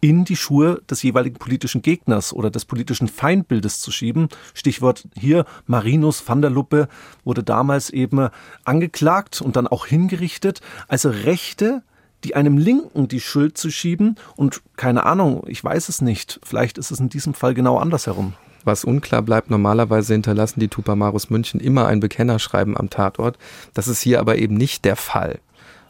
in 0.00 0.24
die 0.24 0.36
Schuhe 0.36 0.82
des 0.90 1.02
jeweiligen 1.04 1.36
politischen 1.36 1.80
Gegners 1.80 2.32
oder 2.32 2.50
des 2.50 2.64
politischen 2.64 3.06
Feindbildes 3.06 3.80
zu 3.80 3.92
schieben. 3.92 4.28
Stichwort 4.52 5.06
hier 5.16 5.44
Marinus 5.66 6.26
van 6.26 6.42
der 6.42 6.50
Luppe 6.50 6.88
wurde 7.24 7.44
damals 7.44 7.88
eben 7.90 8.28
angeklagt 8.64 9.40
und 9.40 9.54
dann 9.54 9.68
auch 9.68 9.86
hingerichtet. 9.86 10.60
Also 10.88 11.08
Rechte, 11.10 11.82
die 12.24 12.34
einem 12.34 12.58
Linken 12.58 13.06
die 13.06 13.20
Schuld 13.20 13.56
zu 13.56 13.70
schieben 13.70 14.16
und 14.34 14.60
keine 14.76 15.06
Ahnung, 15.06 15.44
ich 15.46 15.62
weiß 15.62 15.88
es 15.88 16.00
nicht. 16.00 16.40
Vielleicht 16.42 16.78
ist 16.78 16.90
es 16.90 16.98
in 16.98 17.08
diesem 17.08 17.32
Fall 17.32 17.54
genau 17.54 17.78
andersherum. 17.78 18.34
Was 18.64 18.84
unklar 18.84 19.22
bleibt, 19.22 19.50
normalerweise 19.50 20.12
hinterlassen 20.12 20.60
die 20.60 20.68
Tupamaros 20.68 21.30
München 21.30 21.60
immer 21.60 21.86
ein 21.86 22.00
Bekennerschreiben 22.00 22.76
am 22.76 22.90
Tatort. 22.90 23.38
Das 23.74 23.88
ist 23.88 24.00
hier 24.00 24.20
aber 24.20 24.36
eben 24.38 24.54
nicht 24.54 24.84
der 24.84 24.96
Fall. 24.96 25.40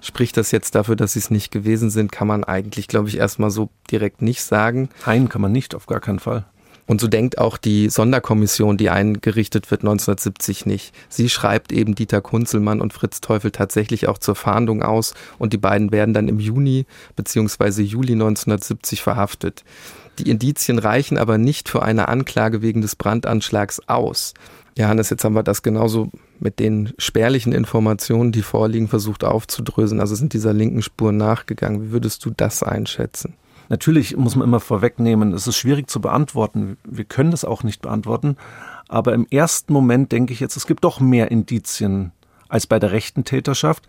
Spricht 0.00 0.36
das 0.36 0.50
jetzt 0.50 0.74
dafür, 0.74 0.96
dass 0.96 1.12
sie 1.12 1.20
es 1.20 1.30
nicht 1.30 1.52
gewesen 1.52 1.88
sind, 1.88 2.10
kann 2.10 2.26
man 2.26 2.42
eigentlich, 2.42 2.88
glaube 2.88 3.08
ich, 3.08 3.18
erstmal 3.18 3.50
so 3.50 3.70
direkt 3.90 4.20
nicht 4.20 4.42
sagen. 4.42 4.88
Nein, 5.06 5.28
kann 5.28 5.40
man 5.40 5.52
nicht, 5.52 5.76
auf 5.76 5.86
gar 5.86 6.00
keinen 6.00 6.18
Fall. 6.18 6.44
Und 6.86 7.00
so 7.00 7.06
denkt 7.06 7.38
auch 7.38 7.56
die 7.56 7.88
Sonderkommission, 7.88 8.76
die 8.76 8.90
eingerichtet 8.90 9.70
wird 9.70 9.82
1970 9.82 10.66
nicht. 10.66 10.94
Sie 11.08 11.28
schreibt 11.28 11.72
eben 11.72 11.94
Dieter 11.94 12.20
Kunzelmann 12.20 12.80
und 12.80 12.92
Fritz 12.92 13.20
Teufel 13.20 13.50
tatsächlich 13.50 14.08
auch 14.08 14.18
zur 14.18 14.34
Fahndung 14.34 14.82
aus 14.82 15.14
und 15.38 15.52
die 15.52 15.58
beiden 15.58 15.92
werden 15.92 16.12
dann 16.12 16.28
im 16.28 16.40
Juni 16.40 16.86
bzw. 17.16 17.82
Juli 17.82 18.12
1970 18.14 19.00
verhaftet. 19.00 19.64
Die 20.18 20.28
Indizien 20.28 20.78
reichen 20.78 21.18
aber 21.18 21.38
nicht 21.38 21.68
für 21.68 21.82
eine 21.82 22.08
Anklage 22.08 22.62
wegen 22.62 22.82
des 22.82 22.96
Brandanschlags 22.96 23.80
aus. 23.88 24.34
Johannes, 24.76 25.10
jetzt 25.10 25.24
haben 25.24 25.34
wir 25.34 25.42
das 25.42 25.62
genauso 25.62 26.10
mit 26.40 26.58
den 26.58 26.92
spärlichen 26.98 27.52
Informationen, 27.52 28.32
die 28.32 28.42
vorliegen, 28.42 28.88
versucht 28.88 29.22
aufzudröseln. 29.22 30.00
Also 30.00 30.14
sind 30.14 30.32
dieser 30.32 30.52
linken 30.52 30.82
Spur 30.82 31.12
nachgegangen. 31.12 31.82
Wie 31.82 31.92
würdest 31.92 32.24
du 32.24 32.30
das 32.30 32.62
einschätzen? 32.62 33.34
Natürlich 33.68 34.16
muss 34.16 34.36
man 34.36 34.46
immer 34.46 34.60
vorwegnehmen, 34.60 35.32
es 35.32 35.46
ist 35.46 35.56
schwierig 35.56 35.88
zu 35.88 36.00
beantworten. 36.00 36.76
Wir 36.84 37.04
können 37.04 37.30
das 37.30 37.44
auch 37.44 37.62
nicht 37.62 37.82
beantworten. 37.82 38.36
Aber 38.88 39.14
im 39.14 39.26
ersten 39.30 39.72
Moment 39.72 40.12
denke 40.12 40.32
ich 40.32 40.40
jetzt, 40.40 40.56
es 40.56 40.66
gibt 40.66 40.84
doch 40.84 41.00
mehr 41.00 41.30
Indizien 41.30 42.12
als 42.48 42.66
bei 42.66 42.78
der 42.78 42.92
rechten 42.92 43.24
Täterschaft. 43.24 43.86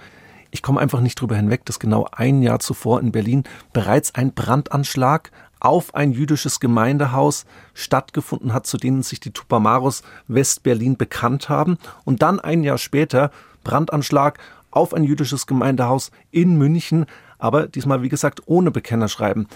Ich 0.52 0.62
komme 0.62 0.80
einfach 0.80 1.02
nicht 1.02 1.20
drüber 1.20 1.36
hinweg, 1.36 1.66
dass 1.66 1.80
genau 1.80 2.08
ein 2.12 2.42
Jahr 2.42 2.60
zuvor 2.60 3.02
in 3.02 3.12
Berlin 3.12 3.44
bereits 3.74 4.16
ein 4.16 4.34
Brandanschlag 4.34 5.32
auf 5.60 5.96
ein 5.96 6.12
jüdisches 6.12 6.60
Gemeindehaus 6.60 7.46
stattgefunden 7.74 8.54
hat, 8.54 8.68
zu 8.68 8.78
denen 8.78 9.02
sich 9.02 9.20
die 9.20 9.32
Tupamaros 9.32 10.04
West-Berlin 10.28 10.96
bekannt 10.98 11.50
haben. 11.50 11.78
Und 12.06 12.22
dann 12.22 12.40
ein 12.40 12.64
Jahr 12.64 12.78
später 12.78 13.32
Brandanschlag 13.64 14.40
auf 14.72 14.94
ein 14.94 15.04
jüdisches 15.04 15.48
Gemeindehaus 15.48 16.12
in 16.32 16.58
München, 16.58 17.06
aber 17.44 17.68
diesmal, 17.68 18.02
wie 18.02 18.10
gesagt, 18.10 18.44
ohne 18.46 18.72
Bekennerschreiben. 18.72 19.48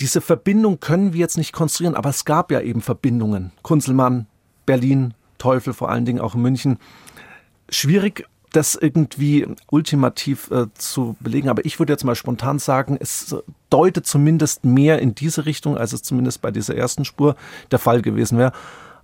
Diese 0.00 0.20
Verbindung 0.20 0.80
können 0.80 1.12
wir 1.12 1.20
jetzt 1.20 1.38
nicht 1.38 1.52
konstruieren, 1.52 1.94
aber 1.94 2.10
es 2.10 2.24
gab 2.24 2.50
ja 2.50 2.60
eben 2.60 2.80
Verbindungen. 2.80 3.52
Kunzelmann, 3.62 4.26
Berlin, 4.66 5.14
Teufel 5.38 5.72
vor 5.72 5.88
allen 5.88 6.04
Dingen 6.04 6.20
auch 6.20 6.34
in 6.34 6.42
München. 6.42 6.80
Schwierig 7.68 8.26
das 8.50 8.74
irgendwie 8.74 9.46
ultimativ 9.70 10.50
äh, 10.50 10.66
zu 10.74 11.14
belegen. 11.20 11.48
Aber 11.48 11.64
ich 11.64 11.78
würde 11.78 11.92
jetzt 11.92 12.02
mal 12.02 12.16
spontan 12.16 12.58
sagen, 12.58 12.96
es 12.98 13.36
deutet 13.70 14.04
zumindest 14.04 14.64
mehr 14.64 14.98
in 14.98 15.14
diese 15.14 15.46
Richtung, 15.46 15.78
als 15.78 15.92
es 15.92 16.02
zumindest 16.02 16.42
bei 16.42 16.50
dieser 16.50 16.74
ersten 16.74 17.04
Spur 17.04 17.36
der 17.70 17.78
Fall 17.78 18.02
gewesen 18.02 18.36
wäre. 18.36 18.50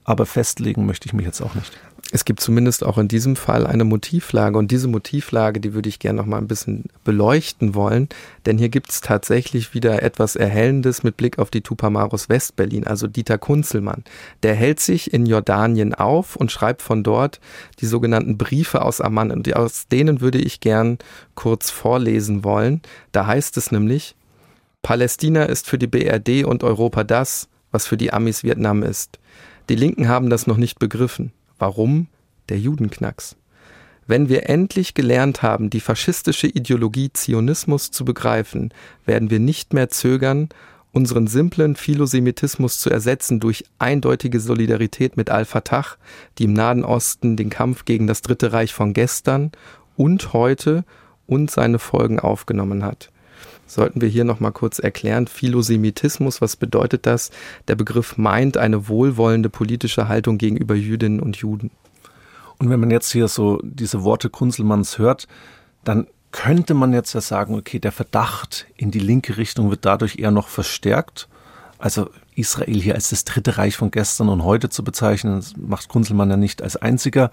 Aber 0.02 0.26
festlegen 0.26 0.86
möchte 0.86 1.06
ich 1.06 1.12
mich 1.12 1.26
jetzt 1.26 1.40
auch 1.40 1.54
nicht. 1.54 1.78
Es 2.10 2.26
gibt 2.26 2.40
zumindest 2.40 2.84
auch 2.84 2.98
in 2.98 3.08
diesem 3.08 3.36
Fall 3.36 3.66
eine 3.66 3.84
Motivlage 3.84 4.58
und 4.58 4.70
diese 4.70 4.86
Motivlage, 4.86 5.60
die 5.60 5.72
würde 5.72 5.88
ich 5.88 5.98
gerne 5.98 6.18
noch 6.18 6.26
mal 6.26 6.36
ein 6.36 6.48
bisschen 6.48 6.84
beleuchten 7.04 7.74
wollen, 7.74 8.10
denn 8.44 8.58
hier 8.58 8.68
gibt 8.68 8.90
es 8.90 9.00
tatsächlich 9.00 9.72
wieder 9.72 10.02
etwas 10.02 10.36
Erhellendes 10.36 11.04
mit 11.04 11.16
Blick 11.16 11.38
auf 11.38 11.50
die 11.50 11.62
Tupamaros 11.62 12.28
Westberlin, 12.28 12.86
also 12.86 13.06
Dieter 13.06 13.38
Kunzelmann. 13.38 14.04
Der 14.42 14.54
hält 14.54 14.80
sich 14.80 15.14
in 15.14 15.24
Jordanien 15.24 15.94
auf 15.94 16.36
und 16.36 16.52
schreibt 16.52 16.82
von 16.82 17.02
dort 17.02 17.40
die 17.80 17.86
sogenannten 17.86 18.36
Briefe 18.36 18.82
aus 18.82 19.00
Amman 19.00 19.30
und 19.30 19.54
aus 19.56 19.88
denen 19.88 20.20
würde 20.20 20.38
ich 20.38 20.60
gern 20.60 20.98
kurz 21.34 21.70
vorlesen 21.70 22.44
wollen. 22.44 22.82
Da 23.12 23.26
heißt 23.26 23.56
es 23.56 23.72
nämlich, 23.72 24.16
Palästina 24.82 25.44
ist 25.44 25.66
für 25.66 25.78
die 25.78 25.86
BRD 25.86 26.44
und 26.44 26.62
Europa 26.62 27.04
das, 27.04 27.48
was 27.70 27.86
für 27.86 27.96
die 27.96 28.12
Amis 28.12 28.44
Vietnam 28.44 28.82
ist. 28.82 29.18
Die 29.68 29.76
Linken 29.76 30.08
haben 30.08 30.28
das 30.28 30.46
noch 30.46 30.56
nicht 30.58 30.78
begriffen. 30.78 31.32
Warum? 31.62 32.08
Der 32.48 32.58
Judenknacks. 32.58 33.36
Wenn 34.08 34.28
wir 34.28 34.48
endlich 34.48 34.94
gelernt 34.94 35.42
haben, 35.42 35.70
die 35.70 35.78
faschistische 35.78 36.48
Ideologie 36.48 37.12
Zionismus 37.12 37.92
zu 37.92 38.04
begreifen, 38.04 38.74
werden 39.06 39.30
wir 39.30 39.38
nicht 39.38 39.72
mehr 39.72 39.88
zögern, 39.88 40.48
unseren 40.90 41.28
simplen 41.28 41.76
Philosemitismus 41.76 42.80
zu 42.80 42.90
ersetzen 42.90 43.38
durch 43.38 43.64
eindeutige 43.78 44.40
Solidarität 44.40 45.16
mit 45.16 45.30
Al-Fatah, 45.30 45.86
die 46.38 46.46
im 46.46 46.52
Nahen 46.52 46.84
Osten 46.84 47.36
den 47.36 47.48
Kampf 47.48 47.84
gegen 47.84 48.08
das 48.08 48.22
Dritte 48.22 48.52
Reich 48.52 48.74
von 48.74 48.92
gestern 48.92 49.52
und 49.96 50.32
heute 50.32 50.84
und 51.28 51.48
seine 51.48 51.78
Folgen 51.78 52.18
aufgenommen 52.18 52.84
hat 52.84 53.12
sollten 53.66 54.00
wir 54.00 54.08
hier 54.08 54.24
nochmal 54.24 54.52
kurz 54.52 54.78
erklären. 54.78 55.26
Philosemitismus, 55.26 56.40
was 56.40 56.56
bedeutet 56.56 57.06
das? 57.06 57.30
Der 57.68 57.74
Begriff 57.74 58.16
meint 58.18 58.56
eine 58.56 58.88
wohlwollende 58.88 59.48
politische 59.48 60.08
Haltung 60.08 60.38
gegenüber 60.38 60.74
Jüdinnen 60.74 61.20
und 61.20 61.36
Juden. 61.36 61.70
Und 62.58 62.70
wenn 62.70 62.80
man 62.80 62.90
jetzt 62.90 63.10
hier 63.10 63.28
so 63.28 63.60
diese 63.62 64.04
Worte 64.04 64.30
Kunzelmanns 64.30 64.98
hört, 64.98 65.26
dann 65.84 66.06
könnte 66.30 66.74
man 66.74 66.92
jetzt 66.92 67.12
ja 67.12 67.20
sagen, 67.20 67.54
okay, 67.54 67.78
der 67.78 67.92
Verdacht 67.92 68.66
in 68.76 68.90
die 68.90 68.98
linke 68.98 69.36
Richtung 69.36 69.70
wird 69.70 69.84
dadurch 69.84 70.18
eher 70.18 70.30
noch 70.30 70.48
verstärkt. 70.48 71.28
Also 71.78 72.08
Israel 72.34 72.80
hier 72.80 72.94
als 72.94 73.10
das 73.10 73.24
dritte 73.24 73.58
Reich 73.58 73.76
von 73.76 73.90
gestern 73.90 74.28
und 74.28 74.44
heute 74.44 74.68
zu 74.68 74.84
bezeichnen, 74.84 75.36
das 75.36 75.54
macht 75.56 75.88
Kunzelmann 75.88 76.30
ja 76.30 76.36
nicht 76.36 76.62
als 76.62 76.76
einziger. 76.76 77.30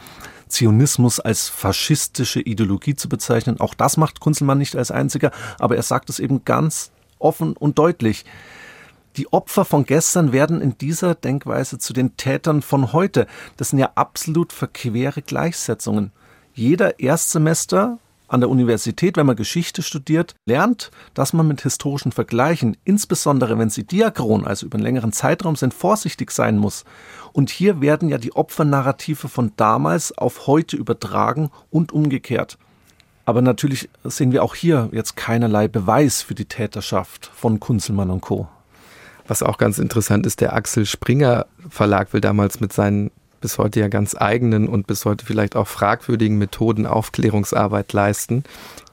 Zionismus 0.48 1.20
als 1.20 1.48
faschistische 1.48 2.42
Ideologie 2.42 2.96
zu 2.96 3.08
bezeichnen, 3.08 3.60
auch 3.60 3.74
das 3.74 3.98
macht 3.98 4.20
Kunzelmann 4.20 4.58
nicht 4.58 4.76
als 4.76 4.92
einziger, 4.92 5.32
aber 5.60 5.76
er 5.76 5.84
sagt 5.84 6.10
es 6.10 6.20
eben 6.20 6.44
ganz 6.44 6.92
offen 7.20 7.54
und 7.54 7.78
deutlich. 7.78 8.26
Die 9.18 9.32
Opfer 9.34 9.66
von 9.66 9.86
gestern 9.86 10.32
werden 10.32 10.62
in 10.62 10.78
dieser 10.78 11.16
Denkweise 11.16 11.78
zu 11.78 11.94
den 11.94 12.16
Tätern 12.16 12.62
von 12.62 12.94
heute. 12.94 13.28
Das 13.58 13.70
sind 13.70 13.80
ja 13.80 13.92
absolut 13.96 14.54
verquere 14.54 15.22
Gleichsetzungen. 15.22 16.12
Jeder 16.54 17.00
Erstsemester 17.00 18.00
an 18.30 18.40
der 18.40 18.50
Universität, 18.50 19.18
wenn 19.18 19.26
man 19.26 19.36
Geschichte 19.36 19.82
studiert, 19.82 20.36
lernt, 20.46 20.92
dass 21.14 21.34
man 21.34 21.48
mit 21.48 21.62
historischen 21.62 22.12
Vergleichen, 22.12 22.78
insbesondere 22.86 23.58
wenn 23.58 23.70
sie 23.70 23.84
diachron, 23.84 24.46
also 24.46 24.66
über 24.66 24.76
einen 24.76 24.84
längeren 24.84 25.12
Zeitraum 25.12 25.56
sind, 25.56 25.74
vorsichtig 25.74 26.32
sein 26.32 26.58
muss. 26.58 26.86
Und 27.34 27.50
hier 27.50 27.82
werden 27.82 28.10
ja 28.10 28.18
die 28.18 28.36
Opfernarrative 28.36 29.28
von 29.28 29.52
damals 29.58 30.18
auf 30.18 30.48
heute 30.48 30.78
übertragen 30.78 31.50
und 31.70 31.92
umgekehrt. 31.92 32.58
Aber 33.26 33.42
natürlich 33.42 33.90
sehen 34.04 34.32
wir 34.32 34.44
auch 34.44 34.56
hier 34.56 34.90
jetzt 34.92 35.16
keinerlei 35.16 35.68
Beweis 35.68 36.22
für 36.22 36.36
die 36.36 36.46
Täterschaft 36.46 37.30
von 37.36 37.60
Kunzelmann 37.60 38.10
und 38.10 38.22
Co. 38.22 38.48
Was 39.28 39.44
auch 39.44 39.60
ganz 39.60 39.78
interessant 39.78 40.26
ist, 40.26 40.42
der 40.42 40.54
Axel 40.54 40.88
Springer 40.88 41.46
Verlag 41.70 42.14
will 42.14 42.22
damals 42.22 42.60
mit 42.60 42.74
seinen 42.74 43.12
bis 43.40 43.58
heute 43.58 43.80
ja 43.80 43.88
ganz 43.88 44.16
eigenen 44.16 44.68
und 44.68 44.88
bis 44.88 45.06
heute 45.06 45.26
vielleicht 45.26 45.56
auch 45.56 45.68
fragwürdigen 45.68 46.38
Methoden 46.38 46.86
Aufklärungsarbeit 46.86 47.94
leisten. 47.94 48.44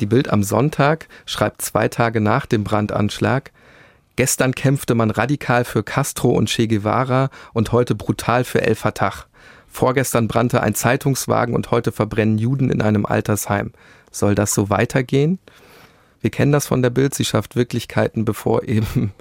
Die 0.00 0.06
Bild 0.06 0.28
am 0.28 0.42
Sonntag 0.42 1.08
schreibt 1.26 1.62
zwei 1.62 1.88
Tage 1.88 2.20
nach 2.20 2.46
dem 2.46 2.64
Brandanschlag, 2.64 3.52
Gestern 4.16 4.54
kämpfte 4.54 4.94
man 4.94 5.10
radikal 5.10 5.64
für 5.66 5.82
Castro 5.82 6.30
und 6.30 6.48
Che 6.48 6.66
Guevara 6.66 7.28
und 7.52 7.72
heute 7.72 7.94
brutal 7.94 8.44
für 8.44 8.62
El 8.62 8.74
Fatah. 8.74 9.26
Vorgestern 9.68 10.26
brannte 10.26 10.62
ein 10.62 10.74
Zeitungswagen 10.74 11.54
und 11.54 11.70
heute 11.70 11.92
verbrennen 11.92 12.38
Juden 12.38 12.70
in 12.70 12.80
einem 12.80 13.04
Altersheim. 13.04 13.72
Soll 14.10 14.34
das 14.34 14.54
so 14.54 14.70
weitergehen? 14.70 15.38
Wir 16.22 16.30
kennen 16.30 16.50
das 16.50 16.66
von 16.66 16.80
der 16.80 16.88
Bild, 16.88 17.14
sie 17.14 17.26
schafft 17.26 17.56
Wirklichkeiten, 17.56 18.24
bevor 18.24 18.62
eben 18.64 19.12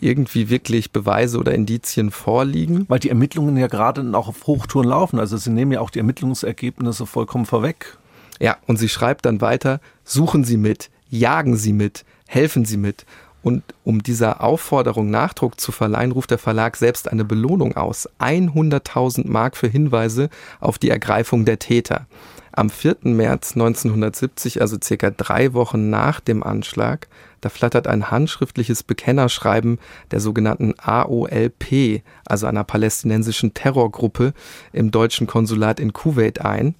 irgendwie 0.00 0.48
wirklich 0.50 0.92
Beweise 0.92 1.38
oder 1.38 1.54
Indizien 1.54 2.10
vorliegen. 2.10 2.84
Weil 2.88 2.98
die 2.98 3.08
Ermittlungen 3.08 3.56
ja 3.56 3.66
gerade 3.66 4.02
auch 4.16 4.28
auf 4.28 4.46
Hochtouren 4.46 4.88
laufen. 4.88 5.18
Also 5.18 5.36
sie 5.36 5.50
nehmen 5.50 5.72
ja 5.72 5.80
auch 5.80 5.90
die 5.90 5.98
Ermittlungsergebnisse 5.98 7.06
vollkommen 7.06 7.46
vorweg. 7.46 7.98
Ja, 8.40 8.56
und 8.66 8.78
sie 8.78 8.88
schreibt 8.88 9.26
dann 9.26 9.40
weiter, 9.40 9.80
suchen 10.04 10.44
Sie 10.44 10.56
mit, 10.56 10.90
jagen 11.10 11.56
Sie 11.56 11.74
mit, 11.74 12.04
helfen 12.26 12.64
Sie 12.64 12.78
mit. 12.78 13.04
Und 13.42 13.62
um 13.84 14.02
dieser 14.02 14.42
Aufforderung 14.42 15.10
Nachdruck 15.10 15.60
zu 15.60 15.72
verleihen, 15.72 16.12
ruft 16.12 16.30
der 16.30 16.38
Verlag 16.38 16.76
selbst 16.76 17.10
eine 17.10 17.24
Belohnung 17.24 17.76
aus. 17.76 18.08
100.000 18.18 19.28
Mark 19.28 19.56
für 19.56 19.68
Hinweise 19.68 20.28
auf 20.60 20.78
die 20.78 20.90
Ergreifung 20.90 21.44
der 21.44 21.58
Täter. 21.58 22.06
Am 22.52 22.68
4. 22.68 22.96
März 23.02 23.52
1970, 23.52 24.60
also 24.60 24.76
circa 24.82 25.10
drei 25.10 25.54
Wochen 25.54 25.88
nach 25.88 26.20
dem 26.20 26.42
Anschlag, 26.42 27.08
da 27.40 27.48
flattert 27.48 27.86
ein 27.86 28.10
handschriftliches 28.10 28.82
Bekennerschreiben 28.82 29.78
der 30.10 30.20
sogenannten 30.20 30.74
AOLP, 30.78 32.02
also 32.26 32.46
einer 32.46 32.64
palästinensischen 32.64 33.54
Terrorgruppe, 33.54 34.34
im 34.72 34.90
deutschen 34.90 35.26
Konsulat 35.26 35.80
in 35.80 35.92
Kuwait 35.92 36.40
ein. 36.40 36.74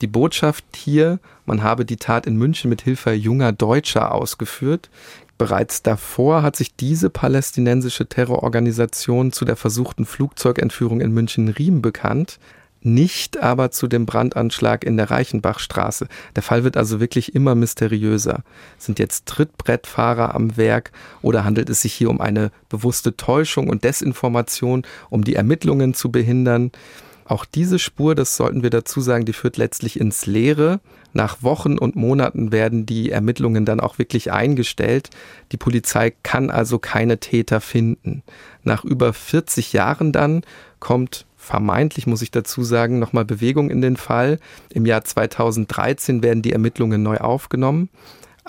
Die 0.00 0.06
Botschaft 0.06 0.64
hier, 0.74 1.20
man 1.44 1.62
habe 1.62 1.84
die 1.84 1.96
Tat 1.98 2.26
in 2.26 2.36
München 2.36 2.70
mit 2.70 2.80
Hilfe 2.80 3.12
junger 3.12 3.52
Deutscher 3.52 4.14
ausgeführt. 4.14 4.88
Bereits 5.40 5.82
davor 5.82 6.42
hat 6.42 6.54
sich 6.54 6.76
diese 6.76 7.08
palästinensische 7.08 8.06
Terrororganisation 8.06 9.32
zu 9.32 9.46
der 9.46 9.56
versuchten 9.56 10.04
Flugzeugentführung 10.04 11.00
in 11.00 11.12
München-Riem 11.12 11.80
bekannt, 11.80 12.38
nicht 12.82 13.38
aber 13.42 13.70
zu 13.70 13.86
dem 13.86 14.04
Brandanschlag 14.04 14.84
in 14.84 14.98
der 14.98 15.10
Reichenbachstraße. 15.10 16.08
Der 16.36 16.42
Fall 16.42 16.62
wird 16.62 16.76
also 16.76 17.00
wirklich 17.00 17.34
immer 17.34 17.54
mysteriöser. 17.54 18.42
Sind 18.76 18.98
jetzt 18.98 19.24
Trittbrettfahrer 19.24 20.34
am 20.34 20.58
Werk 20.58 20.92
oder 21.22 21.42
handelt 21.42 21.70
es 21.70 21.80
sich 21.80 21.94
hier 21.94 22.10
um 22.10 22.20
eine 22.20 22.50
bewusste 22.68 23.16
Täuschung 23.16 23.70
und 23.70 23.82
Desinformation, 23.82 24.82
um 25.08 25.24
die 25.24 25.36
Ermittlungen 25.36 25.94
zu 25.94 26.12
behindern? 26.12 26.70
Auch 27.30 27.44
diese 27.44 27.78
Spur, 27.78 28.16
das 28.16 28.36
sollten 28.36 28.64
wir 28.64 28.70
dazu 28.70 29.00
sagen, 29.00 29.24
die 29.24 29.32
führt 29.32 29.56
letztlich 29.56 30.00
ins 30.00 30.26
Leere. 30.26 30.80
Nach 31.12 31.44
Wochen 31.44 31.78
und 31.78 31.94
Monaten 31.94 32.50
werden 32.50 32.86
die 32.86 33.12
Ermittlungen 33.12 33.64
dann 33.64 33.78
auch 33.78 33.98
wirklich 33.98 34.32
eingestellt. 34.32 35.10
Die 35.52 35.56
Polizei 35.56 36.12
kann 36.24 36.50
also 36.50 36.80
keine 36.80 37.20
Täter 37.20 37.60
finden. 37.60 38.24
Nach 38.64 38.84
über 38.84 39.12
40 39.12 39.72
Jahren 39.72 40.10
dann 40.10 40.42
kommt 40.80 41.24
vermeintlich, 41.36 42.08
muss 42.08 42.20
ich 42.20 42.32
dazu 42.32 42.64
sagen, 42.64 42.98
nochmal 42.98 43.24
Bewegung 43.24 43.70
in 43.70 43.80
den 43.80 43.96
Fall. 43.96 44.40
Im 44.74 44.84
Jahr 44.84 45.04
2013 45.04 46.24
werden 46.24 46.42
die 46.42 46.52
Ermittlungen 46.52 47.04
neu 47.04 47.18
aufgenommen 47.18 47.90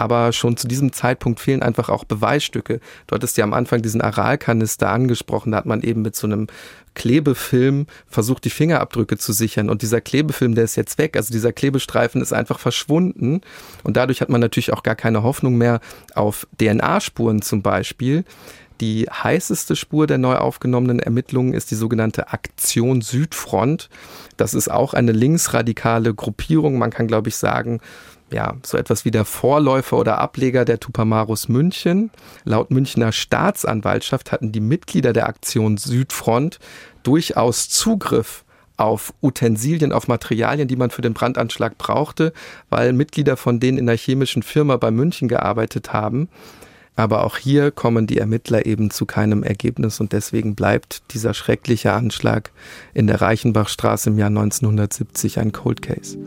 aber 0.02 0.32
schon 0.32 0.58
zu 0.58 0.68
diesem 0.68 0.94
Zeitpunkt 0.94 1.40
fehlen 1.40 1.62
einfach 1.62 1.90
auch 1.90 2.06
Beweisstücke. 2.06 2.80
Du 3.08 3.16
hattest 3.16 3.38
ja 3.38 3.44
am 3.44 3.54
Anfang 3.54 3.82
diesen 3.82 4.02
Aralkanister 4.02 4.90
angesprochen, 4.90 5.52
da 5.52 5.58
hat 5.58 5.66
man 5.66 5.82
eben 5.82 6.02
mit 6.02 6.16
so 6.16 6.28
einem 6.28 6.48
Klebefilm 6.94 7.88
versucht, 8.08 8.46
die 8.46 8.50
Fingerabdrücke 8.50 9.18
zu 9.18 9.34
sichern. 9.34 9.70
Und 9.70 9.82
dieser 9.82 10.02
Klebefilm, 10.02 10.56
der 10.56 10.66
ist 10.66 10.76
jetzt 10.76 10.98
weg. 10.98 11.16
Also 11.16 11.32
dieser 11.32 11.54
Klebestreifen 11.54 12.22
ist 12.22 12.34
einfach 12.34 12.60
verschwunden. 12.60 13.42
Und 13.84 13.98
dadurch 13.98 14.22
hat 14.22 14.30
man 14.30 14.42
natürlich 14.42 14.74
auch 14.74 14.84
gar 14.84 14.96
keine 14.96 15.24
Hoffnung 15.24 15.58
mehr 15.58 15.80
auf 16.16 16.48
DNA-Spuren 16.60 17.42
zum 17.42 17.62
Beispiel. 17.62 18.26
Die 18.82 19.06
heißeste 19.06 19.76
Spur 19.76 20.08
der 20.08 20.18
neu 20.18 20.36
aufgenommenen 20.36 21.00
Ermittlungen 21.00 21.54
ist 21.54 21.70
die 21.70 21.76
sogenannte 21.76 22.34
Aktion 22.34 23.02
Südfront. 23.02 23.90
Das 24.38 24.56
ist 24.56 24.72
auch 24.72 24.96
eine 24.96 25.12
linksradikale 25.12 26.16
Gruppierung. 26.16 26.80
Man 26.80 26.90
kann, 26.90 27.06
glaube 27.06 27.30
ich, 27.30 27.36
sagen, 27.36 27.80
ja, 28.32 28.56
so 28.64 28.78
etwas 28.78 29.06
wie 29.06 29.12
der 29.12 29.26
Vorläufer 29.26 29.98
oder 29.98 30.20
Ableger 30.20 30.66
der 30.66 30.80
Tupamaros 30.80 31.50
München. 31.50 32.12
Laut 32.44 32.72
Münchner 32.72 33.12
Staatsanwaltschaft 33.12 34.32
hatten 34.32 34.52
die 34.52 34.60
Mitglieder 34.60 35.14
der 35.14 35.28
Aktion 35.28 35.78
Südfront 35.78 36.60
durchaus 37.04 37.70
Zugriff 37.70 38.44
auf 38.78 39.14
Utensilien, 39.22 39.94
auf 39.94 40.08
Materialien, 40.08 40.68
die 40.68 40.76
man 40.76 40.90
für 40.90 41.02
den 41.02 41.14
Brandanschlag 41.14 41.78
brauchte, 41.78 42.34
weil 42.70 42.94
Mitglieder 42.94 43.38
von 43.38 43.60
denen 43.60 43.78
in 43.78 43.86
der 43.86 43.98
chemischen 43.98 44.44
Firma 44.44 44.78
bei 44.78 44.92
München 44.92 45.28
gearbeitet 45.28 45.94
haben. 45.94 46.30
Aber 46.96 47.24
auch 47.24 47.38
hier 47.38 47.72
kommen 47.72 48.08
die 48.08 48.18
Ermittler 48.18 48.66
eben 48.66 48.92
zu 48.92 49.06
keinem 49.06 49.44
Ergebnis 49.44 50.00
und 50.00 50.14
deswegen 50.14 50.56
bleibt 50.56 51.04
dieser 51.14 51.34
schreckliche 51.34 51.94
Anschlag 51.94 52.52
in 52.94 53.08
der 53.08 53.22
Reichenbachstraße 53.22 54.10
im 54.10 54.18
Jahr 54.18 54.28
1970 54.28 55.40
ein 55.40 55.52
Cold 55.52 55.82
Case. 55.82 56.18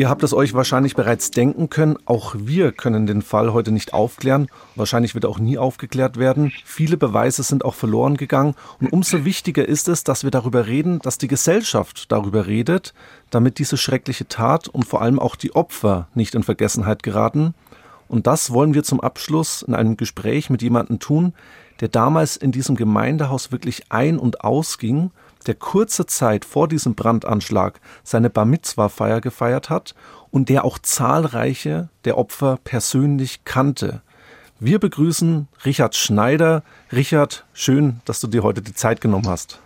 Ihr 0.00 0.08
habt 0.08 0.22
es 0.22 0.32
euch 0.32 0.54
wahrscheinlich 0.54 0.94
bereits 0.94 1.30
denken 1.30 1.68
können, 1.68 1.98
auch 2.06 2.34
wir 2.34 2.72
können 2.72 3.06
den 3.06 3.20
Fall 3.20 3.52
heute 3.52 3.70
nicht 3.70 3.92
aufklären. 3.92 4.46
Wahrscheinlich 4.74 5.12
wird 5.12 5.24
er 5.24 5.28
auch 5.28 5.38
nie 5.38 5.58
aufgeklärt 5.58 6.16
werden. 6.16 6.54
Viele 6.64 6.96
Beweise 6.96 7.42
sind 7.42 7.66
auch 7.66 7.74
verloren 7.74 8.16
gegangen. 8.16 8.54
Und 8.80 8.94
umso 8.94 9.26
wichtiger 9.26 9.68
ist 9.68 9.88
es, 9.88 10.02
dass 10.02 10.24
wir 10.24 10.30
darüber 10.30 10.66
reden, 10.66 11.00
dass 11.00 11.18
die 11.18 11.28
Gesellschaft 11.28 12.10
darüber 12.10 12.46
redet, 12.46 12.94
damit 13.28 13.58
diese 13.58 13.76
schreckliche 13.76 14.26
Tat 14.26 14.68
und 14.68 14.86
vor 14.86 15.02
allem 15.02 15.18
auch 15.18 15.36
die 15.36 15.54
Opfer 15.54 16.08
nicht 16.14 16.34
in 16.34 16.44
Vergessenheit 16.44 17.02
geraten. 17.02 17.52
Und 18.08 18.26
das 18.26 18.54
wollen 18.54 18.72
wir 18.72 18.84
zum 18.84 19.02
Abschluss 19.02 19.60
in 19.60 19.74
einem 19.74 19.98
Gespräch 19.98 20.48
mit 20.48 20.62
jemandem 20.62 20.98
tun, 20.98 21.34
der 21.80 21.88
damals 21.88 22.38
in 22.38 22.52
diesem 22.52 22.74
Gemeindehaus 22.74 23.52
wirklich 23.52 23.82
ein- 23.90 24.18
und 24.18 24.40
ausging 24.40 25.10
der 25.46 25.54
kurze 25.54 26.06
Zeit 26.06 26.44
vor 26.44 26.68
diesem 26.68 26.94
Brandanschlag 26.94 27.80
seine 28.02 28.30
Bar 28.30 28.44
Mitzwa-Feier 28.44 29.20
gefeiert 29.20 29.70
hat 29.70 29.94
und 30.30 30.48
der 30.48 30.64
auch 30.64 30.78
zahlreiche 30.78 31.88
der 32.04 32.18
Opfer 32.18 32.58
persönlich 32.62 33.44
kannte. 33.44 34.02
Wir 34.58 34.78
begrüßen 34.78 35.48
Richard 35.64 35.96
Schneider. 35.96 36.62
Richard, 36.92 37.46
schön, 37.54 38.00
dass 38.04 38.20
du 38.20 38.26
dir 38.26 38.42
heute 38.42 38.60
die 38.60 38.74
Zeit 38.74 39.00
genommen 39.00 39.28
hast. 39.28 39.58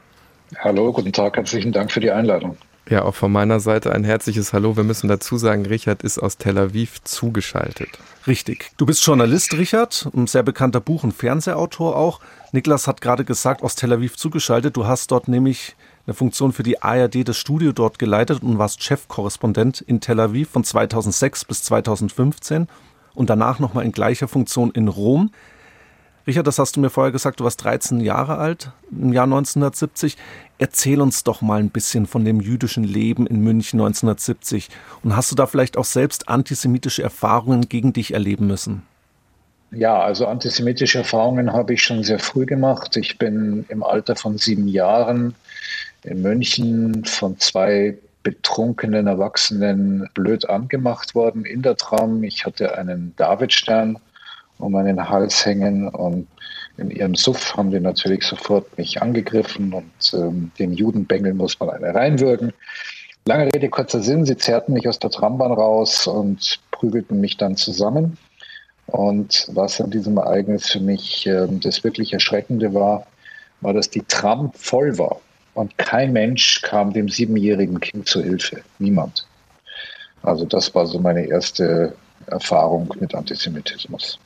Hallo, 0.58 0.92
guten 0.92 1.12
Tag, 1.12 1.36
herzlichen 1.36 1.72
Dank 1.72 1.90
für 1.90 2.00
die 2.00 2.10
Einladung. 2.10 2.56
Ja, 2.88 3.02
auch 3.04 3.14
von 3.14 3.32
meiner 3.32 3.60
Seite 3.60 3.92
ein 3.92 4.04
herzliches 4.04 4.52
Hallo. 4.52 4.76
Wir 4.76 4.84
müssen 4.84 5.08
dazu 5.08 5.38
sagen, 5.38 5.64
Richard 5.64 6.02
ist 6.02 6.18
aus 6.18 6.36
Tel 6.36 6.58
Aviv 6.58 7.02
zugeschaltet. 7.02 7.88
Richtig. 8.26 8.72
Du 8.76 8.84
bist 8.84 9.04
Journalist, 9.06 9.54
Richard, 9.54 10.08
ein 10.14 10.26
sehr 10.26 10.42
bekannter 10.42 10.80
Buch- 10.80 11.02
und 11.02 11.12
Fernsehautor 11.12 11.96
auch. 11.96 12.20
Niklas 12.52 12.86
hat 12.86 13.00
gerade 13.00 13.24
gesagt, 13.24 13.62
aus 13.62 13.74
Tel 13.74 13.94
Aviv 13.94 14.18
zugeschaltet. 14.18 14.76
Du 14.76 14.86
hast 14.86 15.10
dort 15.10 15.28
nämlich 15.28 15.76
eine 16.06 16.12
Funktion 16.12 16.52
für 16.52 16.62
die 16.62 16.82
ARD 16.82 17.26
das 17.26 17.38
Studio 17.38 17.72
dort 17.72 17.98
geleitet 17.98 18.42
und 18.42 18.58
warst 18.58 18.82
Chefkorrespondent 18.82 19.80
in 19.80 20.00
Tel 20.00 20.20
Aviv 20.20 20.50
von 20.50 20.62
2006 20.62 21.46
bis 21.46 21.62
2015 21.62 22.68
und 23.14 23.30
danach 23.30 23.60
nochmal 23.60 23.86
in 23.86 23.92
gleicher 23.92 24.28
Funktion 24.28 24.70
in 24.72 24.88
Rom. 24.88 25.30
Richard, 26.26 26.46
das 26.46 26.58
hast 26.58 26.76
du 26.76 26.80
mir 26.80 26.88
vorher 26.88 27.12
gesagt, 27.12 27.40
du 27.40 27.44
warst 27.44 27.62
13 27.64 28.00
Jahre 28.00 28.38
alt 28.38 28.70
im 28.90 29.12
Jahr 29.12 29.24
1970. 29.24 30.16
Erzähl 30.56 31.00
uns 31.02 31.22
doch 31.22 31.42
mal 31.42 31.58
ein 31.58 31.68
bisschen 31.68 32.06
von 32.06 32.24
dem 32.24 32.40
jüdischen 32.40 32.84
Leben 32.84 33.26
in 33.26 33.40
München 33.40 33.78
1970. 33.78 34.70
Und 35.02 35.16
hast 35.16 35.30
du 35.30 35.34
da 35.34 35.46
vielleicht 35.46 35.76
auch 35.76 35.84
selbst 35.84 36.28
antisemitische 36.28 37.02
Erfahrungen 37.02 37.68
gegen 37.68 37.92
dich 37.92 38.14
erleben 38.14 38.46
müssen? 38.46 38.82
Ja, 39.70 40.00
also 40.00 40.26
antisemitische 40.26 40.98
Erfahrungen 40.98 41.52
habe 41.52 41.74
ich 41.74 41.82
schon 41.82 42.04
sehr 42.04 42.20
früh 42.20 42.46
gemacht. 42.46 42.96
Ich 42.96 43.18
bin 43.18 43.66
im 43.68 43.82
Alter 43.82 44.16
von 44.16 44.38
sieben 44.38 44.68
Jahren 44.68 45.34
in 46.04 46.22
München 46.22 47.04
von 47.04 47.38
zwei 47.38 47.98
betrunkenen 48.22 49.06
Erwachsenen 49.06 50.08
blöd 50.14 50.48
angemacht 50.48 51.14
worden 51.14 51.44
in 51.44 51.60
der 51.60 51.76
Tram. 51.76 52.22
Ich 52.24 52.46
hatte 52.46 52.78
einen 52.78 53.12
Davidstern 53.16 53.98
um 54.64 54.72
meinen 54.72 55.08
Hals 55.08 55.44
hängen 55.44 55.88
und 55.88 56.26
in 56.76 56.90
ihrem 56.90 57.14
Suff 57.14 57.56
haben 57.56 57.70
die 57.70 57.80
natürlich 57.80 58.24
sofort 58.24 58.76
mich 58.78 59.00
angegriffen 59.00 59.72
und 59.72 60.14
ähm, 60.14 60.50
den 60.58 60.72
Judenbengel 60.72 61.34
muss 61.34 61.60
man 61.60 61.70
eine 61.70 61.94
reinwürgen. 61.94 62.52
Lange 63.26 63.46
Rede, 63.54 63.68
kurzer 63.68 64.02
Sinn, 64.02 64.24
sie 64.24 64.36
zerrten 64.36 64.74
mich 64.74 64.88
aus 64.88 64.98
der 64.98 65.10
Trambahn 65.10 65.52
raus 65.52 66.06
und 66.06 66.58
prügelten 66.72 67.20
mich 67.20 67.36
dann 67.36 67.56
zusammen. 67.56 68.18
Und 68.86 69.48
was 69.52 69.80
an 69.80 69.90
diesem 69.90 70.16
Ereignis 70.16 70.68
für 70.68 70.80
mich 70.80 71.26
äh, 71.26 71.46
das 71.48 71.84
wirklich 71.84 72.12
Erschreckende 72.12 72.74
war, 72.74 73.06
war, 73.60 73.72
dass 73.72 73.88
die 73.88 74.02
Tram 74.02 74.52
voll 74.52 74.98
war 74.98 75.20
und 75.54 75.78
kein 75.78 76.12
Mensch 76.12 76.60
kam 76.62 76.92
dem 76.92 77.08
siebenjährigen 77.08 77.80
Kind 77.80 78.08
zu 78.08 78.22
Hilfe. 78.22 78.62
Niemand. 78.78 79.26
Also 80.22 80.44
das 80.44 80.74
war 80.74 80.86
so 80.86 80.98
meine 80.98 81.26
erste 81.26 81.94
Erfahrung 82.26 82.92
mit 82.98 83.14
Antisemitismus. 83.14 84.18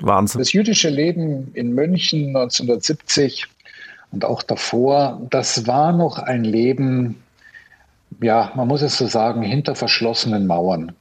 Wahnsinn. 0.00 0.38
Das 0.38 0.52
jüdische 0.52 0.88
Leben 0.88 1.50
in 1.54 1.74
München 1.74 2.28
1970 2.28 3.46
und 4.12 4.24
auch 4.24 4.42
davor, 4.42 5.20
das 5.30 5.66
war 5.66 5.92
noch 5.92 6.18
ein 6.18 6.44
Leben, 6.44 7.22
ja, 8.20 8.52
man 8.54 8.68
muss 8.68 8.82
es 8.82 8.98
so 8.98 9.06
sagen, 9.06 9.42
hinter 9.42 9.74
verschlossenen 9.74 10.46
Mauern. 10.46 10.92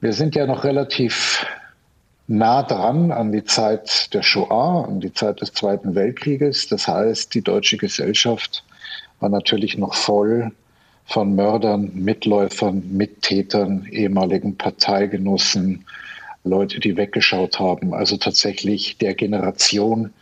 Wir 0.00 0.12
sind 0.12 0.34
ja 0.34 0.46
noch 0.46 0.64
relativ 0.64 1.44
nah 2.26 2.62
dran 2.62 3.10
an 3.10 3.32
die 3.32 3.44
Zeit 3.44 4.14
der 4.14 4.22
Shoah, 4.22 4.86
an 4.86 5.00
die 5.00 5.12
Zeit 5.12 5.40
des 5.40 5.52
Zweiten 5.52 5.94
Weltkrieges. 5.94 6.68
Das 6.68 6.86
heißt, 6.86 7.34
die 7.34 7.42
deutsche 7.42 7.76
Gesellschaft 7.76 8.64
war 9.18 9.28
natürlich 9.28 9.76
noch 9.76 9.94
voll 9.94 10.52
von 11.06 11.34
Mördern, 11.34 11.90
Mitläufern, 11.94 12.84
Mittätern, 12.96 13.84
ehemaligen 13.90 14.56
Parteigenossen, 14.56 15.84
Leute, 16.44 16.80
die 16.80 16.96
weggeschaut 16.96 17.58
haben. 17.58 17.94
Also 17.94 18.16
tatsächlich 18.16 18.98
der 18.98 19.14
Generation, 19.14 20.12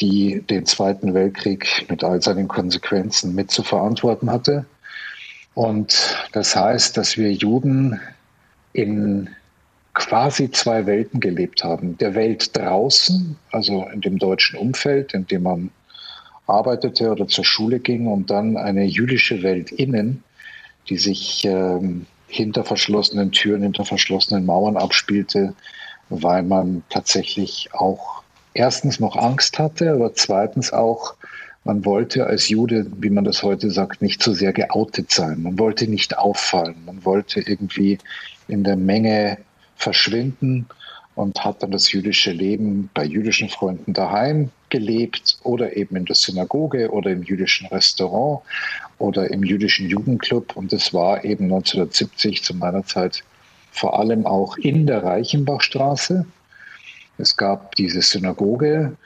die 0.00 0.42
den 0.48 0.66
Zweiten 0.66 1.14
Weltkrieg 1.14 1.86
mit 1.88 2.04
all 2.04 2.22
seinen 2.22 2.48
Konsequenzen 2.48 3.34
mit 3.34 3.50
zu 3.50 3.62
verantworten 3.62 4.30
hatte. 4.30 4.66
Und 5.54 6.16
das 6.32 6.54
heißt, 6.54 6.96
dass 6.96 7.16
wir 7.16 7.32
Juden 7.32 8.00
in 8.72 9.30
quasi 9.94 10.50
zwei 10.50 10.86
Welten 10.86 11.18
gelebt 11.18 11.64
haben. 11.64 11.98
Der 11.98 12.14
Welt 12.14 12.56
draußen, 12.56 13.36
also 13.50 13.88
in 13.92 14.00
dem 14.00 14.18
deutschen 14.18 14.58
Umfeld, 14.58 15.14
in 15.14 15.26
dem 15.26 15.42
man 15.42 15.70
arbeitete 16.46 17.10
oder 17.10 17.26
zur 17.26 17.44
Schule 17.44 17.80
ging, 17.80 18.06
und 18.06 18.30
dann 18.30 18.56
eine 18.56 18.84
jüdische 18.84 19.42
Welt 19.42 19.72
innen, 19.72 20.22
die 20.88 20.96
sich 20.96 21.44
ähm, 21.44 22.06
hinter 22.28 22.64
verschlossenen 22.64 23.32
Türen, 23.32 23.62
hinter 23.62 23.84
verschlossenen 23.84 24.46
Mauern 24.46 24.76
abspielte, 24.76 25.54
weil 26.10 26.42
man 26.42 26.82
tatsächlich 26.90 27.70
auch 27.72 28.22
erstens 28.54 29.00
noch 29.00 29.16
Angst 29.16 29.58
hatte, 29.58 29.92
aber 29.92 30.14
zweitens 30.14 30.72
auch, 30.72 31.14
man 31.64 31.84
wollte 31.84 32.26
als 32.26 32.48
Jude, 32.48 32.86
wie 32.98 33.10
man 33.10 33.24
das 33.24 33.42
heute 33.42 33.70
sagt, 33.70 34.00
nicht 34.00 34.22
so 34.22 34.32
sehr 34.32 34.52
geoutet 34.52 35.10
sein. 35.10 35.42
Man 35.42 35.58
wollte 35.58 35.86
nicht 35.86 36.16
auffallen. 36.16 36.76
Man 36.86 37.04
wollte 37.04 37.40
irgendwie 37.40 37.98
in 38.46 38.64
der 38.64 38.76
Menge 38.76 39.38
verschwinden 39.76 40.66
und 41.14 41.44
hat 41.44 41.62
dann 41.62 41.70
das 41.70 41.92
jüdische 41.92 42.30
Leben 42.30 42.88
bei 42.94 43.04
jüdischen 43.04 43.48
Freunden 43.48 43.92
daheim 43.92 44.50
gelebt 44.70 45.38
oder 45.42 45.76
eben 45.76 45.96
in 45.96 46.04
der 46.04 46.16
Synagoge 46.16 46.90
oder 46.90 47.10
im 47.10 47.22
jüdischen 47.22 47.66
Restaurant 47.68 48.42
oder 48.98 49.30
im 49.30 49.42
jüdischen 49.42 49.88
Jugendclub. 49.88 50.56
Und 50.56 50.72
das 50.72 50.92
war 50.92 51.24
eben 51.24 51.44
1970 51.44 52.42
zu 52.42 52.54
meiner 52.54 52.84
Zeit 52.84 53.24
vor 53.70 53.98
allem 53.98 54.26
auch 54.26 54.56
in 54.56 54.86
der 54.86 55.04
Reichenbachstraße. 55.04 56.26
Es 57.18 57.36
gab 57.36 57.74
diese 57.76 58.02
Synagoge, 58.02 58.96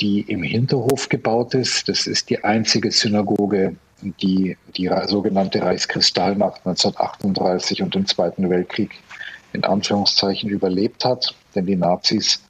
die 0.00 0.20
im 0.20 0.42
Hinterhof 0.42 1.08
gebaut 1.08 1.54
ist. 1.54 1.88
Das 1.88 2.06
ist 2.06 2.30
die 2.30 2.42
einzige 2.44 2.90
Synagoge, 2.90 3.76
die 4.02 4.56
die 4.76 4.90
sogenannte 5.06 5.62
Reichskristallnacht 5.62 6.66
1938 6.66 7.82
und 7.82 7.96
im 7.96 8.06
Zweiten 8.06 8.50
Weltkrieg 8.50 8.90
in 9.52 9.64
Anführungszeichen 9.64 10.50
überlebt 10.50 11.04
hat. 11.04 11.34
Denn 11.54 11.66
die 11.66 11.76
Nazis 11.76 12.43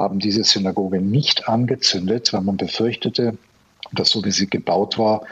haben 0.00 0.18
diese 0.18 0.44
Synagoge 0.44 1.00
nicht 1.00 1.48
angezündet, 1.48 2.32
weil 2.32 2.42
man 2.42 2.56
befürchtete, 2.56 3.36
dass 3.92 4.10
so 4.10 4.24
wie 4.24 4.30
sie 4.30 4.48
gebaut 4.48 4.98
war, 4.98 5.22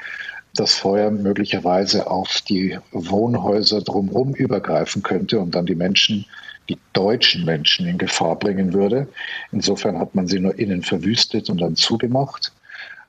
das 0.55 0.75
Feuer 0.75 1.11
möglicherweise 1.11 2.11
auf 2.11 2.41
die 2.49 2.79
Wohnhäuser 2.93 3.81
drumherum 3.81 4.35
übergreifen 4.35 5.03
könnte 5.03 5.39
und 5.39 5.55
dann 5.55 5.66
die 5.66 5.75
Menschen, 5.75 6.25
die 6.69 6.79
deutschen 6.93 7.45
Menschen 7.45 7.87
in 7.87 7.99
Gefahr 7.99 8.37
bringen 8.37 8.73
würde. 8.73 9.09
Insofern 9.53 9.99
hat 9.99 10.14
man 10.14 10.27
sie 10.27 10.41
nur 10.41 10.59
innen 10.59 10.83
verwüstet 10.83 11.49
und 11.49 11.61
dann 11.61 11.77
zugemacht. 11.77 12.53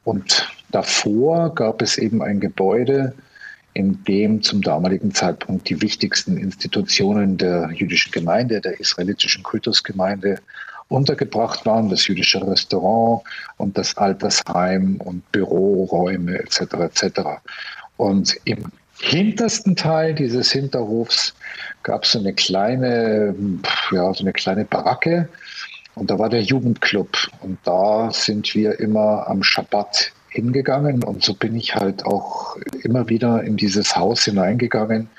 Und 0.03 0.49
davor 0.71 1.53
gab 1.55 1.81
es 1.81 1.97
eben 1.97 2.21
ein 2.21 2.39
Gebäude, 2.39 3.13
in 3.73 4.03
dem 4.03 4.41
zum 4.41 4.61
damaligen 4.61 5.13
Zeitpunkt 5.13 5.69
die 5.69 5.81
wichtigsten 5.81 6.37
Institutionen 6.37 7.37
der 7.37 7.69
jüdischen 7.71 8.11
Gemeinde, 8.11 8.61
der 8.61 8.79
israelitischen 8.79 9.43
Kultusgemeinde 9.43 10.39
untergebracht 10.89 11.65
waren, 11.65 11.89
das 11.89 12.07
jüdische 12.07 12.45
Restaurant 12.45 13.23
und 13.57 13.77
das 13.77 13.95
Altersheim 13.97 14.97
und 14.97 15.31
Büroräume 15.31 16.39
etc. 16.39 16.61
etc. 16.61 17.19
Und 17.97 18.35
im 18.45 18.65
hintersten 18.99 19.75
Teil 19.75 20.13
dieses 20.13 20.51
Hinterhofs 20.51 21.33
gab 21.83 22.03
es 22.03 22.11
so 22.11 22.19
eine 22.19 22.33
kleine, 22.33 23.33
ja, 23.91 24.13
so 24.13 24.23
eine 24.23 24.33
kleine 24.33 24.65
Baracke 24.65 25.29
und 25.95 26.09
da 26.11 26.19
war 26.19 26.29
der 26.29 26.41
Jugendclub 26.41 27.29
und 27.41 27.57
da 27.63 28.11
sind 28.11 28.53
wir 28.55 28.79
immer 28.79 29.27
am 29.27 29.43
Schabbat 29.43 30.11
hingegangen 30.29 31.03
und 31.03 31.23
so 31.23 31.33
bin 31.33 31.55
ich 31.55 31.75
halt 31.75 32.05
auch 32.05 32.57
immer 32.83 33.09
wieder 33.09 33.43
in 33.43 33.57
dieses 33.57 33.95
Haus 33.95 34.25
hineingegangen, 34.25 35.09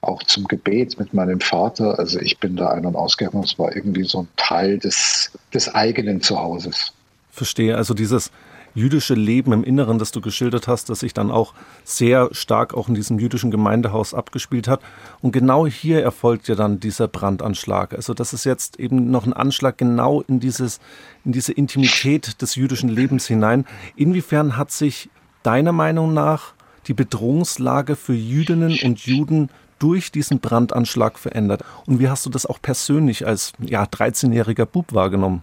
auch 0.00 0.22
zum 0.22 0.44
Gebet 0.44 0.98
mit 0.98 1.12
meinem 1.14 1.40
Vater. 1.40 1.98
Also 1.98 2.20
ich 2.20 2.38
bin 2.38 2.56
da 2.56 2.70
ein- 2.70 2.86
und 2.86 2.96
ausgegangen. 2.96 3.42
Es 3.44 3.58
war 3.58 3.74
irgendwie 3.74 4.04
so 4.04 4.22
ein 4.22 4.28
Teil 4.36 4.78
des, 4.78 5.32
des 5.52 5.74
eigenen 5.74 6.20
Zuhauses. 6.20 6.92
Verstehe. 7.30 7.76
Also 7.76 7.94
dieses 7.94 8.30
jüdische 8.74 9.14
Leben 9.14 9.52
im 9.52 9.64
Inneren, 9.64 9.98
das 9.98 10.12
du 10.12 10.20
geschildert 10.20 10.68
hast, 10.68 10.88
das 10.88 11.00
sich 11.00 11.14
dann 11.14 11.30
auch 11.30 11.54
sehr 11.84 12.28
stark 12.32 12.74
auch 12.74 12.88
in 12.88 12.94
diesem 12.94 13.18
jüdischen 13.18 13.50
Gemeindehaus 13.50 14.14
abgespielt 14.14 14.68
hat. 14.68 14.80
Und 15.20 15.32
genau 15.32 15.66
hier 15.66 16.02
erfolgt 16.02 16.48
ja 16.48 16.54
dann 16.54 16.80
dieser 16.80 17.08
Brandanschlag. 17.08 17.94
Also 17.94 18.14
das 18.14 18.32
ist 18.32 18.44
jetzt 18.44 18.78
eben 18.78 19.10
noch 19.10 19.26
ein 19.26 19.32
Anschlag 19.32 19.78
genau 19.78 20.22
in 20.22 20.38
dieses, 20.40 20.80
in 21.24 21.32
diese 21.32 21.52
Intimität 21.52 22.40
des 22.40 22.54
jüdischen 22.54 22.88
Lebens 22.88 23.26
hinein. 23.26 23.66
Inwiefern 23.96 24.56
hat 24.56 24.70
sich 24.70 25.10
deiner 25.42 25.72
Meinung 25.72 26.14
nach 26.14 26.54
die 26.86 26.94
Bedrohungslage 26.94 27.96
für 27.96 28.14
Jüdinnen 28.14 28.78
und 28.82 29.00
Juden 29.00 29.50
durch 29.78 30.10
diesen 30.12 30.40
Brandanschlag 30.40 31.18
verändert? 31.18 31.62
Und 31.86 32.00
wie 32.00 32.08
hast 32.08 32.26
du 32.26 32.30
das 32.30 32.46
auch 32.46 32.60
persönlich 32.60 33.26
als 33.26 33.52
ja, 33.60 33.84
13-jähriger 33.84 34.66
Bub 34.66 34.92
wahrgenommen? 34.92 35.42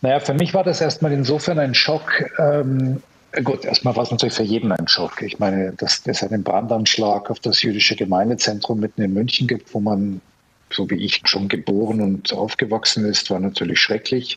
Naja, 0.00 0.20
für 0.20 0.34
mich 0.34 0.52
war 0.52 0.64
das 0.64 0.80
erstmal 0.80 1.12
insofern 1.12 1.58
ein 1.58 1.74
Schock. 1.74 2.24
Ähm, 2.38 3.02
gut, 3.44 3.64
erstmal 3.64 3.94
war 3.94 4.02
es 4.02 4.10
natürlich 4.10 4.34
für 4.34 4.42
jeden 4.42 4.72
ein 4.72 4.88
Schock. 4.88 5.22
Ich 5.22 5.38
meine, 5.38 5.72
dass 5.72 6.02
es 6.04 6.22
einen 6.22 6.42
Brandanschlag 6.42 7.30
auf 7.30 7.38
das 7.38 7.62
jüdische 7.62 7.94
Gemeindezentrum 7.94 8.80
mitten 8.80 9.02
in 9.02 9.14
München 9.14 9.46
gibt, 9.46 9.72
wo 9.72 9.80
man, 9.80 10.20
so 10.70 10.90
wie 10.90 10.96
ich, 10.96 11.22
schon 11.24 11.48
geboren 11.48 12.00
und 12.00 12.32
aufgewachsen 12.32 13.04
ist, 13.04 13.30
war 13.30 13.38
natürlich 13.38 13.80
schrecklich. 13.80 14.36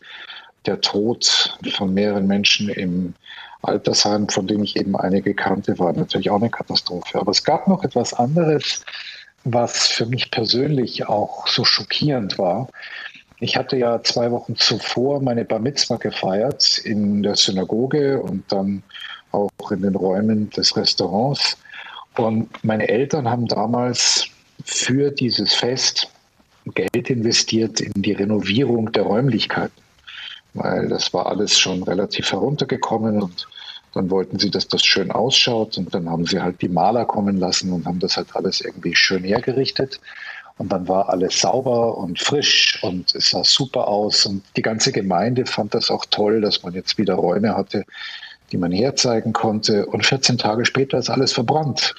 Der 0.68 0.82
Tod 0.82 1.58
von 1.76 1.94
mehreren 1.94 2.28
Menschen 2.28 2.70
im 2.70 3.16
Altersheim, 3.68 4.30
von 4.30 4.48
dem 4.48 4.64
ich 4.64 4.76
eben 4.76 4.96
einige 4.96 5.34
kannte, 5.34 5.78
war 5.80 5.94
natürlich 5.94 6.30
auch 6.30 6.40
eine 6.40 6.50
Katastrophe. 6.50 7.20
Aber 7.20 7.32
es 7.32 7.44
gab 7.44 7.68
noch 7.68 7.84
etwas 7.84 8.14
anderes, 8.14 8.84
was 9.44 9.88
für 9.88 10.06
mich 10.06 10.32
persönlich 10.32 11.08
auch 11.08 11.48
so 11.48 11.64
schockierend 11.64 12.38
war. 12.38 12.68
Ich 13.40 13.58
hatte 13.58 13.78
ja 13.78 14.02
zwei 14.02 14.32
Wochen 14.32 14.56
zuvor 14.56 15.22
meine 15.22 15.46
Bar 15.46 15.60
Mitzvah 15.60 15.98
gefeiert 15.98 16.80
in 16.80 17.22
der 17.22 17.36
Synagoge 17.36 18.22
und 18.22 18.52
dann 18.52 18.82
auch 19.32 19.72
in 19.72 19.82
den 19.82 19.96
Räumen 19.96 20.50
des 20.52 20.76
Restaurants. 20.78 21.58
Und 22.18 22.50
meine 22.64 22.88
Eltern 22.88 23.30
haben 23.30 23.48
damals 23.48 24.28
für 24.64 25.12
dieses 25.12 25.54
Fest 25.54 26.10
Geld 26.74 27.10
investiert 27.10 27.80
in 27.82 28.02
die 28.02 28.14
Renovierung 28.14 28.92
der 28.92 29.04
Räumlichkeiten, 29.04 29.82
weil 30.56 30.88
das 30.88 31.14
war 31.14 31.28
alles 31.28 31.60
schon 31.60 31.84
relativ 31.84 32.32
heruntergekommen 32.32 33.22
und 33.22 33.48
dann 33.96 34.12
wollten 34.12 34.38
sie, 34.40 34.52
dass 34.52 34.68
das 34.68 34.84
schön 34.86 35.10
ausschaut 35.10 35.78
und 35.78 35.94
dann 35.94 36.10
haben 36.10 36.26
sie 36.26 36.42
halt 36.42 36.62
die 36.62 36.68
Maler 36.68 37.06
kommen 37.06 37.38
lassen 37.38 37.72
und 37.72 37.86
haben 37.86 38.00
das 38.00 38.18
halt 38.18 38.36
alles 38.36 38.60
irgendwie 38.60 38.94
schön 38.94 39.24
hergerichtet. 39.24 40.02
Und 40.58 40.72
dann 40.72 40.88
war 40.88 41.10
alles 41.10 41.40
sauber 41.40 41.98
und 41.98 42.20
frisch 42.20 42.80
und 42.82 43.14
es 43.16 43.30
sah 43.30 43.44
super 43.44 43.88
aus. 43.88 44.26
Und 44.26 44.44
die 44.56 44.62
ganze 44.62 44.92
Gemeinde 44.92 45.46
fand 45.46 45.74
das 45.74 45.90
auch 45.90 46.06
toll, 46.06 46.42
dass 46.42 46.64
man 46.64 46.74
jetzt 46.74 46.98
wieder 46.98 47.16
Räume 47.16 47.56
hatte, 47.56 47.86
die 48.52 48.58
man 48.58 48.72
herzeigen 48.72 49.34
konnte. 49.34 49.86
Und 49.86 50.06
14 50.06 50.38
Tage 50.38 50.66
später 50.66 50.98
ist 50.98 51.10
alles 51.10 51.32
verbrannt. 51.32 51.96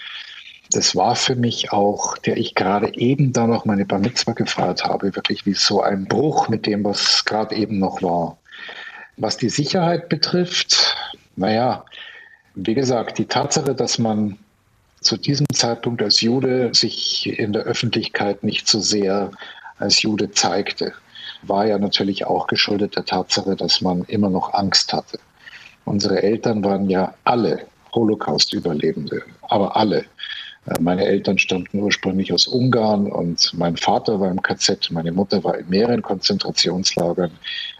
Das 0.72 0.96
war 0.96 1.16
für 1.16 1.36
mich 1.36 1.72
auch, 1.72 2.18
der 2.18 2.36
ich 2.36 2.54
gerade 2.54 2.94
eben 2.94 3.32
da 3.32 3.46
noch 3.46 3.64
meine 3.64 3.86
Bar 3.86 4.00
Mitzvah 4.00 4.32
gefeiert 4.32 4.84
habe, 4.84 5.14
wirklich 5.14 5.46
wie 5.46 5.54
so 5.54 5.80
ein 5.80 6.06
Bruch 6.06 6.48
mit 6.48 6.66
dem, 6.66 6.84
was 6.84 7.24
gerade 7.24 7.54
eben 7.54 7.78
noch 7.78 8.02
war. 8.02 8.36
Was 9.16 9.38
die 9.38 9.48
Sicherheit 9.48 10.08
betrifft, 10.08 10.85
naja, 11.36 11.84
wie 12.54 12.74
gesagt, 12.74 13.18
die 13.18 13.26
Tatsache, 13.26 13.74
dass 13.74 13.98
man 13.98 14.38
zu 15.00 15.16
diesem 15.16 15.46
Zeitpunkt 15.52 16.02
als 16.02 16.20
Jude 16.20 16.70
sich 16.72 17.38
in 17.38 17.52
der 17.52 17.62
Öffentlichkeit 17.62 18.42
nicht 18.42 18.66
so 18.66 18.80
sehr 18.80 19.30
als 19.78 20.02
Jude 20.02 20.30
zeigte, 20.30 20.92
war 21.42 21.66
ja 21.66 21.78
natürlich 21.78 22.26
auch 22.26 22.46
geschuldet 22.46 22.96
der 22.96 23.04
Tatsache, 23.04 23.56
dass 23.56 23.80
man 23.80 24.02
immer 24.04 24.30
noch 24.30 24.54
Angst 24.54 24.92
hatte. 24.92 25.18
Unsere 25.84 26.22
Eltern 26.22 26.64
waren 26.64 26.88
ja 26.88 27.14
alle 27.24 27.66
Holocaust-Überlebende, 27.94 29.22
aber 29.42 29.76
alle. 29.76 30.04
Äh, 30.66 30.80
meine 30.80 31.04
Eltern 31.04 31.38
stammten 31.38 31.80
ursprünglich 31.80 32.32
aus 32.32 32.46
Ungarn 32.46 33.10
und 33.10 33.52
mein 33.54 33.76
Vater 33.76 34.18
war 34.18 34.30
im 34.30 34.42
KZ, 34.42 34.90
meine 34.90 35.12
Mutter 35.12 35.44
war 35.44 35.58
in 35.58 35.68
mehreren 35.68 36.02
Konzentrationslagern. 36.02 37.30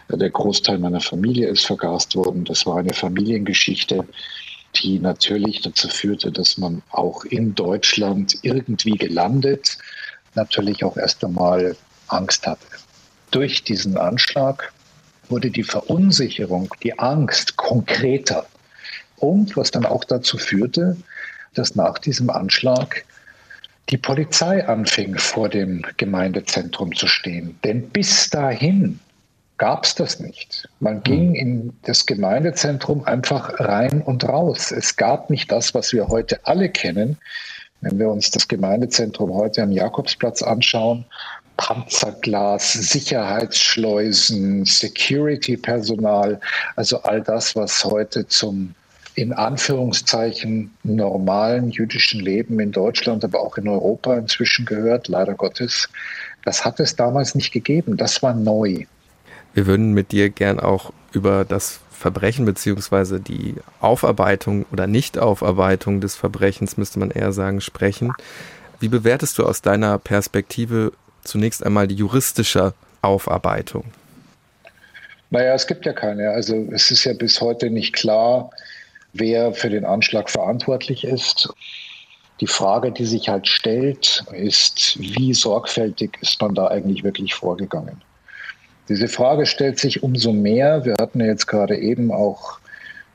Der 0.09 0.29
Großteil 0.29 0.79
meiner 0.79 1.01
Familie 1.01 1.49
ist 1.49 1.65
vergast 1.65 2.15
worden. 2.15 2.45
Das 2.45 2.65
war 2.65 2.77
eine 2.77 2.93
Familiengeschichte, 2.93 4.07
die 4.81 4.99
natürlich 4.99 5.61
dazu 5.61 5.89
führte, 5.89 6.31
dass 6.31 6.57
man 6.57 6.81
auch 6.91 7.25
in 7.25 7.55
Deutschland 7.55 8.37
irgendwie 8.41 8.97
gelandet, 8.97 9.77
natürlich 10.35 10.83
auch 10.83 10.97
erst 10.97 11.23
einmal 11.25 11.75
Angst 12.07 12.47
hatte. 12.47 12.65
durch 13.31 13.63
diesen 13.63 13.97
Anschlag 13.97 14.71
wurde 15.29 15.51
die 15.51 15.63
Verunsicherung, 15.63 16.73
die 16.83 16.97
Angst 16.97 17.57
konkreter. 17.57 18.45
Und 19.17 19.57
was 19.57 19.71
dann 19.71 19.85
auch 19.85 20.05
dazu 20.05 20.37
führte, 20.37 20.95
dass 21.53 21.75
nach 21.75 21.97
diesem 21.97 22.29
Anschlag 22.29 23.03
die 23.89 23.97
Polizei 23.97 24.65
anfing, 24.67 25.17
vor 25.17 25.49
dem 25.49 25.83
Gemeindezentrum 25.97 26.95
zu 26.95 27.07
stehen. 27.07 27.57
Denn 27.63 27.89
bis 27.89 28.29
dahin 28.29 28.99
gab 29.57 29.85
es 29.85 29.95
das 29.95 30.19
nicht. 30.19 30.67
Man 30.79 31.03
ging 31.03 31.29
hm. 31.29 31.35
in 31.35 31.73
das 31.83 32.05
Gemeindezentrum 32.05 33.03
einfach 33.05 33.59
rein 33.59 34.01
und 34.01 34.27
raus. 34.27 34.71
Es 34.71 34.95
gab 34.95 35.29
nicht 35.29 35.51
das, 35.51 35.73
was 35.73 35.93
wir 35.93 36.07
heute 36.07 36.39
alle 36.45 36.69
kennen. 36.69 37.17
Wenn 37.81 37.99
wir 37.99 38.09
uns 38.09 38.31
das 38.31 38.47
Gemeindezentrum 38.47 39.33
heute 39.33 39.61
am 39.61 39.71
Jakobsplatz 39.71 40.41
anschauen, 40.41 41.05
Panzerglas, 41.57 42.73
Sicherheitsschleusen, 42.73 44.65
Security-Personal, 44.65 46.39
also 46.75 47.01
all 47.01 47.21
das, 47.21 47.55
was 47.55 47.83
heute 47.83 48.27
zum 48.27 48.75
in 49.15 49.33
Anführungszeichen 49.33 50.71
normalen 50.83 51.71
jüdischen 51.71 52.19
Leben 52.19 52.59
in 52.59 52.71
Deutschland, 52.71 53.25
aber 53.25 53.39
auch 53.39 53.57
in 53.57 53.67
Europa 53.67 54.15
inzwischen 54.15 54.63
gehört, 54.65 55.07
leider 55.07 55.33
Gottes. 55.33 55.89
Das 56.45 56.63
hat 56.63 56.79
es 56.79 56.95
damals 56.95 57.33
nicht 57.33 57.51
gegeben. 57.51 57.97
Das 57.97 58.21
war 58.21 58.35
neu. 58.35 58.85
Wir 59.57 59.65
würden 59.65 59.93
mit 59.93 60.11
dir 60.11 60.29
gern 60.29 60.59
auch 60.59 60.93
über 61.13 61.43
das 61.43 61.79
Verbrechen 61.89 62.45
beziehungsweise 62.45 63.19
die 63.19 63.55
Aufarbeitung 63.81 64.67
oder 64.71 64.85
Nichtaufarbeitung 64.85 65.99
des 65.99 66.15
Verbrechens, 66.15 66.77
müsste 66.77 66.99
man 66.99 67.09
eher 67.09 67.33
sagen, 67.33 67.59
sprechen. 67.59 68.13
Wie 68.79 68.87
bewertest 68.87 69.39
du 69.39 69.47
aus 69.47 69.63
deiner 69.63 69.97
Perspektive 69.97 70.91
zunächst 71.23 71.65
einmal 71.65 71.87
die 71.87 71.95
juristische 71.95 72.75
Aufarbeitung? 73.01 73.85
Naja, 75.31 75.55
es 75.55 75.65
gibt 75.65 75.87
ja 75.87 75.93
keine. 75.93 76.29
Also 76.29 76.67
es 76.71 76.91
ist 76.91 77.05
ja 77.05 77.13
bis 77.13 77.41
heute 77.41 77.71
nicht 77.71 77.93
klar, 77.93 78.51
wer 79.13 79.53
für 79.53 79.71
den 79.71 79.85
Anschlag 79.85 80.29
verantwortlich 80.29 81.03
ist. 81.03 81.51
Die 82.41 82.47
Frage, 82.47 82.91
die 82.91 83.05
sich 83.05 83.27
halt 83.27 83.47
stellt, 83.47 84.23
ist, 84.33 84.99
wie 84.99 85.33
sorgfältig 85.33 86.15
ist 86.21 86.39
man 86.39 86.53
da 86.53 86.67
eigentlich 86.67 87.03
wirklich 87.03 87.33
vorgegangen? 87.33 88.03
Diese 88.89 89.07
Frage 89.09 89.45
stellt 89.45 89.79
sich 89.79 90.01
umso 90.01 90.31
mehr. 90.31 90.85
Wir 90.85 90.95
hatten 90.99 91.19
ja 91.19 91.27
jetzt 91.27 91.47
gerade 91.47 91.77
eben 91.77 92.11
auch 92.11 92.59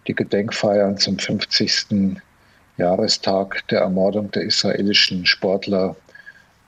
die 0.07 0.15
Gedenkfeiern 0.15 0.99
zum 0.99 1.19
50. 1.19 2.19
Jahrestag 2.77 3.67
der 3.69 3.81
Ermordung 3.81 4.31
der 4.31 4.43
israelischen 4.43 5.25
Sportler 5.25 5.97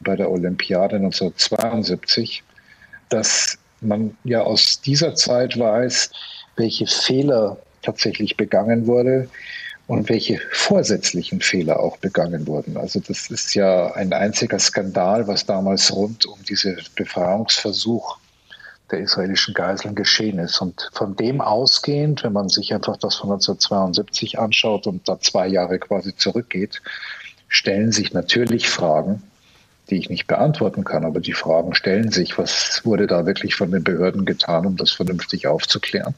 bei 0.01 0.17
der 0.17 0.31
Olympiade 0.31 0.97
1972, 0.97 2.43
dass 3.09 3.59
man 3.81 4.17
ja 4.25 4.43
aus 4.43 4.81
dieser 4.81 5.15
Zeit 5.15 5.59
weiß, 5.59 6.11
welche 6.57 6.87
Fehler 6.87 7.59
tatsächlich 7.83 8.37
begangen 8.37 8.87
wurde 8.87 9.29
und 9.87 10.09
welche 10.09 10.41
vorsätzlichen 10.53 11.41
Fehler 11.41 11.81
auch 11.81 11.99
begangen 11.99 12.47
wurden. 12.47 12.77
Also 12.79 13.01
das 13.01 13.31
ist 13.31 13.55
ja 13.55 13.93
ein 13.93 14.13
einziger 14.13 14.59
Skandal, 14.59 15.27
was 15.27 15.45
damals 15.45 15.95
rund 15.95 16.25
um 16.25 16.43
diesen 16.45 16.79
Befreiungsversuch 16.97 18.19
der 18.91 19.01
israelischen 19.01 19.55
Geiseln 19.55 19.95
geschehen 19.95 20.39
ist. 20.39 20.61
Und 20.61 20.91
von 20.93 21.17
dem 21.17 21.41
ausgehend, 21.41 22.23
wenn 22.23 22.33
man 22.33 22.49
sich 22.49 22.75
einfach 22.75 22.97
das 22.97 23.17
von 23.17 23.31
1972 23.31 24.39
anschaut 24.39 24.87
und 24.87 25.09
da 25.09 25.19
zwei 25.21 25.47
Jahre 25.47 25.79
quasi 25.79 26.15
zurückgeht, 26.17 26.83
stellen 27.49 27.93
sich 27.93 28.13
natürlich 28.13 28.69
Fragen, 28.69 29.23
die 29.91 29.97
ich 29.97 30.11
nicht 30.11 30.27
beantworten 30.27 30.85
kann, 30.85 31.05
aber 31.05 31.21
die 31.21 31.33
Fragen 31.33 31.75
stellen 31.75 32.11
sich, 32.11 32.39
was 32.39 32.83
wurde 32.85 33.07
da 33.07 33.27
wirklich 33.27 33.55
von 33.55 33.71
den 33.71 33.85
Behörden 33.85 34.25
getan, 34.25 34.67
um 34.67 34.77
das 34.77 34.91
vernünftig 34.91 35.47
aufzuklären? 35.47 36.15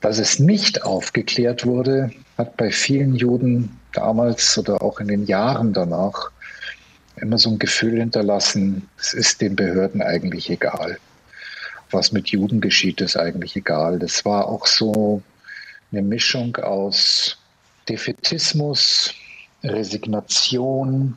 Dass 0.00 0.18
es 0.18 0.40
nicht 0.40 0.82
aufgeklärt 0.82 1.64
wurde, 1.64 2.10
hat 2.36 2.56
bei 2.56 2.70
vielen 2.70 3.14
Juden 3.14 3.78
damals 3.92 4.58
oder 4.58 4.82
auch 4.82 4.98
in 4.98 5.08
den 5.08 5.26
Jahren 5.26 5.72
danach 5.72 6.30
immer 7.16 7.38
so 7.38 7.50
ein 7.50 7.58
Gefühl 7.58 7.98
hinterlassen, 7.98 8.88
es 8.98 9.14
ist 9.14 9.40
den 9.40 9.54
Behörden 9.54 10.02
eigentlich 10.02 10.50
egal. 10.50 10.98
Was 11.92 12.12
mit 12.12 12.28
Juden 12.28 12.60
geschieht, 12.60 13.00
ist 13.00 13.16
eigentlich 13.16 13.54
egal. 13.54 13.98
Das 13.98 14.24
war 14.24 14.48
auch 14.48 14.66
so 14.66 15.22
eine 15.90 16.02
Mischung 16.02 16.56
aus 16.56 17.38
Defetismus, 17.88 19.14
Resignation, 19.62 21.16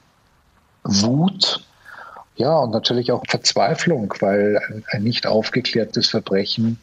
Wut, 0.83 1.65
ja, 2.37 2.57
und 2.59 2.71
natürlich 2.71 3.11
auch 3.11 3.23
Verzweiflung, 3.27 4.13
weil 4.19 4.83
ein 4.91 5.03
nicht 5.03 5.25
aufgeklärtes 5.25 6.09
Verbrechen 6.09 6.77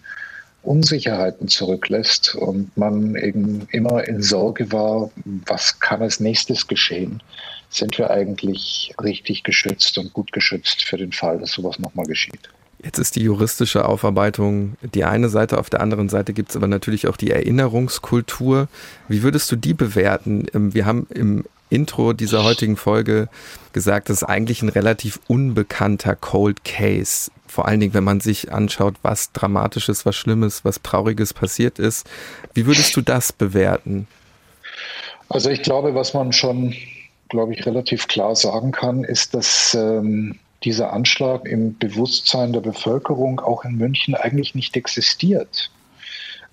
Unsicherheiten 0.62 1.48
zurücklässt 1.48 2.34
und 2.36 2.76
man 2.76 3.16
eben 3.16 3.66
immer 3.70 4.06
in 4.06 4.22
Sorge 4.22 4.70
war, 4.72 5.10
was 5.24 5.80
kann 5.80 6.02
als 6.02 6.20
nächstes 6.20 6.68
geschehen? 6.68 7.22
Sind 7.68 7.98
wir 7.98 8.10
eigentlich 8.10 8.94
richtig 9.02 9.42
geschützt 9.42 9.98
und 9.98 10.12
gut 10.12 10.32
geschützt 10.32 10.84
für 10.84 10.96
den 10.96 11.12
Fall, 11.12 11.38
dass 11.38 11.52
sowas 11.52 11.78
nochmal 11.78 12.06
geschieht? 12.06 12.48
Jetzt 12.84 12.98
ist 12.98 13.14
die 13.14 13.22
juristische 13.22 13.84
Aufarbeitung 13.84 14.76
die 14.82 15.04
eine 15.04 15.28
Seite, 15.28 15.58
auf 15.58 15.70
der 15.70 15.80
anderen 15.80 16.08
Seite 16.08 16.32
gibt 16.32 16.50
es 16.50 16.56
aber 16.56 16.66
natürlich 16.66 17.06
auch 17.06 17.16
die 17.16 17.30
Erinnerungskultur. 17.30 18.68
Wie 19.08 19.22
würdest 19.22 19.50
du 19.52 19.56
die 19.56 19.74
bewerten? 19.74 20.46
Ähm, 20.52 20.74
wir 20.74 20.84
haben 20.84 21.06
im 21.10 21.44
Intro 21.70 22.12
dieser 22.12 22.44
heutigen 22.44 22.76
Folge 22.76 23.28
gesagt, 23.72 24.10
das 24.10 24.18
ist 24.18 24.28
eigentlich 24.28 24.62
ein 24.62 24.68
relativ 24.68 25.20
unbekannter 25.26 26.16
Cold 26.16 26.64
Case. 26.64 27.30
Vor 27.46 27.66
allen 27.66 27.80
Dingen, 27.80 27.94
wenn 27.94 28.04
man 28.04 28.20
sich 28.20 28.52
anschaut, 28.52 28.94
was 29.02 29.32
Dramatisches, 29.32 30.04
was 30.04 30.16
Schlimmes, 30.16 30.64
was 30.64 30.82
Trauriges 30.82 31.32
passiert 31.32 31.78
ist. 31.78 32.06
Wie 32.52 32.66
würdest 32.66 32.94
du 32.96 33.00
das 33.00 33.32
bewerten? 33.32 34.06
Also 35.28 35.48
ich 35.48 35.62
glaube, 35.62 35.94
was 35.94 36.12
man 36.12 36.32
schon, 36.32 36.74
glaube 37.28 37.54
ich, 37.54 37.64
relativ 37.64 38.06
klar 38.08 38.36
sagen 38.36 38.72
kann, 38.72 39.04
ist, 39.04 39.34
dass 39.34 39.74
ähm, 39.74 40.38
dieser 40.64 40.92
Anschlag 40.92 41.46
im 41.46 41.76
Bewusstsein 41.78 42.52
der 42.52 42.60
Bevölkerung 42.60 43.40
auch 43.40 43.64
in 43.64 43.76
München 43.76 44.14
eigentlich 44.14 44.54
nicht 44.54 44.76
existiert. 44.76 45.70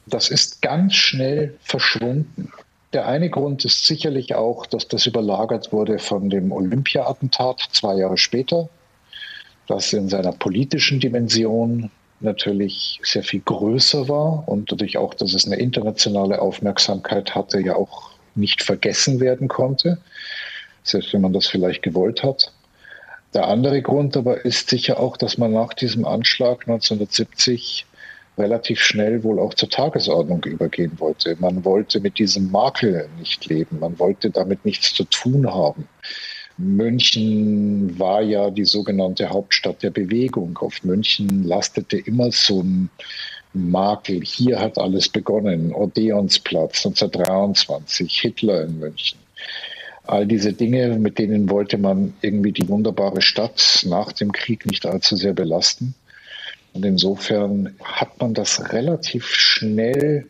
Das 0.08 0.30
ist 0.30 0.62
ganz 0.62 0.96
schnell 0.96 1.58
verschwunden. 1.62 2.52
Der 2.94 3.08
eine 3.08 3.30
Grund 3.30 3.66
ist 3.66 3.86
sicherlich 3.86 4.34
auch, 4.34 4.66
dass 4.66 4.88
das 4.88 5.06
überlagert 5.06 5.72
wurde 5.72 6.00
von 6.00 6.30
dem 6.30 6.52
Olympia-Attentat 6.52 7.70
zwei 7.72 7.96
Jahre 7.96 8.18
später, 8.18 8.70
das 9.68 9.94
in 9.94 10.10
seiner 10.10 10.32
politischen 10.32 11.00
Dimension 11.00 11.92
natürlich 12.20 13.00
sehr 13.04 13.24
viel 13.24 13.42
größer 13.42 14.10
war 14.10 14.48
und 14.48 14.72
dadurch 14.72 14.98
auch, 14.98 15.14
dass 15.14 15.34
es 15.34 15.46
eine 15.46 15.58
internationale 15.58 16.42
Aufmerksamkeit 16.42 17.36
hatte, 17.36 17.60
ja 17.62 17.76
auch 17.76 18.12
nicht 18.36 18.64
vergessen 18.64 19.20
werden 19.20 19.48
konnte, 19.48 20.00
selbst 20.84 21.14
wenn 21.14 21.22
man 21.22 21.34
das 21.34 21.48
vielleicht 21.48 21.84
gewollt 21.84 22.24
hat. 22.24 22.52
Der 23.34 23.48
andere 23.48 23.82
Grund 23.82 24.18
aber 24.18 24.44
ist 24.44 24.70
sicher 24.70 25.00
auch, 25.00 25.16
dass 25.16 25.38
man 25.38 25.54
nach 25.54 25.74
diesem 25.74 26.06
Anschlag 26.06 26.62
1970 26.68 27.86
relativ 28.40 28.80
schnell 28.80 29.24
wohl 29.24 29.40
auch 29.40 29.54
zur 29.54 29.70
Tagesordnung 29.70 30.44
übergehen 30.46 30.94
wollte. 30.98 31.36
Man 31.40 31.64
wollte 31.66 32.00
mit 32.00 32.18
diesem 32.18 32.50
Makel 32.50 33.08
nicht 33.20 33.46
leben. 33.46 33.80
Man 33.80 34.00
wollte 34.00 34.32
damit 34.32 34.66
nichts 34.66 34.94
zu 34.94 35.04
tun 35.04 35.54
haben. 35.54 35.88
München 36.58 37.98
war 38.00 38.22
ja 38.22 38.50
die 38.50 38.66
sogenannte 38.66 39.30
Hauptstadt 39.30 39.84
der 39.84 39.92
Bewegung. 39.92 40.58
Auf 40.58 40.84
München 40.84 41.44
lastete 41.44 41.98
immer 41.98 42.32
so 42.32 42.64
ein 42.64 42.90
Makel. 43.54 44.22
Hier 44.24 44.60
hat 44.60 44.78
alles 44.78 45.10
begonnen. 45.10 45.74
Odeonsplatz 45.74 46.86
1923, 46.86 48.20
Hitler 48.20 48.64
in 48.64 48.80
München. 48.80 49.20
All 50.10 50.26
diese 50.26 50.54
Dinge, 50.54 50.98
mit 50.98 51.20
denen 51.20 51.52
wollte 51.52 51.78
man 51.78 52.16
irgendwie 52.22 52.52
die 52.52 52.68
wunderbare 52.68 53.22
Stadt 53.22 53.86
nach 53.88 54.12
dem 54.12 54.32
Krieg 54.32 54.66
nicht 54.66 54.88
allzu 54.88 55.16
sehr 55.16 55.34
belasten. 55.34 55.94
Und 56.74 56.84
insofern 56.84 57.76
hat 57.84 58.20
man 58.20 58.34
das 58.34 58.74
relativ 58.74 59.28
schnell, 59.28 60.26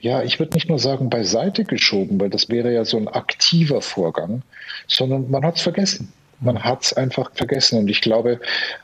ja, 0.00 0.24
ich 0.24 0.40
würde 0.40 0.54
nicht 0.54 0.68
nur 0.68 0.80
sagen 0.80 1.10
beiseite 1.10 1.62
geschoben, 1.62 2.18
weil 2.18 2.28
das 2.28 2.48
wäre 2.48 2.74
ja 2.74 2.84
so 2.84 2.96
ein 2.96 3.06
aktiver 3.06 3.82
Vorgang, 3.82 4.42
sondern 4.88 5.30
man 5.30 5.44
hat 5.44 5.58
es 5.58 5.62
vergessen. 5.62 6.12
Man 6.40 6.64
hat 6.64 6.82
es 6.82 6.92
einfach 6.92 7.30
vergessen. 7.34 7.78
Und 7.78 7.88
ich 7.88 8.00
glaube, 8.00 8.40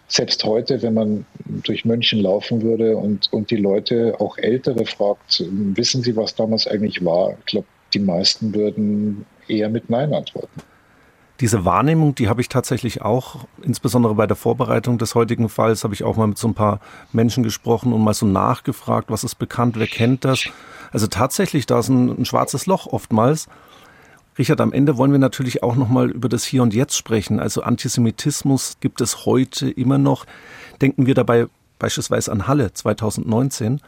selbst 0.06 0.44
heute, 0.44 0.80
wenn 0.80 0.94
man 0.94 1.26
durch 1.64 1.84
München 1.84 2.20
laufen 2.20 2.62
würde 2.62 2.96
und, 2.96 3.32
und 3.32 3.50
die 3.50 3.56
Leute, 3.56 4.14
auch 4.20 4.38
Ältere, 4.38 4.86
fragt, 4.86 5.42
wissen 5.50 6.04
Sie, 6.04 6.14
was 6.14 6.36
damals 6.36 6.68
eigentlich 6.68 7.04
war? 7.04 7.36
Ich 7.40 7.46
glaube, 7.46 7.66
die 7.94 7.98
meisten 7.98 8.54
würden 8.54 9.26
eher 9.50 9.68
mit 9.68 9.90
Nein 9.90 10.12
antworten. 10.12 10.60
Diese 11.40 11.64
Wahrnehmung, 11.64 12.16
die 12.16 12.28
habe 12.28 12.40
ich 12.40 12.48
tatsächlich 12.48 13.02
auch, 13.02 13.46
insbesondere 13.62 14.16
bei 14.16 14.26
der 14.26 14.36
Vorbereitung 14.36 14.98
des 14.98 15.14
heutigen 15.14 15.48
Falls, 15.48 15.84
habe 15.84 15.94
ich 15.94 16.02
auch 16.02 16.16
mal 16.16 16.26
mit 16.26 16.38
so 16.38 16.48
ein 16.48 16.54
paar 16.54 16.80
Menschen 17.12 17.44
gesprochen 17.44 17.92
und 17.92 18.02
mal 18.02 18.14
so 18.14 18.26
nachgefragt, 18.26 19.08
was 19.08 19.22
ist 19.22 19.36
bekannt, 19.36 19.78
wer 19.78 19.86
kennt 19.86 20.24
das. 20.24 20.48
Also 20.90 21.06
tatsächlich, 21.06 21.66
da 21.66 21.78
ist 21.78 21.90
ein, 21.90 22.22
ein 22.22 22.24
schwarzes 22.24 22.66
Loch 22.66 22.86
oftmals. 22.86 23.46
Richard, 24.36 24.60
am 24.60 24.72
Ende 24.72 24.96
wollen 24.96 25.12
wir 25.12 25.18
natürlich 25.18 25.62
auch 25.62 25.76
nochmal 25.76 26.10
über 26.10 26.28
das 26.28 26.44
Hier 26.44 26.62
und 26.62 26.74
Jetzt 26.74 26.96
sprechen. 26.96 27.38
Also 27.38 27.62
Antisemitismus 27.62 28.78
gibt 28.80 29.00
es 29.00 29.24
heute 29.24 29.70
immer 29.70 29.98
noch. 29.98 30.26
Denken 30.80 31.06
wir 31.06 31.14
dabei 31.14 31.46
beispielsweise 31.78 32.32
an 32.32 32.48
Halle 32.48 32.72
2019. 32.72 33.80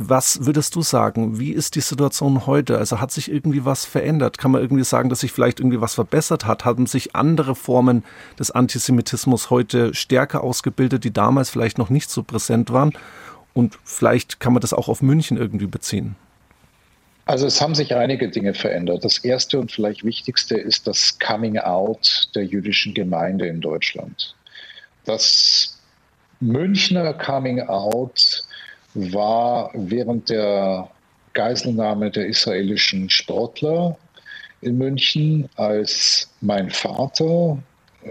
Was 0.00 0.46
würdest 0.46 0.76
du 0.76 0.82
sagen? 0.82 1.40
Wie 1.40 1.50
ist 1.50 1.74
die 1.74 1.80
Situation 1.80 2.46
heute? 2.46 2.78
Also 2.78 3.00
hat 3.00 3.10
sich 3.10 3.28
irgendwie 3.28 3.64
was 3.64 3.84
verändert? 3.84 4.38
Kann 4.38 4.52
man 4.52 4.62
irgendwie 4.62 4.84
sagen, 4.84 5.08
dass 5.08 5.20
sich 5.20 5.32
vielleicht 5.32 5.58
irgendwie 5.58 5.80
was 5.80 5.94
verbessert 5.94 6.46
hat? 6.46 6.64
Haben 6.64 6.86
sich 6.86 7.16
andere 7.16 7.56
Formen 7.56 8.04
des 8.38 8.52
Antisemitismus 8.52 9.50
heute 9.50 9.92
stärker 9.94 10.44
ausgebildet, 10.44 11.02
die 11.02 11.12
damals 11.12 11.50
vielleicht 11.50 11.78
noch 11.78 11.90
nicht 11.90 12.10
so 12.10 12.22
präsent 12.22 12.70
waren? 12.72 12.92
Und 13.54 13.76
vielleicht 13.82 14.38
kann 14.38 14.52
man 14.52 14.60
das 14.60 14.72
auch 14.72 14.88
auf 14.88 15.02
München 15.02 15.36
irgendwie 15.36 15.66
beziehen. 15.66 16.14
Also 17.24 17.46
es 17.46 17.60
haben 17.60 17.74
sich 17.74 17.92
einige 17.92 18.28
Dinge 18.28 18.54
verändert. 18.54 19.04
Das 19.04 19.18
erste 19.18 19.58
und 19.58 19.72
vielleicht 19.72 20.04
wichtigste 20.04 20.56
ist 20.56 20.86
das 20.86 21.18
Coming 21.18 21.58
Out 21.58 22.30
der 22.36 22.44
jüdischen 22.44 22.94
Gemeinde 22.94 23.48
in 23.48 23.60
Deutschland. 23.60 24.36
Das 25.04 25.76
Münchner 26.38 27.12
Coming 27.14 27.62
Out 27.62 28.44
war 28.94 29.70
während 29.74 30.30
der 30.30 30.88
Geiselnahme 31.34 32.10
der 32.10 32.26
israelischen 32.26 33.10
Sportler 33.10 33.96
in 34.60 34.78
München, 34.78 35.48
als 35.56 36.28
mein 36.40 36.70
Vater, 36.70 37.58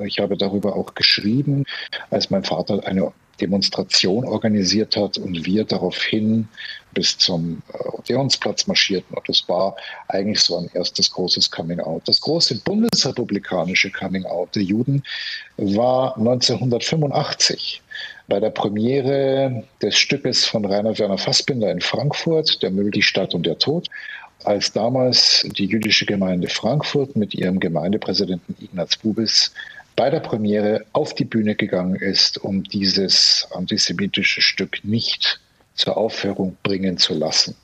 ich 0.03 0.19
habe 0.19 0.37
darüber 0.37 0.75
auch 0.75 0.95
geschrieben, 0.95 1.65
als 2.09 2.29
mein 2.29 2.43
Vater 2.43 2.85
eine 2.85 3.11
Demonstration 3.39 4.25
organisiert 4.25 4.95
hat 4.95 5.17
und 5.17 5.45
wir 5.45 5.63
daraufhin 5.63 6.47
bis 6.93 7.17
zum 7.17 7.61
äh, 7.73 7.87
Odeonsplatz 7.89 8.65
marschierten. 8.67 9.15
Und 9.15 9.29
das 9.29 9.47
war 9.47 9.75
eigentlich 10.07 10.39
so 10.39 10.57
ein 10.57 10.69
erstes 10.73 11.11
großes 11.11 11.51
Coming-out. 11.51 12.07
Das 12.07 12.19
große 12.21 12.55
bundesrepublikanische 12.61 13.91
Coming-out 13.91 14.55
der 14.55 14.63
Juden 14.63 15.03
war 15.57 16.17
1985 16.17 17.81
bei 18.27 18.39
der 18.39 18.49
Premiere 18.49 19.63
des 19.81 19.97
Stückes 19.97 20.45
von 20.45 20.65
Rainer 20.65 20.97
Werner 20.97 21.17
Fassbinder 21.17 21.71
in 21.71 21.81
Frankfurt, 21.81 22.61
Der 22.61 22.71
Müll, 22.71 22.91
die 22.91 23.01
Stadt 23.01 23.33
und 23.33 23.45
der 23.45 23.57
Tod, 23.57 23.87
als 24.43 24.71
damals 24.71 25.47
die 25.57 25.65
jüdische 25.65 26.05
Gemeinde 26.05 26.49
Frankfurt 26.49 27.15
mit 27.15 27.33
ihrem 27.33 27.59
Gemeindepräsidenten 27.59 28.55
Ignaz 28.59 28.97
Bubis 28.97 29.53
bei 29.95 30.09
der 30.09 30.19
Premiere 30.19 30.85
auf 30.93 31.15
die 31.15 31.25
Bühne 31.25 31.55
gegangen 31.55 31.95
ist, 31.95 32.37
um 32.43 32.63
dieses 32.63 33.47
antisemitische 33.51 34.41
Stück 34.41 34.79
nicht 34.83 35.39
zur 35.73 35.97
Aufführung 35.97 36.57
bringen 36.63 36.97
zu 36.97 37.13
lassen. 37.13 37.55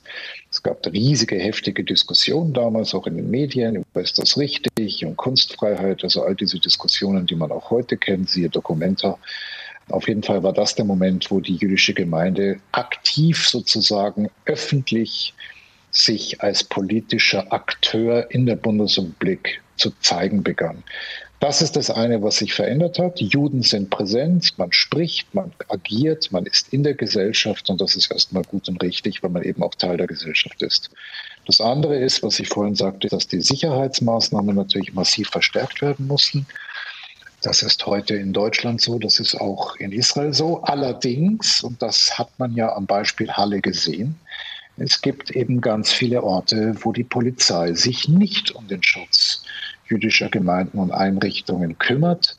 Es 0.50 0.62
gab 0.62 0.86
riesige, 0.86 1.36
heftige 1.36 1.84
Diskussionen 1.84 2.52
damals, 2.52 2.94
auch 2.94 3.06
in 3.06 3.16
den 3.16 3.30
Medien, 3.30 3.84
ist 3.94 4.18
das 4.18 4.38
richtig 4.38 5.04
und 5.04 5.16
Kunstfreiheit, 5.16 6.04
also 6.04 6.22
all 6.22 6.34
diese 6.34 6.60
Diskussionen, 6.60 7.26
die 7.26 7.34
man 7.34 7.50
auch 7.50 7.70
heute 7.70 7.96
kennt, 7.96 8.30
siehe 8.30 8.48
Dokumenta. 8.48 9.18
Auf 9.90 10.08
jeden 10.08 10.22
Fall 10.22 10.42
war 10.42 10.52
das 10.52 10.74
der 10.74 10.84
Moment, 10.84 11.30
wo 11.30 11.40
die 11.40 11.56
jüdische 11.56 11.94
Gemeinde 11.94 12.58
aktiv 12.72 13.46
sozusagen 13.46 14.30
öffentlich 14.46 15.34
sich 15.90 16.40
als 16.40 16.64
politischer 16.64 17.52
Akteur 17.52 18.30
in 18.30 18.46
der 18.46 18.56
Bundesrepublik 18.56 19.62
zu 19.76 19.90
zeigen 20.00 20.42
begann. 20.42 20.82
Das 21.40 21.60
ist 21.60 21.76
das 21.76 21.90
eine, 21.90 22.22
was 22.22 22.36
sich 22.36 22.54
verändert 22.54 22.98
hat. 22.98 23.20
Die 23.20 23.26
Juden 23.26 23.62
sind 23.62 23.90
präsent, 23.90 24.54
man 24.56 24.72
spricht, 24.72 25.34
man 25.34 25.52
agiert, 25.68 26.32
man 26.32 26.46
ist 26.46 26.72
in 26.72 26.82
der 26.82 26.94
Gesellschaft 26.94 27.68
und 27.68 27.82
das 27.82 27.96
ist 27.96 28.10
erstmal 28.10 28.44
gut 28.44 28.68
und 28.68 28.82
richtig, 28.82 29.22
weil 29.22 29.30
man 29.30 29.42
eben 29.42 29.62
auch 29.62 29.74
Teil 29.74 29.98
der 29.98 30.06
Gesellschaft 30.06 30.62
ist. 30.62 30.90
Das 31.46 31.60
andere 31.60 31.98
ist, 31.98 32.22
was 32.22 32.40
ich 32.40 32.48
vorhin 32.48 32.74
sagte, 32.76 33.08
dass 33.08 33.28
die 33.28 33.42
Sicherheitsmaßnahmen 33.42 34.56
natürlich 34.56 34.94
massiv 34.94 35.28
verstärkt 35.28 35.82
werden 35.82 36.06
mussten. 36.06 36.46
Das 37.44 37.62
ist 37.62 37.84
heute 37.84 38.14
in 38.14 38.32
Deutschland 38.32 38.80
so, 38.80 38.98
das 38.98 39.20
ist 39.20 39.38
auch 39.38 39.76
in 39.76 39.92
Israel 39.92 40.32
so. 40.32 40.62
Allerdings, 40.62 41.62
und 41.62 41.82
das 41.82 42.18
hat 42.18 42.30
man 42.38 42.54
ja 42.54 42.74
am 42.74 42.86
Beispiel 42.86 43.30
Halle 43.30 43.60
gesehen, 43.60 44.18
es 44.78 45.02
gibt 45.02 45.30
eben 45.30 45.60
ganz 45.60 45.92
viele 45.92 46.22
Orte, 46.22 46.74
wo 46.80 46.90
die 46.90 47.04
Polizei 47.04 47.74
sich 47.74 48.08
nicht 48.08 48.52
um 48.52 48.66
den 48.66 48.82
Schutz 48.82 49.44
jüdischer 49.86 50.30
Gemeinden 50.30 50.78
und 50.78 50.90
Einrichtungen 50.90 51.78
kümmert. 51.78 52.34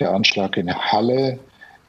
Der 0.00 0.10
Anschlag 0.10 0.56
in 0.56 0.74
Halle 0.74 1.38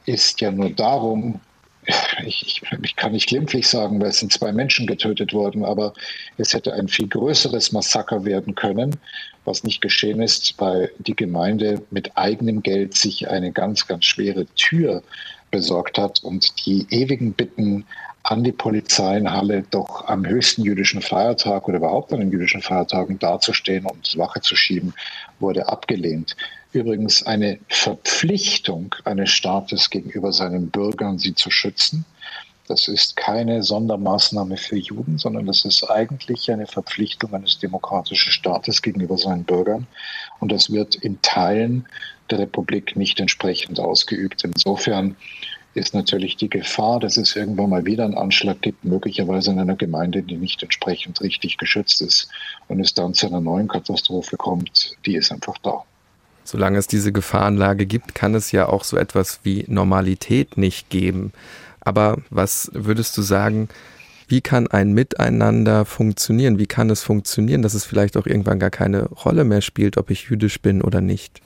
ist 0.06 0.40
ja 0.40 0.52
nur 0.52 0.70
darum, 0.70 1.40
ich, 1.86 2.42
ich, 2.46 2.62
ich, 2.82 2.96
kann 2.96 3.12
nicht 3.12 3.28
glimpflich 3.28 3.66
sagen, 3.66 4.00
weil 4.00 4.08
es 4.08 4.18
sind 4.18 4.32
zwei 4.32 4.52
Menschen 4.52 4.86
getötet 4.86 5.32
worden, 5.32 5.64
aber 5.64 5.94
es 6.36 6.52
hätte 6.52 6.74
ein 6.74 6.88
viel 6.88 7.08
größeres 7.08 7.72
Massaker 7.72 8.24
werden 8.24 8.54
können, 8.54 8.96
was 9.44 9.64
nicht 9.64 9.80
geschehen 9.80 10.20
ist, 10.20 10.54
weil 10.58 10.90
die 10.98 11.16
Gemeinde 11.16 11.82
mit 11.90 12.16
eigenem 12.16 12.62
Geld 12.62 12.94
sich 12.94 13.28
eine 13.28 13.52
ganz, 13.52 13.86
ganz 13.86 14.04
schwere 14.04 14.46
Tür 14.56 15.02
besorgt 15.50 15.98
hat 15.98 16.22
und 16.22 16.66
die 16.66 16.86
ewigen 16.90 17.32
Bitten 17.32 17.84
an 18.22 18.44
die 18.44 18.52
Polizei 18.52 19.16
in 19.16 19.32
Halle 19.32 19.64
doch 19.70 20.06
am 20.06 20.26
höchsten 20.26 20.62
jüdischen 20.62 21.00
Feiertag 21.00 21.66
oder 21.66 21.78
überhaupt 21.78 22.12
an 22.12 22.20
den 22.20 22.30
jüdischen 22.30 22.60
Feiertagen 22.60 23.18
dazustehen 23.18 23.86
und 23.86 24.16
Wache 24.18 24.42
zu 24.42 24.54
schieben, 24.56 24.92
wurde 25.38 25.68
abgelehnt. 25.68 26.36
Übrigens 26.72 27.24
eine 27.24 27.58
Verpflichtung 27.68 28.94
eines 29.04 29.30
Staates 29.30 29.90
gegenüber 29.90 30.32
seinen 30.32 30.70
Bürgern, 30.70 31.18
sie 31.18 31.34
zu 31.34 31.50
schützen. 31.50 32.04
Das 32.68 32.86
ist 32.86 33.16
keine 33.16 33.64
Sondermaßnahme 33.64 34.56
für 34.56 34.76
Juden, 34.76 35.18
sondern 35.18 35.46
das 35.46 35.64
ist 35.64 35.82
eigentlich 35.90 36.52
eine 36.52 36.68
Verpflichtung 36.68 37.34
eines 37.34 37.58
demokratischen 37.58 38.30
Staates 38.30 38.80
gegenüber 38.82 39.18
seinen 39.18 39.42
Bürgern. 39.42 39.88
Und 40.38 40.52
das 40.52 40.70
wird 40.70 40.94
in 40.94 41.20
Teilen 41.22 41.88
der 42.30 42.38
Republik 42.38 42.94
nicht 42.94 43.18
entsprechend 43.18 43.80
ausgeübt. 43.80 44.44
Insofern 44.44 45.16
ist 45.74 45.94
natürlich 45.94 46.36
die 46.36 46.48
Gefahr, 46.48 47.00
dass 47.00 47.16
es 47.16 47.34
irgendwann 47.34 47.70
mal 47.70 47.86
wieder 47.86 48.04
einen 48.04 48.16
Anschlag 48.16 48.62
gibt, 48.62 48.84
möglicherweise 48.84 49.50
in 49.50 49.58
einer 49.58 49.74
Gemeinde, 49.76 50.22
die 50.22 50.36
nicht 50.36 50.62
entsprechend 50.62 51.20
richtig 51.20 51.58
geschützt 51.58 52.00
ist 52.02 52.28
und 52.68 52.78
es 52.78 52.94
dann 52.94 53.14
zu 53.14 53.26
einer 53.26 53.40
neuen 53.40 53.66
Katastrophe 53.66 54.36
kommt, 54.36 54.96
die 55.04 55.16
ist 55.16 55.32
einfach 55.32 55.58
da. 55.58 55.84
Solange 56.50 56.78
es 56.78 56.88
diese 56.88 57.12
Gefahrenlage 57.12 57.86
gibt, 57.86 58.12
kann 58.12 58.34
es 58.34 58.50
ja 58.50 58.68
auch 58.68 58.82
so 58.82 58.96
etwas 58.96 59.38
wie 59.44 59.64
Normalität 59.68 60.56
nicht 60.56 60.90
geben. 60.90 61.32
Aber 61.80 62.16
was 62.28 62.72
würdest 62.74 63.16
du 63.16 63.22
sagen, 63.22 63.68
wie 64.26 64.40
kann 64.40 64.66
ein 64.66 64.90
Miteinander 64.90 65.84
funktionieren? 65.84 66.58
Wie 66.58 66.66
kann 66.66 66.90
es 66.90 67.04
funktionieren, 67.04 67.62
dass 67.62 67.74
es 67.74 67.84
vielleicht 67.84 68.16
auch 68.16 68.26
irgendwann 68.26 68.58
gar 68.58 68.70
keine 68.70 69.04
Rolle 69.04 69.44
mehr 69.44 69.60
spielt, 69.60 69.96
ob 69.96 70.10
ich 70.10 70.28
jüdisch 70.28 70.60
bin 70.60 70.82
oder 70.82 71.00
nicht? 71.00 71.40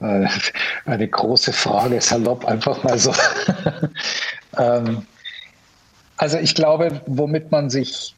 Äh, 0.00 0.26
eine 0.84 1.08
große 1.08 1.54
Frage, 1.54 2.02
salopp 2.02 2.44
einfach 2.44 2.82
mal 2.82 2.98
so. 2.98 3.14
Ähm, 4.58 5.06
also 6.16 6.38
ich 6.38 6.56
glaube, 6.56 7.02
womit 7.06 7.52
man 7.52 7.70
sich 7.70 8.16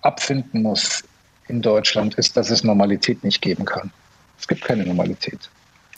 abfinden 0.00 0.62
muss 0.62 1.04
in 1.46 1.62
Deutschland, 1.62 2.16
ist, 2.16 2.36
dass 2.36 2.50
es 2.50 2.64
Normalität 2.64 3.22
nicht 3.22 3.40
geben 3.40 3.64
kann. 3.64 3.92
Es 4.38 4.46
gibt 4.46 4.62
keine 4.62 4.84
Normalität. 4.86 5.50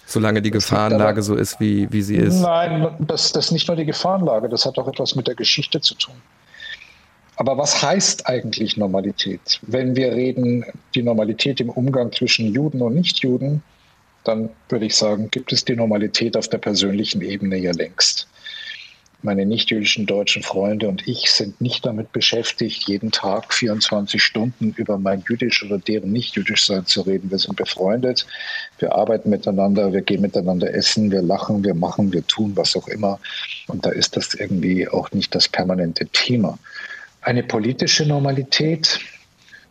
Solange 0.07 0.43
die 0.43 0.51
Gefahrenlage 0.51 1.23
so 1.23 1.37
ist, 1.37 1.61
wie, 1.61 1.91
wie 1.93 2.03
sie 2.03 2.17
ist. 2.17 2.41
Nein, 2.41 2.89
das, 2.99 3.33
das 3.33 3.47
ist 3.47 3.51
nicht 3.53 3.69
nur 3.69 3.77
die 3.77 3.85
Gefahrenlage, 3.85 4.49
das 4.49 4.67
hat 4.67 4.77
auch 4.79 4.89
etwas 4.89 5.15
mit 5.15 5.29
der 5.29 5.37
Geschichte 5.37 5.81
zu 5.81 5.95
tun. 5.95 6.15
Aber 7.37 7.57
was 7.57 7.81
heißt 7.81 8.27
eigentlich 8.27 8.77
Normalität? 8.77 9.61
Wenn 9.63 9.97
wir 9.97 10.13
reden, 10.13 10.65
die 10.95 11.03
Normalität 11.03 11.61
im 11.61 11.71
Umgang 11.71 12.13
zwischen 12.13 12.53
Juden 12.53 12.83
und 12.83 12.95
Nichtjuden, 12.95 13.63
dann 14.25 14.51
würde 14.69 14.87
ich 14.87 14.97
sagen, 14.97 15.31
gibt 15.31 15.53
es 15.53 15.65
die 15.65 15.77
Normalität 15.77 16.37
auf 16.37 16.49
der 16.49 16.59
persönlichen 16.59 17.23
Ebene 17.23 17.57
ja 17.57 17.73
längst. 17.73 18.29
Meine 19.23 19.45
nichtjüdischen 19.45 20.07
deutschen 20.07 20.43
Freunde 20.43 20.89
und 20.89 21.07
ich 21.07 21.31
sind 21.31 21.61
nicht 21.61 21.85
damit 21.85 22.13
beschäftigt, 22.13 22.89
jeden 22.89 23.11
Tag 23.11 23.53
24 23.53 24.23
Stunden 24.23 24.73
über 24.77 24.99
mein 24.99 25.23
jüdisch 25.29 25.63
oder 25.63 25.79
deren 25.79 26.13
nicht-jüdisch 26.13 26.67
Sein 26.67 26.87
zu 26.87 27.03
reden. 27.03 27.31
Wir 27.31 27.39
sind 27.39 27.57
befreundet, 27.57 28.27
wir 28.79 28.95
arbeiten 28.95 29.29
miteinander, 29.29 29.93
wir 29.93 30.01
gehen 30.01 30.23
miteinander 30.23 30.73
essen, 30.73 31.11
wir 31.11 31.23
lachen, 31.23 31.63
wir 31.65 31.75
machen, 31.75 32.13
wir 32.13 32.27
tun, 32.27 32.53
was 32.57 32.75
auch 32.77 32.89
immer. 32.89 33.21
Und 33.67 33.85
da 33.85 33.91
ist 33.91 34.17
das 34.17 34.35
irgendwie 34.35 34.89
auch 34.89 35.13
nicht 35.13 35.35
das 35.35 35.49
permanente 35.49 36.07
Thema. 36.07 36.59
Eine 37.21 37.43
politische 37.43 38.07
Normalität, 38.07 39.01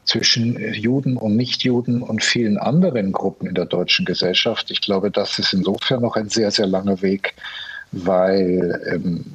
zwischen 0.10 0.58
Juden 0.74 1.18
und 1.18 1.36
Nichtjuden 1.36 2.02
und 2.02 2.24
vielen 2.24 2.58
anderen 2.58 3.12
Gruppen 3.12 3.48
in 3.48 3.54
der 3.54 3.66
deutschen 3.66 4.06
Gesellschaft. 4.06 4.72
Ich 4.72 4.82
glaube, 4.82 5.12
das 5.12 5.38
ist 5.38 5.54
insofern 5.54 6.02
noch 6.02 6.16
ein 6.16 6.30
sehr, 6.30 6.50
sehr 6.50 6.66
langer 6.66 7.04
Weg, 7.04 7.36
weil 7.92 8.82
ähm, 8.94 9.26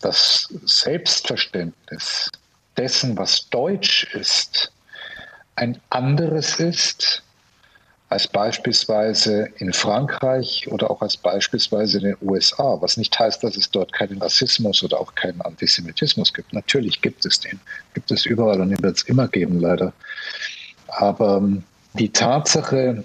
das 0.00 0.48
Selbstverständnis 0.64 2.30
dessen, 2.76 3.16
was 3.16 3.48
Deutsch 3.50 4.04
ist, 4.14 4.72
ein 5.56 5.78
anderes 5.90 6.58
ist 6.58 7.22
als 8.08 8.26
beispielsweise 8.26 9.48
in 9.58 9.72
Frankreich 9.72 10.66
oder 10.68 10.90
auch 10.90 11.00
als 11.00 11.16
beispielsweise 11.16 11.98
in 11.98 12.04
den 12.04 12.16
USA, 12.22 12.76
was 12.80 12.96
nicht 12.96 13.16
heißt, 13.16 13.44
dass 13.44 13.56
es 13.56 13.70
dort 13.70 13.92
keinen 13.92 14.20
Rassismus 14.20 14.82
oder 14.82 15.00
auch 15.00 15.14
keinen 15.14 15.40
Antisemitismus 15.42 16.34
gibt. 16.34 16.52
Natürlich 16.52 17.00
gibt 17.02 17.24
es 17.24 17.38
den, 17.38 17.60
gibt 17.94 18.10
es 18.10 18.26
überall 18.26 18.60
und 18.60 18.70
den 18.70 18.82
wird 18.82 18.96
es 18.96 19.02
immer 19.04 19.28
geben, 19.28 19.60
leider. 19.60 19.92
Aber 20.88 21.36
ähm, 21.36 21.62
die 21.94 22.08
Tatsache, 22.08 23.04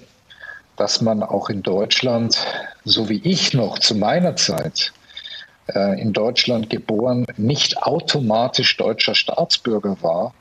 dass 0.76 1.02
man 1.02 1.22
auch 1.22 1.50
in 1.50 1.62
Deutschland, 1.62 2.40
so 2.86 3.10
wie 3.10 3.22
ich 3.24 3.54
noch 3.54 3.80
zu 3.80 3.96
meiner 3.96 4.36
Zeit, 4.36 4.94
äh, 5.68 6.00
in 6.00 6.14
Deutschland 6.14 6.70
geboren, 6.70 7.26
nicht 7.38 7.78
automatisch 7.78 8.78
deutscher 8.78 9.16
Staatsbürger 9.16 9.98
war, 10.02 10.34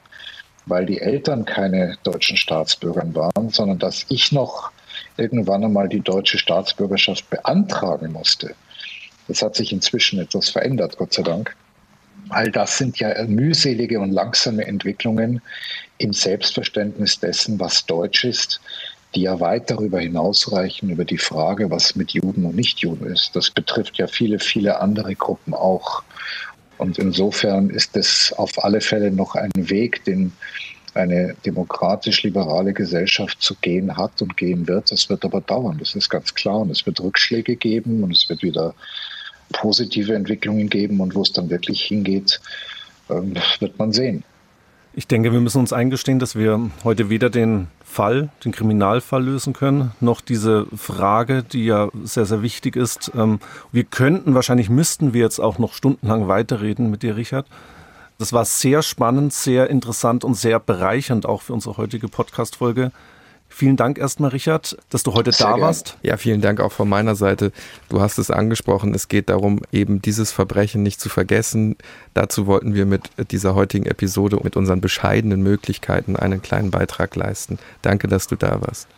weil 0.66 0.86
die 0.86 1.01
Eltern 1.01 1.45
keine 1.45 1.97
deutschen 2.05 2.36
Staatsbürger 2.36 3.07
waren, 3.14 3.51
sondern 3.51 3.78
dass 3.78 4.07
ich 4.09 4.32
noch 4.32 4.70
irgendwann 5.16 5.64
einmal 5.64 5.88
die 5.88 6.01
deutsche 6.01 6.38
Staatsbürgerschaft 6.38 7.28
beantragen 7.30 8.12
musste. 8.12 8.55
Das 9.28 9.42
hat 9.42 9.57
sich 9.57 9.72
inzwischen 9.72 10.20
etwas 10.20 10.51
verändert, 10.51 10.99
Gott 10.99 11.14
sei 11.14 11.22
Dank. 11.22 11.57
All 12.28 12.51
das 12.51 12.78
sind 12.78 12.99
ja 12.99 13.22
mühselige 13.24 14.01
und 14.01 14.11
langsame 14.11 14.66
Entwicklungen 14.66 15.40
im 15.99 16.12
Selbstverständnis 16.12 17.20
dessen, 17.20 17.61
was 17.61 17.84
Deutsch 17.86 18.24
ist, 18.24 18.61
die 19.15 19.23
ja 19.23 19.41
weit 19.41 19.71
darüber 19.71 20.01
hinausreichen, 20.01 20.91
über 20.91 21.05
die 21.05 21.19
Frage, 21.19 21.71
was 21.71 21.97
mit 21.97 22.12
Juden 22.12 22.45
und 22.45 22.57
Nichtjuden 22.57 23.07
ist. 23.07 23.35
Das 23.35 23.51
betrifft 23.51 23.97
ja 23.99 24.07
viele, 24.07 24.39
viele 24.39 24.81
andere 24.81 25.15
Gruppen 25.15 25.55
auch. 25.55 26.03
Und 26.79 26.99
insofern 26.99 27.71
ist 27.71 27.97
es 27.97 28.33
auf 28.37 28.62
alle 28.65 28.81
Fälle 28.81 29.11
noch 29.11 29.35
ein 29.37 29.53
Weg, 29.55 30.05
den 30.05 30.33
eine 30.95 31.35
demokratisch-liberale 31.45 32.73
Gesellschaft 32.73 33.41
zu 33.41 33.55
gehen 33.57 33.97
hat 33.97 34.23
und 34.23 34.37
gehen 34.37 34.67
wird. 34.69 34.91
Das 34.93 35.09
wird 35.11 35.25
aber 35.25 35.41
dauern, 35.41 35.79
das 35.79 35.95
ist 35.95 36.09
ganz 36.09 36.35
klar. 36.35 36.61
Und 36.61 36.71
es 36.71 36.87
wird 36.87 37.01
Rückschläge 37.01 37.57
geben 37.57 38.03
und 38.03 38.12
es 38.12 38.29
wird 38.29 38.43
wieder 38.43 38.75
positive 39.53 40.15
Entwicklungen 40.15 40.69
geben. 40.69 41.01
Und 41.01 41.15
wo 41.15 41.23
es 41.23 41.33
dann 41.33 41.51
wirklich 41.51 41.83
hingeht, 41.83 42.41
ähm, 43.11 43.35
wird 43.59 43.79
man 43.79 43.93
sehen. 43.93 44.25
Ich 44.97 45.09
denke, 45.09 45.32
wir 45.32 45.40
müssen 45.40 45.59
uns 45.59 45.72
eingestehen, 45.72 46.20
dass 46.20 46.36
wir 46.36 46.70
heute 46.84 47.11
weder 47.11 47.28
den 47.28 47.66
Fall, 47.84 48.28
den 48.45 48.53
Kriminalfall 48.53 49.24
lösen 49.24 49.53
können, 49.53 49.90
noch 50.01 50.20
diese 50.20 50.66
Frage, 50.76 51.42
die 51.42 51.64
ja 51.64 51.88
sehr, 52.05 52.26
sehr 52.26 52.42
wichtig 52.42 52.76
ist. 52.76 53.11
Ähm, 53.16 53.40
wir 53.72 53.82
könnten, 53.82 54.36
wahrscheinlich 54.36 54.70
müssten 54.70 55.12
wir 55.12 55.22
jetzt 55.22 55.40
auch 55.40 55.59
noch 55.59 55.72
stundenlang 55.72 56.28
weiterreden 56.28 56.92
mit 56.92 57.03
dir, 57.03 57.16
Richard. 57.16 57.47
Das 58.18 58.32
war 58.32 58.45
sehr 58.45 58.82
spannend, 58.82 59.32
sehr 59.32 59.68
interessant 59.68 60.22
und 60.22 60.34
sehr 60.34 60.61
bereichernd 60.61 61.26
auch 61.26 61.42
für 61.42 61.55
unsere 61.55 61.76
heutige 61.76 62.07
Podcast-Folge. 62.07 62.92
Vielen 63.57 63.76
Dank 63.76 63.98
erstmal, 63.98 64.30
Richard, 64.30 64.76
dass 64.90 65.05
du 65.05 65.14
heute 65.14 65.30
Sehr 65.30 65.46
da 65.46 65.52
gern. 65.52 65.61
warst. 65.62 65.96
Ja, 66.02 66.16
vielen 66.16 66.40
Dank 66.40 66.59
auch 66.59 66.72
von 66.72 66.88
meiner 66.88 67.14
Seite. 67.14 67.52
Du 67.88 68.00
hast 68.00 68.18
es 68.18 68.32
angesprochen, 68.32 68.92
es 68.94 69.07
geht 69.07 69.28
darum, 69.28 69.61
eben 69.70 70.02
dieses 70.02 70.32
Verbrechen 70.32 70.82
nicht 70.82 71.00
zu 71.00 71.09
vergessen. 71.09 71.76
Dazu 72.14 72.48
wollten 72.48 72.74
wir 72.74 72.84
mit 72.84 73.11
dieser 73.30 73.55
heutigen 73.55 73.86
Episode 73.86 74.40
mit 74.42 74.57
unseren 74.57 74.80
bescheidenen 74.80 75.40
Möglichkeiten 75.40 76.16
einen 76.16 76.42
kleinen 76.42 76.72
Beitrag 76.72 77.14
leisten. 77.14 77.61
Danke, 77.82 78.09
dass 78.09 78.26
du 78.26 78.34
da 78.34 78.61
warst. 78.61 78.88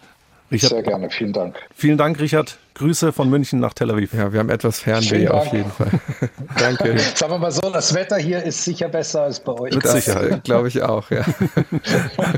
Richard, 0.50 0.70
Sehr 0.70 0.82
gerne, 0.82 1.11
vielen 1.11 1.34
Dank. 1.34 1.57
Vielen 1.74 1.98
Dank, 1.98 2.18
Richard. 2.18 2.57
Grüße 2.76 3.12
von 3.12 3.28
München 3.28 3.61
nach 3.61 3.74
Tel 3.74 3.90
Aviv. 3.90 4.14
Ja, 4.14 4.32
wir 4.32 4.40
haben 4.40 4.48
etwas 4.48 4.80
Fernweh 4.80 5.28
auf 5.28 5.52
jeden 5.52 5.70
Fall. 5.70 5.90
Danke. 6.59 6.96
Sagen 7.14 7.32
wir 7.32 7.38
mal 7.38 7.52
so, 7.52 7.68
das 7.68 7.92
Wetter 7.92 8.16
hier 8.16 8.42
ist 8.42 8.64
sicher 8.64 8.88
besser 8.88 9.24
als 9.24 9.38
bei 9.38 9.52
euch. 9.52 9.74
Mit 9.74 9.86
Sicherheit, 9.86 10.44
glaube 10.44 10.68
ich 10.68 10.82
auch, 10.82 11.11
ja. 11.11 11.26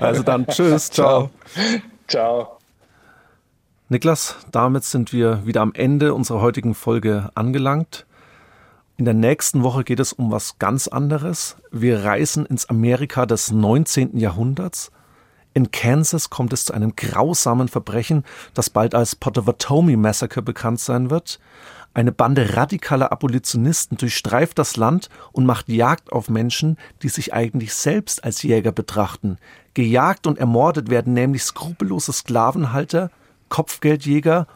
Also 0.01 0.25
dann, 0.25 0.49
tschüss, 0.49 0.91
ciao. 0.91 1.31
ciao. 1.55 1.81
Ciao. 2.09 2.59
Niklas, 3.91 4.37
damit 4.51 4.85
sind 4.85 5.13
wir 5.13 5.45
wieder 5.45 5.61
am 5.61 5.75
Ende 5.75 6.15
unserer 6.15 6.41
heutigen 6.41 6.75
Folge 6.75 7.31
angelangt. 7.35 8.07
In 8.97 9.05
der 9.05 9.13
nächsten 9.13 9.63
Woche 9.63 9.85
geht 9.85 10.01
es 10.01 10.15
um 10.15 10.31
was 10.31 10.59
ganz 10.59 10.89
anderes. 10.89 11.57
Wir 11.71 12.05
reisen 12.05 12.47
ins 12.47 12.69
Amerika 12.71 13.27
des 13.27 13.53
19. 13.53 14.17
Jahrhunderts. 14.17 14.91
In 15.53 15.71
Kansas 15.71 16.31
kommt 16.31 16.55
es 16.55 16.65
zu 16.65 16.73
einem 16.73 16.97
grausamen 16.97 17.69
Verbrechen, 17.69 18.25
das 18.55 18.71
bald 18.71 18.95
als 18.95 19.15
Potawatomi 19.15 19.97
Massacre 19.97 20.41
bekannt 20.41 20.81
sein 20.81 21.11
wird. 21.11 21.39
Eine 21.93 22.13
Bande 22.13 22.57
radikaler 22.57 23.13
Abolitionisten 23.13 23.99
durchstreift 23.99 24.59
das 24.59 24.77
Land 24.77 25.09
und 25.33 25.47
macht 25.47 25.69
Jagd 25.69 26.13
auf 26.13 26.31
Menschen, 26.31 26.79
die 27.03 27.09
sich 27.09 27.35
eigentlich 27.35 27.75
selbst 27.75 28.25
als 28.25 28.43
Jäger 28.43 28.73
betrachten. 28.73 29.39
Gejagt 29.79 30.27
und 30.27 30.41
ermordet 30.41 30.91
werden 30.91 31.13
nämlich 31.13 31.45
skrupellose 31.45 32.13
Sklavenhalter, 32.13 33.13
Kopfgeldjäger 33.49 34.49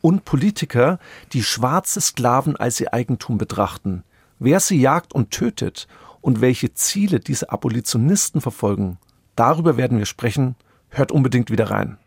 und 0.00 0.24
Politiker, 0.24 0.98
die 1.34 1.42
schwarze 1.42 2.00
Sklaven 2.00 2.56
als 2.56 2.80
ihr 2.80 2.94
Eigentum 2.94 3.36
betrachten. 3.36 4.04
Wer 4.38 4.58
sie 4.58 4.80
jagt 4.80 5.12
und 5.12 5.32
tötet 5.32 5.86
und 6.22 6.40
welche 6.40 6.72
Ziele 6.72 7.20
diese 7.20 7.52
Abolitionisten 7.52 8.40
verfolgen, 8.40 8.96
darüber 9.36 9.76
werden 9.76 9.98
wir 9.98 10.06
sprechen. 10.06 10.54
Hört 10.88 11.12
unbedingt 11.12 11.50
wieder 11.50 11.70
rein. 11.70 11.98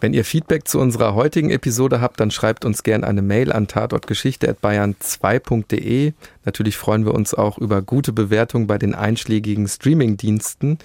Wenn 0.00 0.14
ihr 0.14 0.24
Feedback 0.24 0.66
zu 0.66 0.80
unserer 0.80 1.14
heutigen 1.14 1.50
Episode 1.50 2.00
habt, 2.00 2.18
dann 2.18 2.32
schreibt 2.32 2.64
uns 2.64 2.82
gerne 2.82 3.06
eine 3.06 3.22
Mail 3.22 3.52
an 3.52 3.68
tatortgeschichte.bayern2.de. 3.68 6.12
Natürlich 6.44 6.76
freuen 6.76 7.06
wir 7.06 7.14
uns 7.14 7.34
auch 7.34 7.56
über 7.56 7.82
gute 7.82 8.12
Bewertungen 8.12 8.66
bei 8.66 8.78
den 8.78 8.96
einschlägigen 8.96 9.68
Streamingdiensten. 9.68 10.80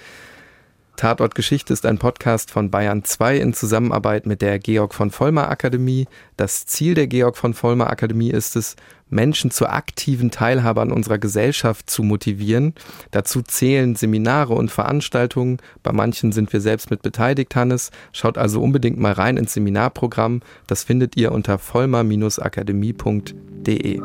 Tatort 1.00 1.34
Geschichte 1.34 1.72
ist 1.72 1.86
ein 1.86 1.96
Podcast 1.96 2.50
von 2.50 2.70
Bayern 2.70 3.04
2 3.04 3.38
in 3.38 3.54
Zusammenarbeit 3.54 4.26
mit 4.26 4.42
der 4.42 4.58
Georg 4.58 4.92
von 4.92 5.10
Vollmer 5.10 5.48
Akademie. 5.48 6.06
Das 6.36 6.66
Ziel 6.66 6.92
der 6.92 7.06
Georg 7.06 7.38
von 7.38 7.54
Vollmer 7.54 7.88
Akademie 7.88 8.28
ist 8.28 8.54
es, 8.54 8.76
Menschen 9.08 9.50
zur 9.50 9.72
aktiven 9.72 10.30
Teilhabe 10.30 10.82
an 10.82 10.92
unserer 10.92 11.16
Gesellschaft 11.16 11.88
zu 11.88 12.02
motivieren. 12.02 12.74
Dazu 13.12 13.40
zählen 13.40 13.96
Seminare 13.96 14.52
und 14.52 14.70
Veranstaltungen. 14.70 15.56
Bei 15.82 15.92
manchen 15.92 16.32
sind 16.32 16.52
wir 16.52 16.60
selbst 16.60 16.90
mit 16.90 17.00
beteiligt, 17.00 17.56
Hannes. 17.56 17.90
Schaut 18.12 18.36
also 18.36 18.60
unbedingt 18.60 18.98
mal 18.98 19.12
rein 19.12 19.38
ins 19.38 19.54
Seminarprogramm. 19.54 20.42
Das 20.66 20.84
findet 20.84 21.16
ihr 21.16 21.32
unter 21.32 21.56
vollmer-akademie.de. 21.56 24.00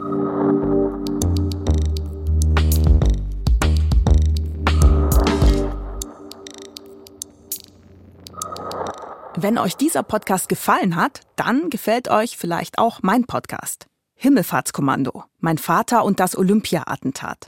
Wenn 9.37 9.57
euch 9.57 9.75
dieser 9.75 10.01
Podcast 10.01 10.47
gefallen 10.47 10.95
hat, 10.95 11.19
dann 11.35 11.69
gefällt 11.69 12.07
euch 12.07 12.37
vielleicht 12.37 12.77
auch 12.77 13.01
mein 13.01 13.25
Podcast. 13.25 13.87
Himmelfahrtskommando, 14.15 15.25
mein 15.39 15.57
Vater 15.57 16.05
und 16.05 16.21
das 16.21 16.37
Olympia-Attentat. 16.37 17.47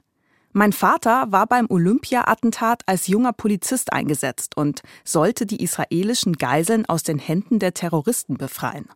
Mein 0.51 0.73
Vater 0.73 1.31
war 1.31 1.47
beim 1.47 1.67
Olympia-Attentat 1.69 2.83
als 2.87 3.07
junger 3.07 3.31
Polizist 3.31 3.93
eingesetzt 3.93 4.57
und 4.57 4.81
sollte 5.05 5.45
die 5.45 5.63
israelischen 5.63 6.33
Geiseln 6.33 6.85
aus 6.85 7.03
den 7.03 7.19
Händen 7.19 7.59
der 7.59 7.73
Terroristen 7.73 8.37
befreien. 8.37 8.89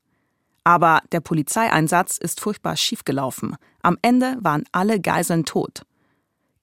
Aber 0.65 1.01
der 1.13 1.21
Polizeieinsatz 1.21 2.17
ist 2.17 2.41
furchtbar 2.41 2.75
schiefgelaufen. 2.75 3.55
Am 3.81 3.97
Ende 4.01 4.37
waren 4.41 4.65
alle 4.73 4.99
Geiseln 4.99 5.45
tot. 5.45 5.83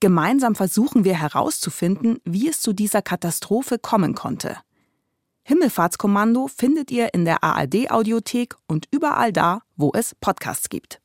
Gemeinsam 0.00 0.54
versuchen 0.54 1.04
wir 1.04 1.18
herauszufinden, 1.18 2.18
wie 2.24 2.48
es 2.48 2.60
zu 2.60 2.74
dieser 2.74 3.00
Katastrophe 3.00 3.78
kommen 3.78 4.14
konnte. 4.14 4.58
Himmelfahrtskommando 5.48 6.46
findet 6.46 6.90
ihr 6.90 7.14
in 7.14 7.24
der 7.24 7.42
ARD 7.42 7.90
Audiothek 7.90 8.54
und 8.66 8.86
überall 8.90 9.32
da, 9.32 9.62
wo 9.76 9.90
es 9.94 10.14
Podcasts 10.14 10.68
gibt. 10.68 11.00